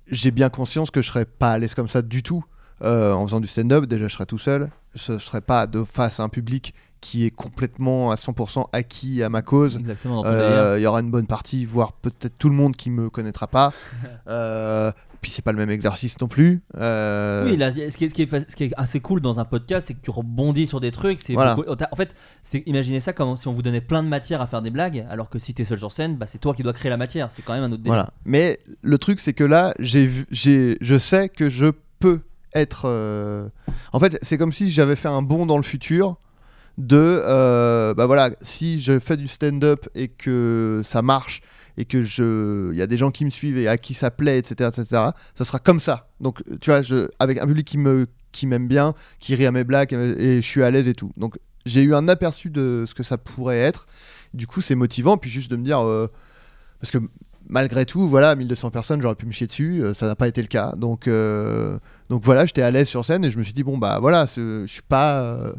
[0.09, 2.43] J'ai bien conscience que je serais pas à l'aise comme ça du tout
[2.83, 3.85] euh, en faisant du stand-up.
[3.85, 4.69] Déjà, je serais tout seul.
[4.95, 9.21] Je, je serais pas de face à un public qui est complètement à 100% acquis
[9.21, 9.79] à ma cause.
[10.25, 10.75] Euh.
[10.79, 13.71] Il y aura une bonne partie, voire peut-être tout le monde qui me connaîtra pas.
[14.29, 16.61] Euh, puis c'est pas le même exercice non plus.
[16.75, 19.21] Euh, Oui, là, ce, qui est, ce qui est fa- ce qui est assez cool
[19.21, 21.21] dans un podcast, c'est que tu rebondis sur des trucs.
[21.21, 21.55] C'est Voilà.
[21.55, 22.13] beaucoup- En fait,
[22.65, 25.29] imaginez ça comme si on vous donnait plein de matière à faire des blagues, alors
[25.29, 27.31] que si t'es seul sur scène, bah, c'est toi qui dois créer la matière.
[27.31, 27.93] C'est quand même un autre délire.
[27.93, 28.09] Voilà.
[28.25, 31.67] Mais le truc, c'est que là, j'ai vu, j'ai, je sais que je
[31.99, 32.19] peux
[32.59, 32.83] être.
[32.85, 33.47] euh,
[33.93, 36.17] En fait, c'est comme si j'avais fait un bond dans le futur.
[36.77, 36.95] De,
[37.25, 41.41] euh, bah voilà, si je fais du stand-up et que ça marche
[41.75, 44.11] et que je, il y a des gens qui me suivent et à qui ça
[44.11, 45.01] plaît, etc., etc.,
[45.35, 46.07] ça sera comme ça.
[46.19, 49.51] Donc, tu vois, je, avec un public qui me, qui m'aime bien, qui rit à
[49.51, 51.11] mes blagues et je suis à l'aise et tout.
[51.17, 53.87] Donc, j'ai eu un aperçu de ce que ça pourrait être.
[54.35, 55.17] Du coup, c'est motivant.
[55.17, 56.07] Puis juste de me dire, euh,
[56.79, 56.99] parce que
[57.49, 60.41] malgré tout, voilà, 1200 personnes, j'aurais pu me chier dessus, euh, ça n'a pas été
[60.41, 60.73] le cas.
[60.75, 61.77] Donc, euh,
[62.09, 64.25] donc voilà, j'étais à l'aise sur scène et je me suis dit, bon, bah voilà,
[64.25, 65.53] je suis euh,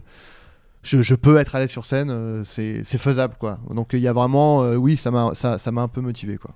[0.82, 3.58] je, peux être à l'aise sur scène, c'est faisable, quoi.
[3.70, 4.62] Donc il y a vraiment.
[4.72, 6.54] oui, ça m'a ça, ça m'a un peu motivé, quoi.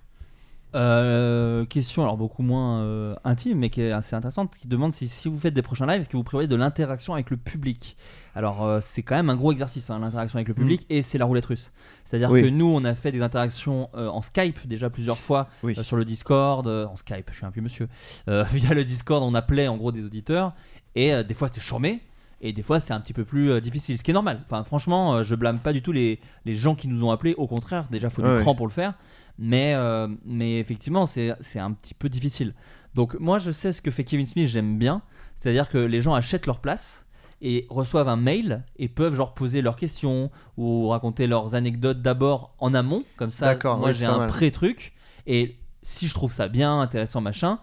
[0.74, 5.06] Euh, question alors beaucoup moins euh, intime mais qui est assez intéressante qui demande si,
[5.06, 7.96] si vous faites des prochains lives est-ce que vous prévoyez de l'interaction avec le public?
[8.34, 11.18] Alors euh, c'est quand même un gros exercice hein, l'interaction avec le public et c'est
[11.18, 11.72] la roulette russe
[12.06, 12.32] c'est à dire Mm.
[12.32, 12.42] Oui.
[12.42, 15.74] que nous on a fait des interactions en Skype déjà plusieurs fois Oui.
[15.76, 17.88] euh, sur le Discord euh, en Skype je suis un vieux monsieur
[18.28, 20.54] Euh, via le Discord on appelait en gros des auditeurs
[20.94, 22.00] et euh, des fois c'était charmé
[22.40, 24.64] et des fois c'est un petit peu plus euh, difficile ce qui est normal enfin
[24.64, 27.46] franchement euh, je blâme pas du tout les, les gens qui nous ont appelés au
[27.46, 28.94] contraire déjà faut du Ouais, cran pour le faire
[29.44, 32.54] mais, euh, mais effectivement, c'est un petit peu difficile.
[32.94, 35.02] Donc, moi, je sais ce que fait Kevin Smith, j'aime bien.
[35.34, 37.08] C'est-à-dire que les gens achètent leur place
[37.40, 42.54] et reçoivent un mail et peuvent genre poser leurs questions ou raconter leurs anecdotes d'abord
[42.60, 43.02] en amont.
[43.16, 44.92] Comme ça, moi, oui, j'ai un pré-truc.
[45.26, 47.58] Et si je trouve ça bien, intéressant, machin,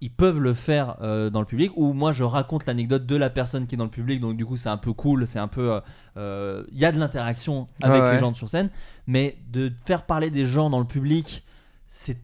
[0.00, 3.30] ils peuvent le faire euh, dans le public ou moi je raconte l'anecdote de la
[3.30, 5.48] personne qui est dans le public donc du coup c'est un peu cool c'est un
[5.48, 5.80] peu euh,
[6.16, 8.70] euh, il y a de l'interaction avec Ouais, les gens sur scène
[9.06, 11.44] mais de faire parler des gens dans le public
[11.88, 12.18] c'est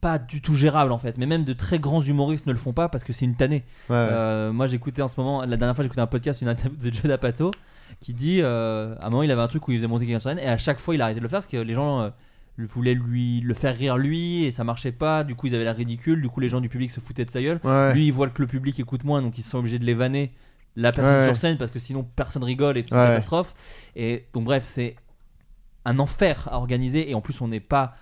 [0.00, 1.16] pas du tout gérable en fait.
[1.18, 3.64] Mais même de très grands humoristes ne le font pas parce que c'est une tannée.
[3.88, 6.78] Ouais, euh, moi j'écoutais en ce moment, la dernière fois j'écoutais un podcast, une interview
[6.78, 7.50] de Joe D'Apato
[8.00, 10.30] qui dit à un moment il avait un truc où il faisait monter quelqu'un sur
[10.30, 12.12] scène et à chaque fois il a arrêté de le faire parce que les gens
[12.64, 15.76] voulaient lui le faire rire lui et ça marchait pas, du coup ils avaient l'air
[15.76, 17.60] ridicule, du coup les gens du public se foutaient de sa gueule.
[17.62, 17.92] Ouais.
[17.94, 20.32] Lui il voit que le public écoute moins donc ils sont obligés de les vanner
[20.74, 23.06] la personne Ouais, sur scène parce que sinon personne rigole et c'est une Ouais.
[23.08, 23.54] catastrophe.
[23.94, 24.96] Et donc bref c'est
[25.84, 27.94] un enfer à organiser et en plus on n'est pas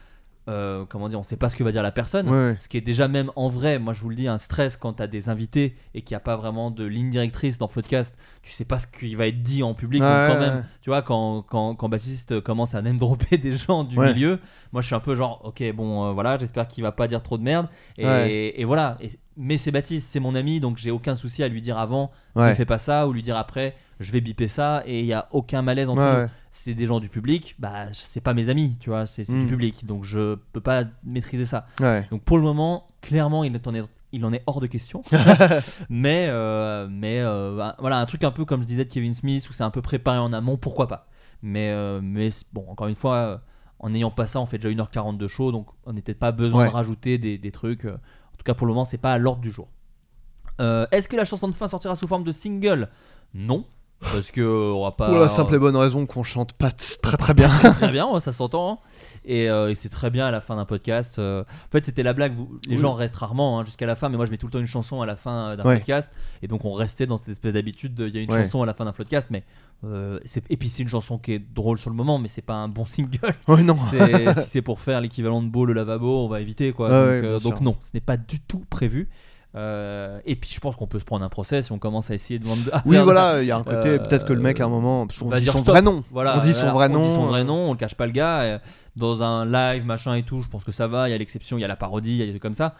[0.46, 2.28] euh, comment dire, on sait pas ce que va dire la personne.
[2.28, 2.56] Ouais.
[2.60, 4.94] Ce qui est déjà même en vrai, moi je vous le dis, un stress quand
[4.94, 8.16] t'as des invités et qu'il n'y a pas vraiment de ligne directrice dans le podcast,
[8.42, 10.02] tu sais pas ce qui va être dit en public.
[10.02, 10.64] donc quand ouais, même, ouais.
[10.82, 14.38] tu vois, quand, quand, quand Baptiste commence à name dropper des gens du milieu,
[14.72, 17.22] moi je suis un peu genre, ok, bon, euh, voilà, j'espère qu'il va pas dire
[17.22, 17.68] trop de merde.
[17.96, 18.98] Et, voilà.
[19.00, 22.12] Et- mais c'est Baptiste, c'est mon ami, donc j'ai aucun souci à lui dire avant,
[22.36, 25.12] ne fais pas ça, ou lui dire après, je vais biper ça, et il y
[25.12, 26.30] a aucun malaise entre Ouais, nous ouais.
[26.50, 29.40] c'est des gens du public, bah c'est pas mes amis, tu vois, c'est c'est Mm.
[29.42, 31.66] du public, donc je peux pas maîtriser ça.
[31.80, 32.06] Ouais.
[32.10, 35.02] Donc pour le moment, clairement, il en est, il en est hors de question.
[35.88, 39.14] mais euh, mais euh, bah, voilà, un truc un peu comme je disais de Kevin
[39.14, 41.06] Smith, où c'est un peu préparé en amont, pourquoi pas.
[41.42, 43.42] Mais, euh, mais bon, encore une fois,
[43.78, 46.64] en n'ayant pas ça, on fait déjà 1h40 de show, donc on n'était pas besoin
[46.66, 47.84] de rajouter des, des trucs.
[47.84, 49.68] En tout cas, pour le moment, c'est pas à l'ordre du jour.
[50.58, 52.88] Est-ce que la chanson de fin sortira sous forme de single?
[53.34, 53.64] Non.
[54.12, 55.08] Parce que euh, on va pas.
[55.08, 57.48] Pour la simple et bonne raison qu'on chante pas très très bien.
[57.48, 58.72] très bien, ouais, ça s'entend.
[58.72, 58.78] hein.
[59.26, 61.18] Et, euh, et c'est très bien à la fin d'un podcast.
[61.18, 61.42] euh.
[61.42, 62.36] En fait, c'était la blague.
[62.36, 62.82] vous- les Oui.
[62.82, 64.66] gens restent rarement hein, jusqu'à la fin, mais moi je mets tout le temps une
[64.66, 65.76] chanson à la fin euh, d'un Ouais.
[65.78, 66.12] podcast.
[66.42, 67.94] Et donc on restait dans cette espèce d'habitude.
[67.94, 68.42] de- Il y a une Ouais.
[68.44, 69.44] chanson à la fin d'un podcast, mais
[69.84, 72.42] euh, c'est- et puis c'est une chanson qui est drôle sur le moment, mais c'est
[72.42, 73.18] pas un bon single.
[73.48, 73.76] ouais, non.
[73.78, 76.88] C'est- si c'est pour faire l'équivalent de beau le lavabo, on va éviter quoi.
[76.90, 77.62] Donc, ouais, bien euh, donc sûr.
[77.62, 79.08] non, ce n'est pas du tout prévu.
[79.56, 82.14] Euh, et puis je pense qu'on peut se prendre un procès si on commence à
[82.14, 82.60] essayer de vendre.
[82.86, 83.90] Oui, voilà, il y a un côté.
[83.90, 85.06] Euh, Peut-être que le mec à un moment.
[85.06, 85.72] qu'on va dit dire son stop.
[85.74, 86.02] vrai nom.
[86.10, 87.00] Voilà, on dit son vrai on nom.
[87.00, 88.60] dit son vrai euh, nom, on le cache pas le gars.
[88.96, 91.08] Dans un live, machin et tout, je pense que ça va.
[91.08, 92.54] Il y a l'exception, il y a la parodie, il y a des trucs comme
[92.54, 92.74] ça.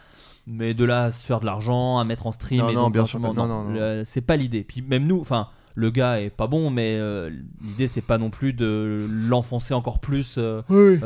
[0.47, 2.83] Mais de là à se faire de l'argent, à mettre en stream, Non, et non,
[2.83, 4.01] donc, bien sûr non, non, non.
[4.05, 4.63] c'est pas l'idée.
[4.63, 7.31] Puis même nous, enfin, le gars est pas bon, mais euh,
[7.63, 10.37] l'idée c'est pas non plus de l'enfoncer encore plus
[10.69, 10.99] Oui.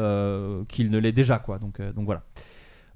[0.67, 1.57] qu'il ne l'est déjà, quoi.
[1.59, 2.22] Donc, donc voilà.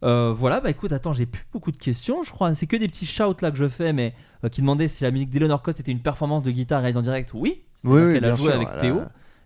[0.04, 2.54] Euh, voilà, bah écoute, attends, j'ai plus beaucoup de questions, je crois.
[2.56, 5.12] C'est que des petits shouts là que je fais, mais euh, qui demandaient si la
[5.12, 7.32] musique d'Eleanor Cost était une performance de guitare réalisée en direct.
[7.34, 8.56] Oui, Oui, c'est-à-dire oui, qu'elle a joué sûr.
[8.56, 9.02] avec Théo.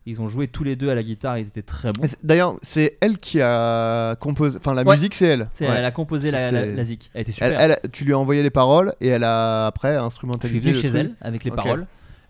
[0.09, 2.01] Ils ont joué tous les deux à la guitare, ils étaient très bons.
[2.05, 4.57] C'est- D'ailleurs, c'est elle qui a composé.
[4.57, 4.95] Enfin, la Ouais.
[4.95, 5.49] musique, c'est elle.
[5.51, 5.75] C'est- Ouais.
[5.77, 7.11] Elle a composé la, la, la zik.
[7.13, 7.59] Elle était super.
[7.59, 10.59] Elle, elle- tu lui as envoyé les paroles et elle a après je suis instrumentalisé.
[10.71, 10.95] venu chez truc.
[11.01, 11.85] elle avec les paroles.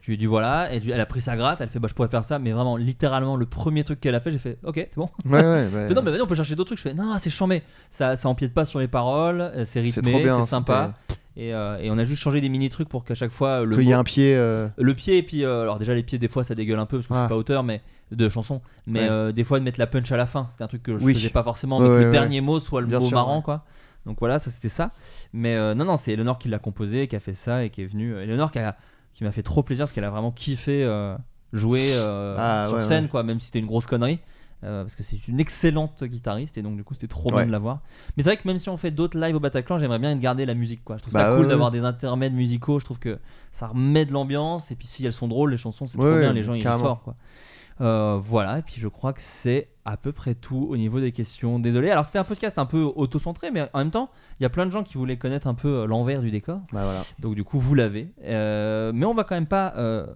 [0.07, 1.93] Je lui ai dit voilà, et elle a pris sa gratte, elle fait bah je
[1.93, 4.75] pourrais faire ça, mais vraiment littéralement le premier truc qu'elle a fait, j'ai fait ok
[4.87, 5.09] c'est bon.
[5.25, 5.67] Ouais, ouais, ouais.
[5.81, 6.77] Elle fait, non mais vas-y on peut chercher d'autres trucs.
[6.77, 10.23] Je fais non c'est chambé, ça ça empiète pas sur les paroles, euh, c'est rythmé,
[10.25, 10.93] c'est sympa,
[11.35, 13.75] et, euh, et on a juste changé des mini trucs pour qu'à chaque fois le
[13.75, 14.33] Qu'il y a un pied.
[14.33, 16.85] euh, le pied et puis euh, alors déjà les pieds des fois ça dégueule un
[16.85, 17.23] peu parce que je Ah.
[17.25, 17.81] suis pas auteur mais
[18.13, 20.83] de chansons mais des fois de mettre la punch à la fin c'était un truc
[20.83, 21.15] que je Oui.
[21.15, 23.65] faisais pas forcément mais que le dernier mot soit le Bien mot sûr, marrant quoi
[24.05, 24.91] donc voilà ça c'était ça
[25.33, 27.85] mais non non c'est Eleanor qui l'a composé qui a fait ça et qui est
[27.87, 28.77] venu Eleanor qui, a-
[29.17, 31.17] qui m'a fait trop plaisir parce qu'elle a vraiment kiffé euh,
[31.51, 33.09] jouer euh, Ah, sur ouais, scène ouais.
[33.09, 34.19] quoi même si c'était une grosse connerie
[34.63, 37.37] euh, parce que c'est une excellente guitariste et donc du coup c'était trop Ouais.
[37.37, 37.81] bien de la voir.
[38.15, 40.45] Mais c'est vrai que même si on fait d'autres lives au Bataclan j'aimerais bien garder
[40.45, 40.97] la musique quoi.
[40.97, 43.17] Je trouve Bah, ça ouais, cool d'avoir des intermèdes musicaux je trouve que
[43.53, 46.31] ça remet de l'ambiance et puis si elles sont drôles les chansons c'est trop bien
[46.33, 47.15] les gens ils sont forts quoi
[47.79, 51.11] Euh, voilà et puis je crois que c'est à peu près tout au niveau des
[51.11, 51.59] questions.
[51.59, 51.91] Désolé.
[51.91, 54.09] Alors c'était un podcast un peu auto-centré mais en même temps
[54.39, 56.59] il y a plein de gens qui voulaient connaître un peu euh, l'envers du décor.
[56.73, 57.03] Bah voilà.
[57.19, 58.11] donc du coup vous l'avez.
[58.23, 60.07] Euh, mais on va quand même pas euh,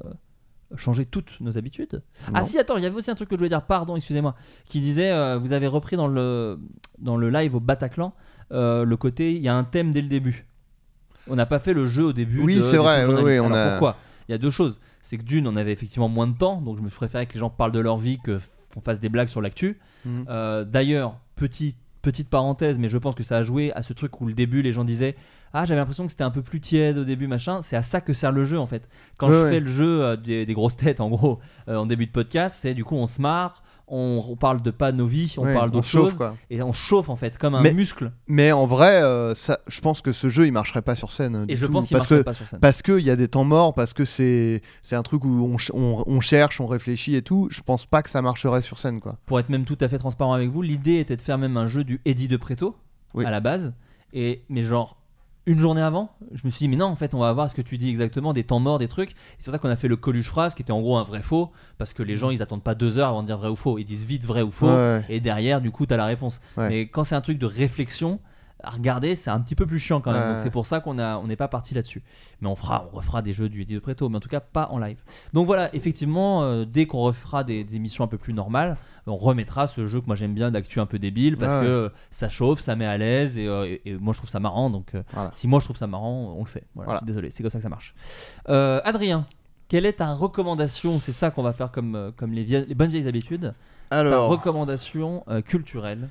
[0.76, 2.02] changer toutes nos habitudes.
[2.34, 3.64] Ah si attends il y avait aussi un truc que je voulais dire.
[3.66, 4.36] Pardon excusez-moi.
[4.68, 6.60] Qui disait vous avez repris dans le
[6.98, 8.14] dans le live au Bataclan
[8.50, 10.46] le côté il y a un thème dès le début.
[11.28, 13.58] On n'a pas fait le jeu au début Oui, c'est vrai, oui, oui, on Alors,
[13.58, 13.96] a- pourquoi?
[14.28, 16.78] Il y a deux choses c'est que d'une on avait effectivement moins de temps donc
[16.78, 18.40] je me préférais que les gens parlent de leur vie que
[18.74, 20.26] qu'on fasse des blagues sur l'actu Mhm.
[20.30, 24.20] euh, D'ailleurs, petit, petite parenthèse, mais je pense que ça a joué à ce truc
[24.22, 25.16] où le début, les gens disaient
[25.54, 27.62] Ah, j'avais l'impression que c'était un peu plus tiède au début, machin.
[27.62, 28.88] C'est à ça que sert le jeu en fait.
[29.20, 29.50] Quand Ouais, je ouais.
[29.52, 32.56] fais le jeu euh, des, des grosses têtes, en gros, euh, en début de podcast,
[32.60, 33.62] c'est du coup on se marre,
[33.92, 36.36] on, on parle de pas nos vies, on parle d'autres choses, quoi.
[36.50, 38.12] et on chauffe en fait, comme un Mais- muscle.
[38.28, 41.46] Mais en vrai, euh, ça, je pense que ce jeu il marcherait pas sur scène.
[41.50, 42.60] Et du je tout, pense qu'il parce marcherait que pas sur scène.
[42.62, 44.62] parce qu'il y a des temps morts, parce que c'est
[44.92, 47.50] un truc où on, ch- on, on cherche, on réfléchit et tout.
[47.52, 49.18] Je pense pas que ça marcherait sur scène quoi.
[49.26, 51.68] Pour être même tout à fait transparent avec vous, l'idée était de faire même un
[51.68, 52.76] jeu du Eddie de Preto
[53.14, 53.26] Oui.
[53.26, 53.74] à la base.
[54.14, 54.98] Et mais genre
[55.46, 57.56] une journée avant, je me suis dit mais non en fait on va voir ce
[57.56, 59.16] que tu dis exactement des temps morts, des trucs.
[59.40, 61.22] C'est pour ça qu'on a fait le Coluche phrase qui était en gros un vrai
[61.22, 63.56] faux parce que les gens ils attendent pas deux heures avant de dire vrai ou
[63.56, 64.68] faux, ils disent vite vrai ou faux.
[64.68, 65.04] Ouais.
[65.10, 66.42] Et derrière du coup t'as la réponse.
[66.58, 66.70] Ouais.
[66.70, 68.20] Mais quand c'est un truc de réflexion
[68.64, 70.22] à regarder c'est un petit peu plus chiant quand même.
[70.22, 70.34] Ouais.
[70.34, 72.04] Donc c'est pour ça qu'on a on n'est pas parti là-dessus.
[72.42, 74.40] Mais on fera on refera des jeux du Eddie de Preto, mais en tout cas
[74.40, 75.02] pas en live.
[75.34, 79.16] Donc voilà, effectivement, euh, dès qu'on refera des, des émissions un peu plus normales, on
[79.18, 81.90] remettra ce jeu que moi j'aime bien d'actu un peu débile parce Ouais, que euh,
[82.12, 84.70] ça chauffe, ça met à l'aise et, euh, et- et moi je trouve ça marrant.
[84.70, 85.32] Donc euh, Voilà.
[85.34, 86.64] si moi je trouve ça marrant, on le fait.
[86.76, 87.94] Voilà, Désolé, c'est comme ça que ça marche.
[88.48, 89.26] Adrien,
[89.68, 91.00] quelle est ta recommandation?
[91.00, 93.54] C'est ça qu'on va faire comme, comme les, vieilles- les bonnes vieilles habitudes.
[93.90, 96.10] Ta recommandation culturelle.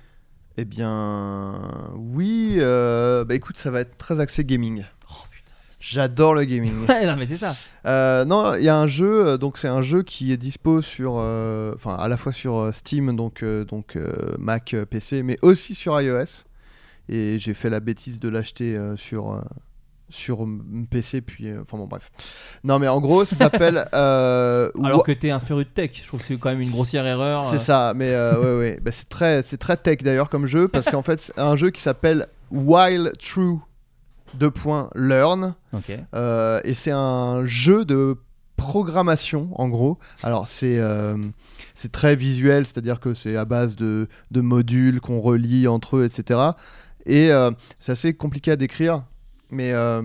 [0.60, 1.60] Eh bien,
[1.96, 2.56] oui.
[2.58, 4.84] euh, bah écoute, ça va être très axé gaming.
[5.10, 5.52] Oh putain.
[5.80, 6.74] J'adore le gaming.
[6.88, 7.54] Ouais, non mais c'est ça.
[7.86, 10.82] Euh, non, il y a un jeu, euh, donc c'est un jeu qui est dispo
[10.82, 14.84] sur, euh, enfin à la fois sur euh, Steam, donc euh, donc euh, Mac, euh,
[14.84, 16.44] PC, mais aussi sur iOS.
[17.08, 19.40] Et j'ai fait la bêtise de l'acheter euh, sur euh,
[20.10, 20.46] sur
[20.90, 22.10] PC, puis euh, enfin bon bref.
[22.64, 23.84] Non mais en gros, ça s'appelle.
[23.94, 26.70] euh, Alors que t'es un féru de tech, je trouve que c'est quand même une
[26.70, 27.44] grossière erreur.
[27.44, 27.58] c'est euh.
[27.58, 31.02] ça, mais ouais ouais, Bah, c'est très c'est très tech d'ailleurs comme jeu parce qu'en
[31.02, 33.58] fait c'est un jeu qui s'appelle While True
[34.34, 34.52] 2.
[34.94, 35.54] Learn.
[36.64, 38.16] Et c'est un jeu de
[38.60, 39.98] programmation en gros.
[40.22, 41.16] Alors c'est euh,
[41.74, 46.04] c'est très visuel, c'est-à-dire que c'est à base de, de modules qu'on relie entre eux,
[46.04, 46.40] etc.
[47.06, 47.50] Et euh,
[47.80, 49.04] c'est assez compliqué à décrire,
[49.50, 50.02] mais euh,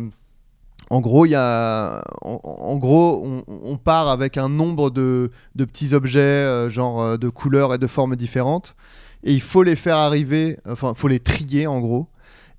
[0.90, 6.20] en gros, y a, en, gros, on, part avec un nombre de, de petits objets,
[6.20, 8.76] euh, genre euh, de couleurs et de formes différentes,
[9.24, 12.08] et il faut les faire arriver, enfin, il faut les trier en gros,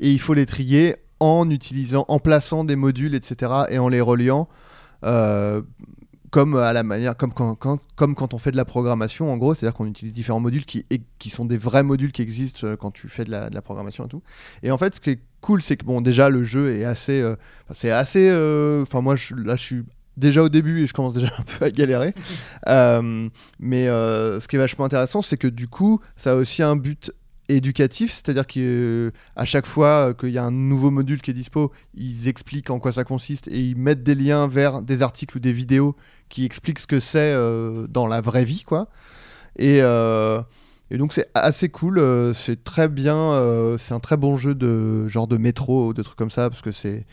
[0.01, 4.01] et il faut les trier en utilisant, en plaçant des modules, etc., et en les
[4.01, 4.49] reliant.
[6.31, 9.37] Comme à la manière, comme quand, quand- comme quand on fait de la programmation, en
[9.37, 10.85] gros, c'est-à-dire qu'on utilise différents modules qui,
[11.19, 14.05] qui sont des vrais modules qui existent quand tu fais de la, de la programmation
[14.05, 14.23] et tout.
[14.63, 17.21] Et en fait, ce qui est cool, c'est que bon, déjà le jeu est assez,
[17.21, 17.37] euh,
[17.73, 19.83] c'est assez, euh, enfin moi, je- là, je suis
[20.17, 22.15] déjà au début et je commence déjà un peu à galérer.
[22.69, 23.29] Euh,
[23.61, 27.13] mais ce qui est vachement intéressant, c'est que du coup, ça a aussi un but
[27.49, 32.27] éducatif, c'est-à-dire qu'à chaque fois qu'il y a un nouveau module qui est dispo, ils
[32.27, 35.53] expliquent en quoi ça consiste et ils mettent des liens vers des articles ou des
[35.53, 35.95] vidéos
[36.29, 38.89] qui expliquent ce que c'est euh, dans la vraie vie, quoi.
[39.59, 40.43] Et, euh,
[40.91, 44.55] et donc c'est assez cool, euh, c'est très bien, euh, c'est un très bon jeu
[44.55, 47.07] de genre de métro ou de trucs comme ça parce que c'est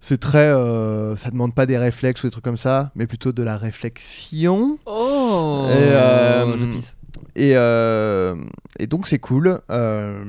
[0.00, 3.32] c'est très, euh, ça demande pas des réflexes ou des trucs comme ça, mais plutôt
[3.32, 4.78] de la réflexion.
[4.86, 6.96] Oh Et, euh, Je pisse.
[7.36, 8.34] Et, euh,
[8.78, 9.60] et donc c'est cool.
[9.70, 10.24] Euh,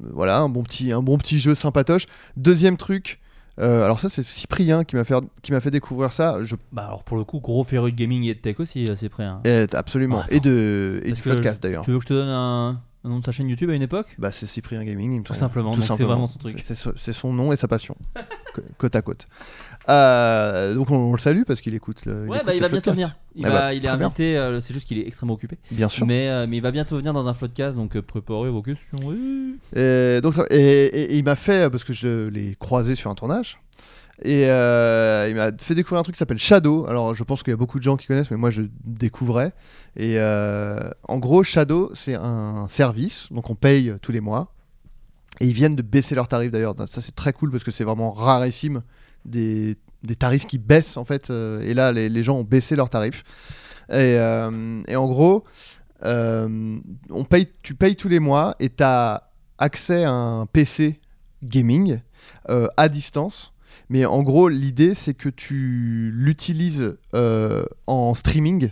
[0.00, 2.06] voilà, un bon petit, un bon petit jeu sympatoche.
[2.36, 3.20] Deuxième truc.
[3.60, 6.42] Euh, alors ça c'est Cyprien qui m'a fait qui m'a fait découvrir ça.
[6.42, 8.94] Je Bah alors pour le coup, gros féru de gaming et de tech aussi, euh,
[9.18, 9.40] hein.
[9.44, 11.84] eh, absolument Ah, et de et du podcast d'ailleurs.
[11.84, 13.82] Tu veux que je te donne un, un nom de sa chaîne YouTube à une
[13.82, 15.38] époque Bah c'est Cyprien Gaming, il me Tout semble.
[15.40, 16.60] simplement, donc c'est vraiment son truc.
[16.64, 17.96] C'est c'est- c'est son nom et sa passion,
[18.54, 19.26] Co- côte à côte.
[19.88, 22.04] Euh, donc on, on le salue parce qu'il écoute.
[22.04, 23.16] Le, Ouais, écoute bah il le va bientôt venir.
[23.34, 24.06] Il, Ah va, bah, il est très bien.
[24.06, 25.56] invité, euh, c'est juste qu'il est extrêmement occupé.
[25.70, 26.06] Bien sûr.
[26.06, 28.98] Mais, euh, mais il va bientôt venir dans un floodcast, donc euh, préparez vos questions.
[29.04, 29.56] oui.
[29.74, 33.10] Et, donc, ça- et, et- et il m'a fait, parce que je l'ai croisé sur
[33.10, 33.60] un tournage,
[34.22, 36.86] et euh, il m'a fait découvrir un truc qui s'appelle Shadow.
[36.86, 39.52] Alors je pense qu'il y a beaucoup de gens qui connaissent, mais moi je découvrais.
[39.96, 44.52] Et euh, en gros, Shadow, c'est un service, donc on paye tous les mois.
[45.40, 46.74] Et ils viennent de baisser leurs tarifs d'ailleurs.
[46.86, 48.82] Ça c'est très cool parce que c'est vraiment rarissime
[49.24, 51.30] des, des tarifs qui baissent en fait.
[51.30, 53.24] euh, et là, les, les gens ont baissé leurs tarifs.
[53.90, 54.16] Et,
[54.86, 55.44] et en gros,
[56.02, 61.00] on paye, tu payes tous les mois et tu as accès à un PC
[61.42, 61.98] gaming
[62.76, 63.52] à distance.
[63.90, 68.70] Mais en gros, l'idée, c'est que tu l'utilises euh, en streaming.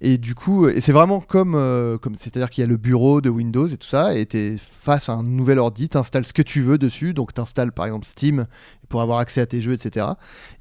[0.00, 3.20] Et du coup, et c'est vraiment comme, euh, comme c'est-à-dire qu'il y a le bureau
[3.20, 6.26] de Windows et tout ça, et tu es face à un nouvel ordi, tu installes
[6.26, 8.46] ce que tu veux dessus, donc tu installes par exemple Steam
[8.88, 10.06] pour avoir accès à tes jeux, etc.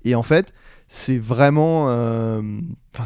[0.05, 0.53] Et en fait,
[0.87, 2.43] c'est vraiment, euh,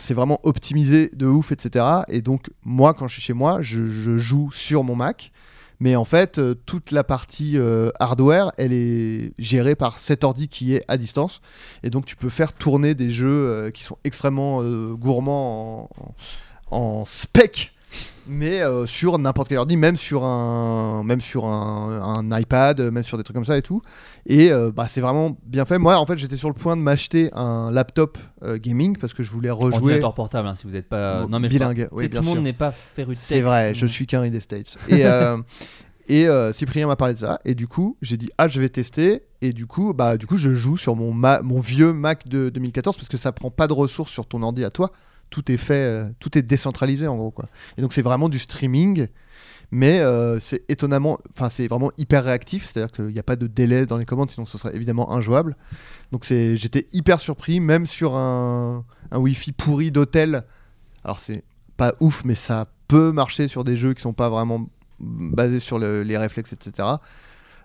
[0.09, 1.85] vraiment optimisé de ouf, etc.
[2.09, 5.31] Et donc, moi, quand je suis chez moi, je joue sur mon Mac.
[5.79, 10.47] Mais en fait, euh, toute la partie euh, hardware, elle est gérée par cet ordi
[10.47, 11.41] qui est à distance.
[11.83, 14.63] Et donc, tu peux faire tourner des jeux euh, qui sont extrêmement
[14.93, 15.89] gourmands
[16.71, 17.73] en, en spec,
[18.27, 23.03] mais euh, sur n'importe quel ordi, même sur un, même sur un, un iPad, même
[23.03, 23.81] sur des trucs comme ça et tout.
[24.25, 25.77] Et euh, bah, c'est vraiment bien fait.
[25.77, 29.23] Moi, en fait, j'étais sur le point de m'acheter un laptop euh, gaming parce que
[29.23, 29.75] je voulais rejouer.
[29.77, 31.21] Ordinateur portable, hein, si vous n'êtes pas.
[31.21, 33.13] Bon, non, mais bilingue, oui, bien Tout le monde n'est pas féru.
[33.15, 34.77] C'est vrai, je suis qu'un des States.
[34.89, 35.37] Et, euh,
[36.07, 37.39] et euh, Cyprien m'a parlé de ça.
[37.45, 39.23] Et du coup, j'ai dit, ah, je vais tester.
[39.41, 42.49] Et du coup, bah, du coup je joue sur mon, ma- mon vieux Mac de
[42.49, 44.91] 2014 parce que ça prend pas de ressources sur ton ordi à toi.
[45.29, 47.31] Tout est fait, euh, tout est décentralisé en gros.
[47.31, 47.45] Quoi.
[47.77, 49.07] Et donc, c'est vraiment du streaming.
[49.71, 52.65] Mais euh, c'est étonnamment, enfin, c'est vraiment hyper réactif.
[52.71, 55.57] C'est-à-dire qu'il n'y a pas de délai dans les commandes, sinon ce serait évidemment injouable.
[56.11, 60.43] Donc, c'est, j'étais hyper surpris, même sur un, un Wi-Fi pourri d'hôtel.
[61.03, 61.43] Alors, c'est
[61.77, 64.69] pas ouf, mais ça peut marcher sur des jeux qui sont pas vraiment
[64.99, 66.87] basés sur le- les réflexes, etc.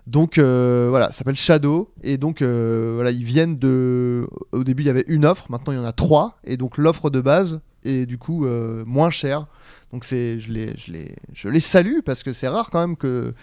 [0.07, 4.27] Donc euh, voilà, ça s'appelle Shadow et donc euh, voilà, ils viennent de.
[4.51, 6.77] Au début, il y avait une offre, maintenant il y en a trois et donc
[6.77, 9.47] l'offre de base est du coup euh, moins chère.
[9.93, 12.97] Donc c'est, je les, je les, je les salue parce que c'est rare quand même
[12.97, 13.33] que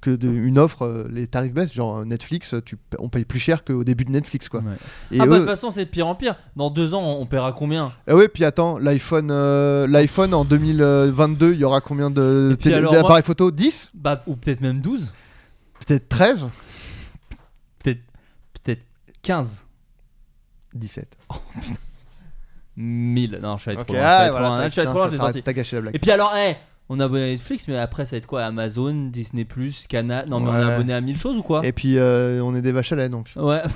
[0.00, 1.72] que de, une offre, euh, les tarifs baissent.
[1.72, 4.60] Genre Netflix, tu, on paye plus cher qu'au début de Netflix quoi.
[4.60, 4.74] Ouais.
[5.10, 6.36] Et ah, bah, de toute façon, c'est de pire en pire.
[6.54, 7.92] Dans deux ans, on, on paiera combien?
[8.06, 13.02] Ah ouais, puis attends, l'iPhone, euh, l'iPhone en 2022, il y aura combien de d'appareils
[13.02, 13.50] moi- photo?
[13.50, 15.12] 10 Bah, ou peut-être même 12
[15.88, 16.48] Peut-être 13
[17.78, 18.00] Peut-être
[18.64, 18.76] peut
[19.22, 19.66] 15
[20.74, 21.16] 17.
[22.76, 23.38] 1000.
[23.42, 24.02] Non, je suis allé Ok, trop loin.
[24.04, 24.58] ah, je suis allé trop voilà, loin.
[24.58, 25.42] t'as- Je suis allé putain, trop loin, ça je l'ai t'a- sorti.
[25.42, 25.96] T'as gâché la blague.
[25.96, 26.56] Et puis alors, hey,
[26.90, 28.44] on est abonné à Netflix, mais après, ça va être quoi?
[28.44, 29.44] Amazon, Disney,
[29.88, 30.28] Canal?
[30.28, 30.60] Non, mais on Ouais.
[30.60, 31.66] est abonné à 1000 choses ou quoi?
[31.66, 33.30] Et puis euh, on est des vaches à lait donc.
[33.36, 33.62] Ouais.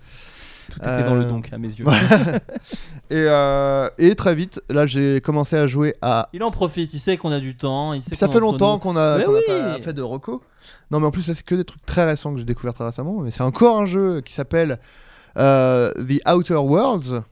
[0.69, 1.85] Tout était dans le Euh, donc, à mes yeux.
[3.11, 6.29] Et, euh, et très vite, là j'ai commencé à jouer à.
[6.31, 7.93] Il en profite, il sait qu'on a du temps.
[7.93, 8.79] Il sait Ça fait longtemps nous.
[8.79, 10.43] qu'on a, pas fait de reco.
[10.91, 12.85] Non mais en plus là c'est que des trucs très récents que j'ai découvert très
[12.85, 13.21] récemment.
[13.21, 14.77] Mais c'est encore un jeu qui s'appelle
[15.39, 17.23] euh, The Outer Worlds.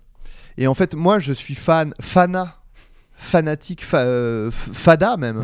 [0.58, 2.57] Et en fait moi je suis fan, fana
[3.20, 5.44] fanatique, fa- euh, fada même,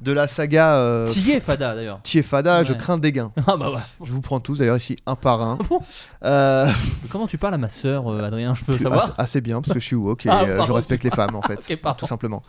[0.00, 2.00] de la saga euh, Thier Fada d'ailleurs.
[2.02, 3.30] Thier Fada, je crains des gains.
[3.46, 3.76] Ah bah ouais.
[4.02, 5.58] Je vous prends tous d'ailleurs ici un par un.
[5.60, 5.80] Ah bon
[6.24, 6.66] Euh,
[7.10, 9.74] Comment tu parles à ma sœur, euh, Adrien Je peux assez, savoir assez bien parce
[9.74, 11.98] que je suis woke et Ah, je respecte les femmes en fait, Ok, pardon.
[11.98, 12.42] tout simplement.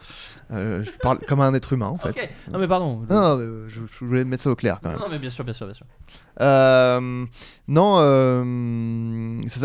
[0.50, 2.30] Je parle comme un être humain en fait.
[2.52, 3.02] Non mais pardon.
[3.10, 5.00] Non, non, mais, je, je voulais mettre ça au clair quand même.
[5.00, 5.86] Non, mais bien sûr, bien sûr, bien sûr.
[7.68, 8.00] Non,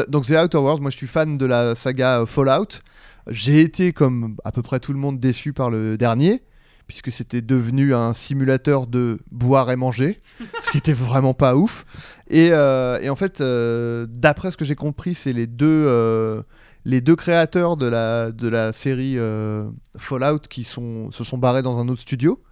[0.09, 2.81] donc The Outer Worlds, moi je suis fan de la saga Fallout.
[3.28, 6.42] J'ai été, comme à peu près tout le monde, déçu par le dernier,
[6.86, 10.20] puisque c'était devenu un simulateur de boire et manger,
[10.62, 11.84] ce qui était vraiment pas ouf.
[12.28, 16.42] Et, euh, et en fait, euh, d'après ce que j'ai compris, c'est les deux, euh,
[16.84, 19.16] les deux créateurs de la, de la série
[19.96, 22.42] Fallout qui sont, se sont barrés dans un autre studio.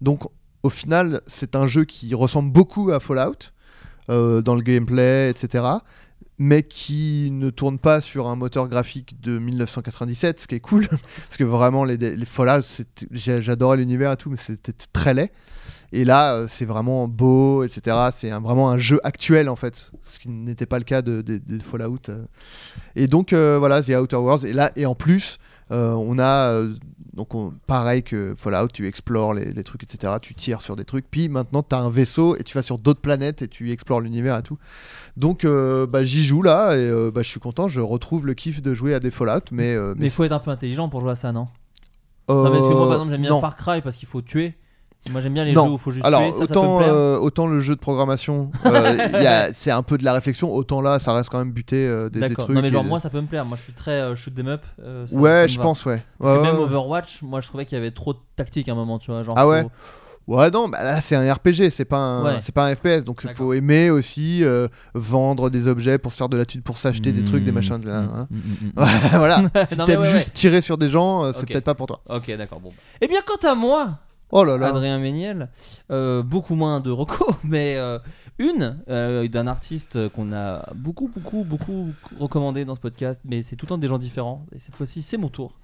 [0.00, 0.24] Donc
[0.62, 3.50] au final, c'est un jeu qui ressemble beaucoup à Fallout
[4.10, 5.64] euh, dans le gameplay, etc.
[6.44, 10.88] Mais qui ne tourne pas sur un moteur graphique de 1997, ce qui est cool,
[10.88, 12.64] parce que vraiment les, les Fallout,
[13.12, 15.30] j'adorais l'univers et tout, mais c'était très laid.
[15.92, 17.96] Et là, euh, c'est vraiment beau, etc.
[18.12, 21.36] C'est vraiment un jeu actuel en fait, ce qui n'était pas le cas de- de-
[21.36, 21.98] des Fallout.
[22.08, 22.24] euh.
[22.96, 24.44] Et donc euh, voilà, The Outer Worlds.
[24.44, 25.38] Et là, et en plus,
[25.74, 26.74] on a euh,
[27.14, 30.14] donc on- pareil que Fallout, tu explores les, les trucs, etc.
[30.22, 31.10] Tu tires sur des trucs.
[31.10, 34.00] Puis maintenant, tu as un vaisseau et tu vas sur d'autres planètes et tu explores
[34.00, 34.58] l'univers et tout.
[35.16, 37.68] Donc euh, bah, j'y joue là et euh, bah, je suis content.
[37.68, 40.32] Je retrouve le kiff de jouer à des Fallout, mais euh, Mais il faut être
[40.32, 41.48] un peu intelligent pour jouer à ça, non?
[42.30, 43.40] Euh, Non, mais parce que moi, par exemple, j'aime bien.
[43.40, 44.54] Far Cry parce qu'il faut tuer.
[45.10, 45.64] Moi, j'aime bien les Non.
[45.64, 46.32] jeux où il faut juste Alors tuer.
[46.32, 49.98] Ça, ça peut autant, me euh, autant le jeu de programmation, euh, c'est un peu
[49.98, 50.54] de la réflexion.
[50.54, 52.48] Autant là, ça reste quand même buté euh, des, trucs.
[52.54, 53.44] Non, mais genre, et- moi, ça peut me plaire.
[53.44, 54.62] Moi, je suis très shoot them up.
[54.78, 56.04] ça- ouais, je pense, ouais.
[56.20, 56.62] Ouais, même ouais.
[56.62, 59.24] Overwatch, moi, je trouvais qu'il y avait trop de tactique à un moment, tu vois.
[59.24, 59.70] Genre, Ah ouais faut-
[60.28, 62.38] Ouais, non, bah là c'est un RPG, c'est pas un, Ouais.
[62.42, 66.18] c'est pas un FPS, donc il faut aimer aussi euh, vendre des objets pour se
[66.18, 67.78] faire de la thune, pour s'acheter des trucs, des machins.
[67.78, 68.28] mmh, hein.
[68.30, 69.16] mmh, mmh, mmh.
[69.16, 69.42] voilà.
[69.68, 70.32] si t'aimes ouais, juste ouais.
[70.32, 72.02] tirer sur des gens, c'est peut-être pas pour toi.
[72.08, 72.60] Ok, d'accord.
[72.60, 72.72] Bon.
[73.00, 73.98] Eh bien, quant à moi,
[74.32, 74.68] Oh là là.
[74.68, 75.48] Adrien Méniel,
[75.90, 77.98] euh, beaucoup moins de recos, mais euh,
[78.38, 81.88] une euh, d'un artiste qu'on a beaucoup, beaucoup, beaucoup
[82.18, 84.46] recommandé dans ce podcast, mais c'est tout le temps des gens différents.
[84.54, 85.54] Et cette fois-ci, c'est mon tour.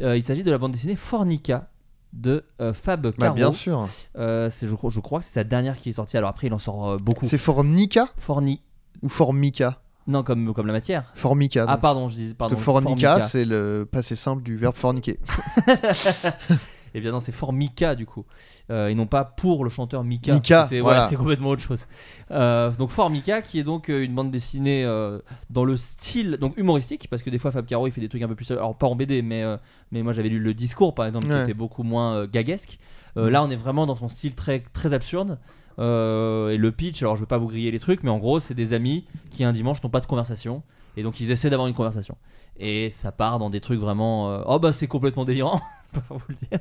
[0.00, 1.70] Il s'agit de la bande dessinée Fornica
[2.12, 3.34] de Fab Bah, Caro.
[3.34, 3.88] bien sûr.
[4.14, 6.16] C'est- je, crois- je crois que c'est sa dernière qui est sortie.
[6.16, 7.24] Alors après, il en sort beaucoup.
[7.26, 8.08] C'est Fornica?
[8.16, 8.62] Forni.
[9.02, 9.80] ou Formica?
[10.06, 11.10] Non, comme, comme la matière.
[11.14, 11.66] Formica.
[11.68, 12.56] Ah, pardon, je dis Parce pardon.
[12.56, 13.26] que fornica, Formica.
[13.28, 15.18] c'est le passé simple du verbe forniquer.
[16.94, 18.24] Eh bien non, c'est Formica du coup.
[18.70, 20.32] Euh, et non pas pour le chanteur Mika.
[20.32, 21.08] Mika, c'est voilà.
[21.16, 21.86] complètement autre chose.
[22.30, 25.20] Euh, donc Formica qui est donc euh, une bande dessinée euh,
[25.50, 28.22] dans le style donc humoristique parce que des fois Fab Caro il fait des trucs
[28.22, 29.56] un peu plus alors pas en BD mais euh,
[29.92, 32.78] mais moi j'avais lu le discours par exemple qui était beaucoup moins euh, gaguesque.
[33.16, 33.32] Euh, Mm.
[33.32, 35.38] Là on est vraiment dans son style très très absurde.
[35.78, 38.40] Euh, et le pitch, alors je veux pas vous griller les trucs, mais en gros,
[38.40, 40.62] c'est des amis qui un dimanche n'ont pas de conversation
[40.98, 42.16] et donc ils essaient d'avoir une conversation.
[42.58, 44.30] Et ça part dans des trucs vraiment.
[44.30, 45.60] euh, oh bah c'est complètement délirant,
[45.94, 46.58] je peux pas vous le dire.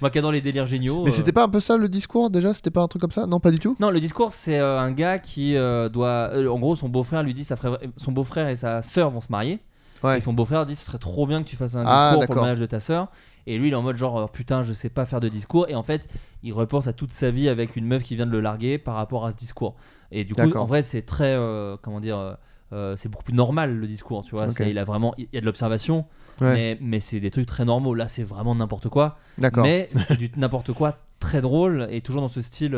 [0.00, 1.04] Moi qui adore les délires géniaux.
[1.04, 2.54] Mais euh, c'était pas un peu ça le discours déjà?
[2.54, 3.26] C'était pas un truc comme ça?
[3.26, 3.76] Non, pas du tout?
[3.78, 6.30] Non, le discours, c'est euh, un gars qui euh, doit.
[6.32, 9.20] euh, en gros, son beau-frère lui dit sa frère- son beau-frère et sa sœur vont
[9.20, 9.60] se marier.
[10.02, 10.18] Ouais.
[10.18, 12.34] Et son beau-frère dit ce serait trop bien que tu fasses un Ah, discours pour
[12.34, 12.42] le d'accord.
[12.42, 13.08] mariage de ta sœur.
[13.46, 15.68] Et lui, il est en mode genre euh, putain, je sais pas faire de discours.
[15.68, 16.08] Et en fait,
[16.42, 18.94] il repense à toute sa vie avec une meuf qui vient de le larguer par
[18.94, 19.74] rapport à ce discours.
[20.12, 20.62] Et du coup, D'accord.
[20.62, 21.34] en vrai, c'est très.
[21.34, 22.34] euh, comment dire euh,
[22.72, 24.46] euh, c'est beaucoup plus normal le discours, tu vois.
[24.46, 24.54] Ok.
[24.56, 26.04] C'est- Il a vraiment, il y a de l'observation,
[26.40, 26.54] Ouais.
[26.54, 27.94] mais, mais c'est des trucs très normaux.
[27.94, 29.18] Là, c'est vraiment n'importe quoi.
[29.62, 32.74] Mais c'est du n'importe quoi très drôle et toujours dans ce style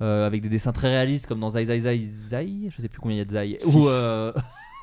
[0.00, 2.98] euh, avec des dessins très réalistes comme dans Zai Zai Zai Zai, je sais plus
[3.00, 3.58] combien il y a de Zai.
[3.66, 4.32] Ou euh,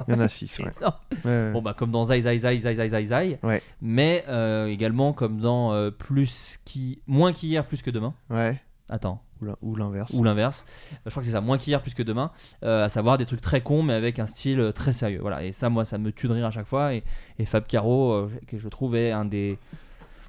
[0.07, 0.59] Il y en a 6,
[1.25, 1.51] ouais.
[1.51, 3.39] Bon bah comme dans Zai Zai Zai Zai Zai Zai Zai.
[3.41, 3.63] Ouais.
[3.81, 4.23] Mais
[4.69, 8.13] également comme dans plus qui moins qu'hier plus que demain.
[8.29, 8.61] ouais.
[8.89, 9.21] Attends.
[9.41, 10.11] Ou l'in- Ou l'inverse.
[10.13, 10.65] Ou l'inverse.
[10.91, 12.31] Euh, Je crois que c'est ça, moins qu'hier plus que demain.
[12.63, 15.19] Euh, à savoir des trucs très cons mais avec un style euh, très sérieux.
[15.21, 15.43] Voilà.
[15.43, 16.93] Et ça moi ça me tue de rire à chaque fois.
[16.93, 17.03] Et,
[17.37, 19.57] et Fab Caro euh, que je trouve est un des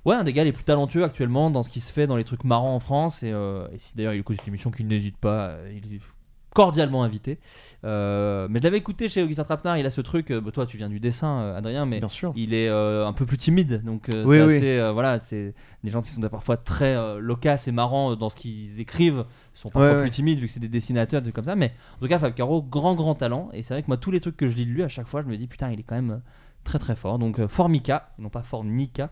[0.07, 2.25] Ouais, un des gars les plus talentueux actuellement dans ce qui se fait dans les
[2.25, 3.23] trucs marrants en France.
[3.23, 6.01] Et, euh, et si d'ailleurs il écoute cette émission, qu'il n'hésite pas, il
[6.55, 7.39] cordialement invité.
[7.85, 10.31] Euh, mais je l'avais écouté chez Augustin Trapenard, il a ce truc.
[10.31, 12.33] euh, toi, tu viens du dessin, euh, Adrien, mais Bien sûr.
[12.37, 13.83] il est un peu plus timide.
[13.85, 14.57] Donc, Oui, c'est oui.
[14.57, 15.55] assez, voilà, c'est
[15.85, 19.25] des gens qui sont parfois très loquaces et marrants dans ce qu'ils écrivent.
[19.55, 20.11] Sont parfois Ouais, plus ouais.
[20.11, 21.57] timides vu que c'est des dessinateurs, des trucs comme ça.
[21.57, 23.49] Mais en tout cas, Fab Caro, grand, grand talent.
[23.53, 25.07] Et c'est vrai que moi, tous les trucs que je lis de lui, à chaque
[25.07, 26.21] fois, je me dis, putain, il est quand même
[26.65, 27.19] très, très fort.
[27.19, 29.11] Donc, Formica, non pas Fornica,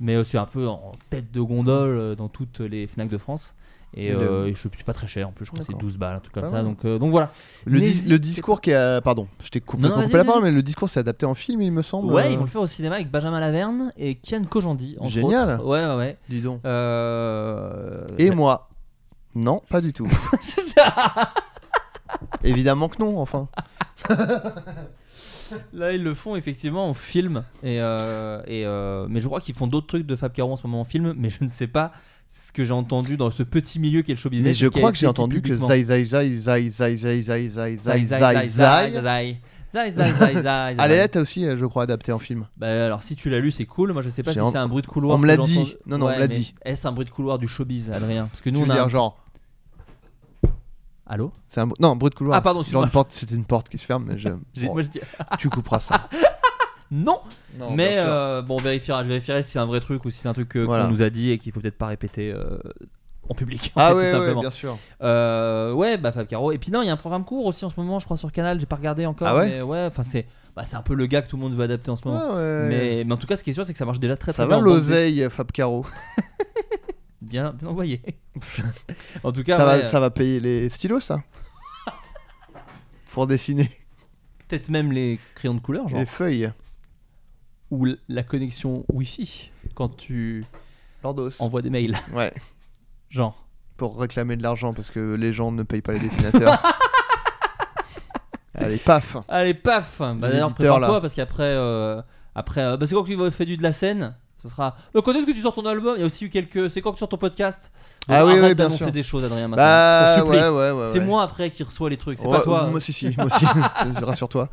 [0.00, 3.54] mais c'est un peu en tête de gondole dans toutes les Fnac de France.
[3.94, 5.66] Et, Et le- euh, et je suis pas très cher en plus, je crois que
[5.66, 5.82] c'est D'accord.
[5.88, 6.52] 12 balles, un truc comme Ah ça.
[6.58, 6.62] ouais.
[6.62, 7.30] Donc, euh, donc voilà.
[7.64, 9.00] Le, dis- N'hésitez le discours qui a.
[9.00, 11.34] Pardon, je t'ai coupé, Non, non, coupé la parole, mais le discours s'est adapté en
[11.34, 12.12] film, il me semble.
[12.12, 14.96] Ouais, euh, ils vont le faire au cinéma avec Benjamin Laverne et Kian Kojandi.
[15.00, 15.54] entre Génial.
[15.60, 15.64] autres.
[15.66, 16.16] Ouais, ouais, ouais.
[16.28, 16.60] Dis donc.
[16.64, 18.06] Euh...
[18.18, 18.68] Et moi
[19.34, 20.06] Non, pas du tout.
[25.72, 27.42] Là, ils le font effectivement en film.
[27.62, 30.56] Et, euh, et, euh, mais je crois qu'ils font d'autres trucs de Fab Caro en
[30.56, 31.92] ce moment en film, mais je ne sais pas
[32.28, 34.48] ce que j'ai entendu dans ce petit milieu qu'est le show business.
[34.48, 37.42] Mais je qui crois que j'ai entendu que Zai Zai Zai Zai Zai Zai Zai
[37.46, 41.08] Zai Zai, Zai zai, Zai zai, zai, Zai zai.
[41.10, 42.46] T'as aussi, euh, je crois, adapté en film.
[42.56, 44.56] Bah alors si tu l'as lu c'est cool, moi je sais pas si en- c'est
[44.58, 45.16] un bruit de couloir.
[45.16, 45.76] on me l'a dit.
[45.86, 46.54] Non, non, on me l'a dit.
[46.64, 48.74] Est-ce un bruit de couloir du showbiz Adrien Parce que nous Tu on a...
[48.74, 49.18] dire un- genre.
[51.06, 51.68] Allô C'est un...
[51.80, 52.36] Non, bruit de couloir.
[52.36, 52.84] Ah, pardon, excuse-moi.
[52.84, 54.28] une porte, c'était une porte qui se ferme, mais je...
[54.28, 54.38] Bon,
[54.74, 55.00] moi, je dis-
[55.38, 56.08] tu couperas ça.
[56.90, 57.20] Non
[57.58, 60.10] Non, Mais bien euh, bon on vérifiera, je vérifierai si c'est un vrai truc ou
[60.10, 60.84] si c'est un truc Voilà.
[60.84, 62.58] qu'on nous a dit et qu'il faut peut-être pas répéter euh,
[63.28, 63.72] en public.
[63.76, 64.40] en Ah fait, tout ouais, ouais, simplement.
[64.40, 64.78] bien sûr.
[65.02, 66.50] Euh, ouais, bah Fab Caro.
[66.52, 68.16] Et puis non, il y a un programme court aussi en ce moment, je crois
[68.16, 68.58] sur Canal.
[68.58, 69.28] J'ai pas regardé encore.
[69.28, 71.42] Ah ouais mais ouais, enfin c'est, bah, c'est un peu le gars que tout le
[71.42, 72.34] monde veut adapter en ce moment.
[72.34, 72.68] Ouais.
[72.68, 74.32] Mais, mais en tout cas, ce qui est sûr, c'est que ça marche déjà très
[74.32, 74.56] très Ça bien.
[74.56, 75.84] va en bande l'oseille, Fab Caro.
[77.20, 78.00] Bien, bien envoyé.
[79.24, 81.20] en tout cas, ça, ouais, va, ça va payer les stylos, ça?
[83.12, 83.68] Pour dessiner
[84.46, 86.50] peut-être même les crayons de couleur, genre, les feuilles.
[87.70, 90.44] Ou la connexion Wi-Fi quand tu
[91.02, 91.30] Lordos.
[91.40, 92.32] envoies des mails, Ouais,
[93.10, 93.46] genre.
[93.76, 96.62] pour réclamer de l'argent parce que les gens ne payent pas les dessinateurs.
[98.54, 102.02] Allez, paf Allez, paf Bah d'ailleurs, prépare-toi parce qu'après, euh,
[102.34, 104.76] après, euh, bah, c'est quand que tu fais du de la scène ce sera.
[104.94, 105.94] Mais quand est-ce que tu sors ton album?
[105.96, 106.70] Il y a aussi eu quelques.
[106.70, 107.72] C'est quand que tu sors ton podcast?
[108.06, 108.90] Donc, Ah oui, oui, bien sûr.
[108.92, 109.48] des choses, Adrien.
[109.48, 109.64] Maintenant.
[109.64, 110.90] Bah Je ouais, ouais, ouais.
[110.92, 112.66] C'est moi après qui reçois les trucs, c'est pas toi.
[112.66, 113.44] Moi aussi, si, moi aussi.
[114.00, 114.48] Rassure-toi.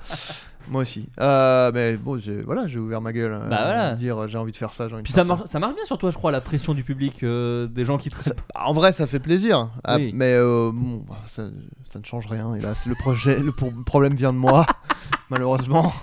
[0.67, 1.09] Moi aussi.
[1.19, 3.33] Euh, mais bon, j'ai voilà, j'ai ouvert ma gueule.
[3.33, 3.93] euh, Bah voilà.
[3.93, 5.59] Dire euh, j'ai envie de faire ça, j'ai envie de Puis faire ça marche, ça
[5.59, 8.15] marche bien sur toi, je crois, la pression du public, euh, des gens qui te.
[8.23, 9.69] Ça- En vrai, ça fait plaisir.
[9.83, 10.11] Ah, Oui.
[10.13, 11.43] mais euh, bon, ça,
[11.91, 12.55] ça ne change rien.
[12.55, 13.51] Et là, c'est le projet, le
[13.83, 14.65] problème vient de moi.
[15.29, 15.93] Malheureusement,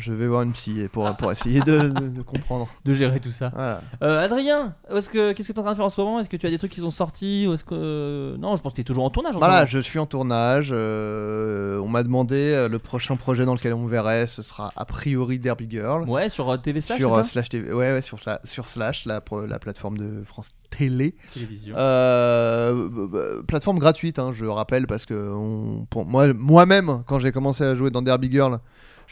[0.00, 2.68] je vais voir une psy pour, pour essayer de, de- de comprendre.
[2.84, 3.50] de gérer tout ça.
[3.54, 3.80] Voilà.
[4.02, 6.18] Euh, Adrien, est-ce que qu'est-ce que tu es en train de faire en ce moment?
[6.20, 8.72] Est-ce que tu as des trucs qui sont sortis ou est-ce que non Je pense
[8.72, 9.36] que tu es toujours en tournage.
[9.36, 10.70] En Voilà, je suis en tournage.
[10.72, 14.72] euh, on m'a demandé euh, le prochain projet dans lequel on me verrait, ce sera
[14.76, 16.08] a priori Derby Girl.
[16.08, 17.24] Ouais, sur TV Slash, sur ça?
[17.24, 21.14] Slash TV, ouais, ouais, sur, sur Slash, la, plateforme de France Télé.
[21.34, 21.74] télévision.
[21.76, 27.64] Euh, plateforme gratuite, hein, je rappelle, parce que on- pour moi, moi-même, quand j'ai commencé
[27.64, 28.58] à jouer dans Derby Girl,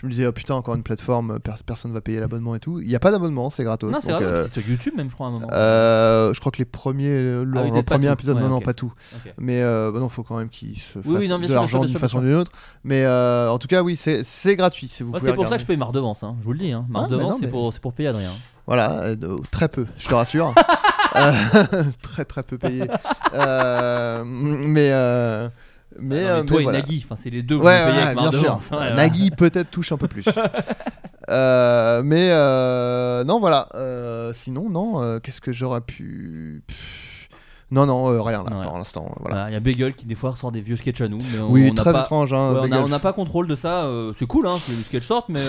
[0.01, 2.79] je me disais, oh putain, encore une plateforme, per- personne va payer l'abonnement et tout.
[2.81, 3.91] Il n'y a pas d'abonnement, c'est gratos.
[3.93, 5.49] non, c'est vrai, euh, c'est sur YouTube même, je crois, à un moment.
[5.53, 8.13] euh, je crois que les premiers, le, Ah oui, le peut-être pas premier tout.
[8.13, 8.93] épisode, Ouais, non, non, pas tout.
[9.39, 11.53] Mais euh, bah non, faut quand même qu'ils se fassent Oui, oui, non, bien de
[11.53, 12.53] sûr, l'argent d'une façon ou d'une autre.
[12.85, 14.87] Mais euh, en tout cas, oui, c'est c'est gratuit.
[14.89, 15.19] Si c'est pour
[15.49, 16.71] ça que je paye ma redevance, hein, je vous le dis.
[16.73, 16.87] Hein.
[16.89, 18.31] Ma Ah, redevance, non, c'est mais- pour, c'est pour payer Adrien.
[18.67, 19.17] Voilà, euh,
[19.51, 20.55] très peu, je te rassure.
[21.17, 21.33] Euh,
[22.03, 22.85] très très peu payé.
[23.35, 25.49] Euh, mais euh,
[26.01, 26.79] mais, Ah non, euh, toi mais et voilà.
[26.81, 28.41] Nagui, enfin, c'est les deux Ouais, avec bien sûr.
[28.41, 28.71] redevance.
[28.71, 28.95] Ouais.
[28.95, 30.25] Nagui peut-être touche un peu plus.
[31.31, 33.69] Euh, mais euh, non, voilà.
[33.75, 35.21] Euh, sinon, non.
[35.21, 36.63] Qu'est-ce que j'aurais pu.
[36.67, 37.29] Pff,
[37.71, 39.15] Non, non, rien là pour l'instant.
[39.21, 39.37] Voilà.
[39.37, 41.19] Voilà, Il y a Bagel qui des fois ressort des vieux sketchs à nous.
[41.19, 42.01] Mais on, oui, on très pas...
[42.01, 42.33] étrange.
[42.33, 43.87] Hein, on n'a pas contrôle de ça.
[44.15, 45.45] c'est cool hein, que les sketchs sortent, mais.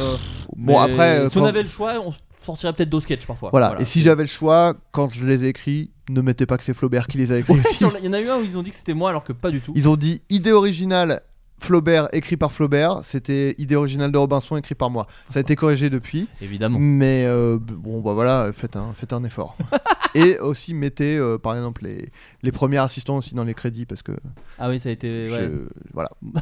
[0.58, 3.50] Bon, mais après, Si on avait le choix, on sortirait peut-être deux sketchs parfois.
[3.52, 3.76] Voilà.
[3.80, 6.74] Et si j'avais le choix, quand je les ai écrits, ne mettez pas que c'est
[6.74, 8.72] Flaubert qui les a écrits Il y en a eu un où ils ont dit
[8.72, 9.74] que c'était moi alors que pas du tout.
[9.76, 11.22] Ils ont dit idée originale
[11.60, 15.08] Flaubert écrit par Flaubert, c'était idée originale de Robinson écrit par moi.
[15.28, 16.78] Ça a été corrigé depuis, Évidemment.
[16.80, 19.58] mais euh, bon bah voilà, faites un, faites un effort.
[20.16, 22.10] Et aussi mettez euh, par exemple les,
[22.42, 24.14] les premiers assistants aussi dans les crédits parce que
[24.58, 25.28] Ah oui, ça a été.
[25.28, 25.50] je- ouais.
[25.94, 26.10] voilà.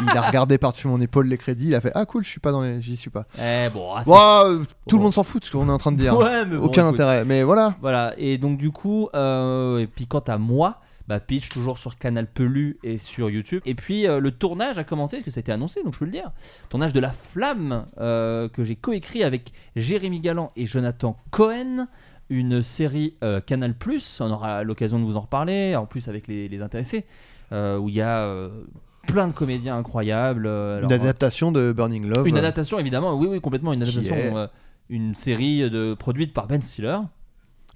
[0.00, 2.40] il a regardé par-dessus mon épaule les crédits, il a fait ah cool, je suis
[2.40, 3.26] pas dans les, j'y suis pas.
[3.38, 5.78] Eh bon, ah, c'est- euh, tout le monde s'en fout de ce qu'on est en
[5.78, 6.16] train de dire.
[6.16, 6.94] Ouais, mais bon, Aucun écoute.
[7.00, 7.74] intérêt, mais voilà.
[7.82, 11.96] Voilà, et donc du coup, euh, et puis quant à moi, bah, pitch toujours sur
[11.98, 13.60] Canal Pelu et sur YouTube.
[13.66, 15.98] Et puis euh, le tournage a commencé, parce que ça a été annoncé, donc je
[15.98, 16.30] peux le dire.
[16.70, 21.86] Tournage de La Flamme, euh, que j'ai coécrit avec Jérémy Galland et Jonathan Cohen.
[22.30, 23.74] Une série euh, Canal
[24.20, 27.04] on aura l'occasion de vous en reparler, en plus avec les, les intéressés,
[27.52, 28.48] euh, où il y a euh,
[29.06, 30.46] plein de comédiens incroyables.
[30.46, 32.26] alors, Une adaptation de Burning Love.
[32.26, 34.48] une adaptation, évidemment, oui, oui, complètement, une adaptation, est-
[34.88, 36.96] une série de, produite par Ben Stiller.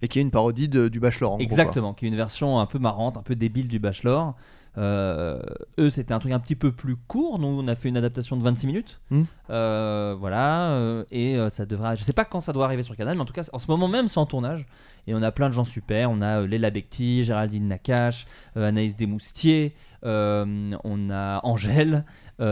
[0.02, 1.32] Et qui est une parodie de- du Bachelor.
[1.32, 1.42] en gros.
[1.44, 4.34] Exactement, qui est une version un peu marrante, un peu débile du Bachelor.
[4.76, 5.40] Euh,
[5.80, 7.40] eux, c'était un truc un petit peu plus court.
[7.40, 9.00] Nous, on a fait une adaptation de 26 minutes.
[9.10, 9.24] Hmm.
[9.50, 10.70] Euh, voilà.
[10.70, 11.96] euh, et ça devra.
[11.96, 13.66] Je sais pas quand ça doit arriver sur Canal, mais en tout cas, en ce
[13.66, 14.66] moment même, c'est en tournage.
[15.08, 16.10] Et on a plein de gens super.
[16.12, 19.74] On a Léla Becti, Géraldine Nakache, Anaïs Desmoustiers.
[20.04, 22.04] on a Angèle,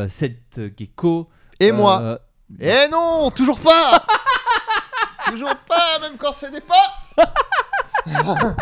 [0.09, 1.28] Seth Gecko.
[1.60, 2.18] Et moi.
[2.60, 4.05] Eh non, toujours pas
[5.28, 7.27] Toujours pas, même quand c'est des potes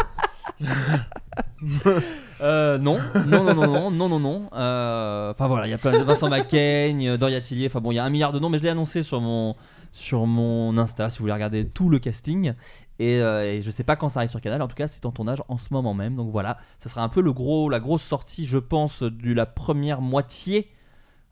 [2.40, 4.50] Euh, non, non, non, non, non, non, non, non.
[4.54, 7.66] Euh, Enfin voilà, il y a plein de Vincent Macaigne, Doria Tillier.
[7.68, 9.56] Enfin bon, il y a un milliard de noms, mais je l'ai annoncé sur mon
[9.92, 12.52] sur mon Insta si vous voulez regarder tout le casting.
[12.98, 14.60] Et, euh, et je sais pas quand ça arrive sur Canal.
[14.60, 16.16] En tout cas, c'est en tournage en ce moment même.
[16.16, 19.46] Donc voilà, ça sera un peu le gros, la grosse sortie, je pense, de la
[19.46, 20.68] première moitié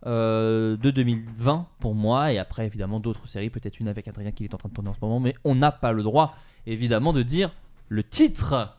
[0.07, 4.45] euh, de 2020 pour moi, et après évidemment d'autres séries, peut-être une avec Adrien qui
[4.45, 6.35] est en train de tourner en ce moment, mais on n'a pas le droit
[6.67, 7.53] évidemment de dire
[7.89, 8.77] le titre.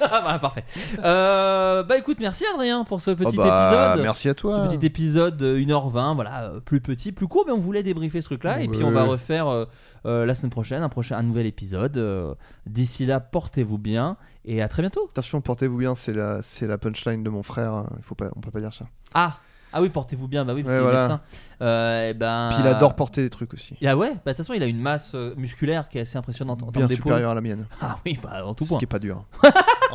[0.00, 0.64] Ah, bah, parfait.
[1.02, 4.02] Euh, bah écoute, merci Adrien pour ce petit Oh bah, épisode.
[4.04, 4.68] Merci à toi.
[4.70, 8.20] Ce petit épisode de 1h20, voilà, euh, plus petit, plus court, mais on voulait débriefer
[8.20, 8.60] ce truc-là.
[8.60, 9.64] Et puis on va refaire euh,
[10.04, 12.36] euh, la semaine prochaine un, prochain, un nouvel épisode.
[12.66, 14.16] D'ici là, portez-vous bien
[14.46, 15.06] et à très bientôt.
[15.10, 17.72] Attention, portez-vous bien, c'est la, c'est la punchline de mon frère.
[17.74, 17.88] hein.
[17.98, 18.86] Il faut pas, on peut pas dire ça.
[19.14, 19.36] Ah,
[19.72, 21.08] ah oui, portez-vous bien, bah oui, parce Ouais, qu'il est voilà.
[21.08, 21.20] médecin.
[21.60, 22.50] Euh, eh ben...
[22.52, 23.76] Puis il adore porter des trucs aussi.
[23.84, 26.16] Ah ouais, bah de toute façon, il a une masse euh, musculaire qui est assez
[26.16, 27.02] impressionnante en Bien termes d'épaules.
[27.04, 27.66] supérieur à la mienne.
[27.82, 28.78] Ah oui, bah en tout Ce point.
[28.78, 29.24] qui est pas dur.
[29.42, 29.48] en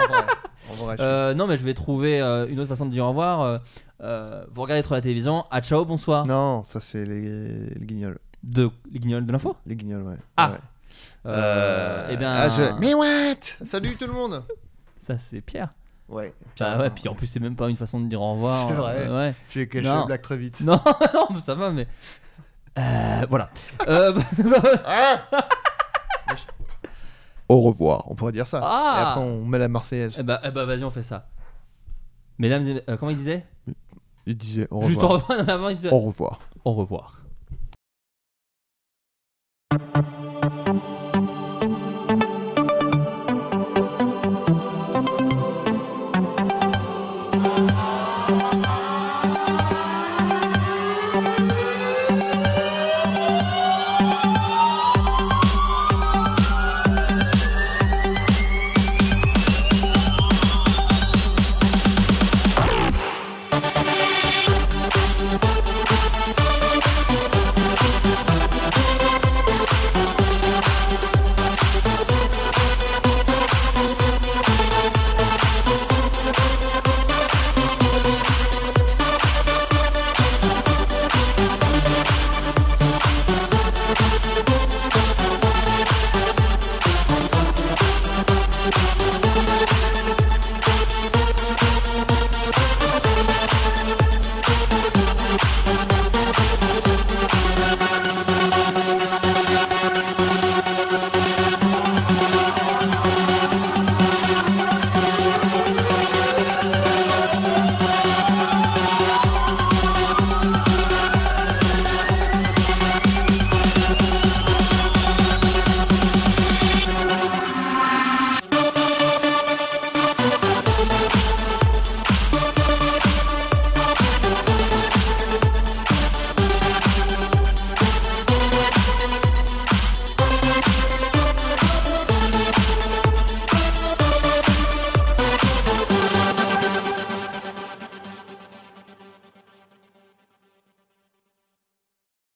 [0.08, 0.24] vrai.
[0.70, 3.10] En vrai, Euh, non, mais je vais trouver euh, une autre façon de dire au
[3.10, 3.62] revoir.
[4.02, 5.46] Vous regardez trop la télévision.
[5.52, 6.26] Ah, ciao, bonsoir.
[6.26, 8.20] Non, ça c'est les, les guignols.
[8.44, 9.56] De les guignols de l'info?
[9.68, 10.16] Les guignols, ouais.
[10.38, 10.52] Ah.
[10.52, 10.58] Ouais.
[11.26, 13.36] Euh, Eh bien, ah, je- Mais what?
[13.66, 14.44] Salut tout le monde
[14.98, 15.68] ça c'est Pierre.
[16.10, 16.34] Ouais.
[16.60, 18.68] Bah ouais, puis en plus c'est même pas une façon de dire au revoir.
[18.70, 19.10] C'est euh, vrai.
[19.10, 19.34] ouais.
[19.52, 20.02] J'ai caché Non.
[20.02, 20.62] le blague très vite.
[20.62, 20.80] Non,
[21.14, 21.88] non, mais ça va, mais.
[22.78, 23.50] Euh, voilà.
[23.88, 24.14] Euh,
[27.50, 28.62] Au revoir, on pourrait dire ça.
[28.64, 28.96] Ah.
[28.98, 30.16] Et après on met la Marseillaise.
[30.18, 31.28] eh bah, eh bah, vas-y, on fait ça.
[32.38, 33.46] Mesdames et euh, comment il disait?
[34.26, 35.28] Il disait au Juste au revoir.
[35.40, 35.46] revoir.
[35.48, 36.40] non, avant, il disait Au revoir.
[36.64, 37.22] au revoir.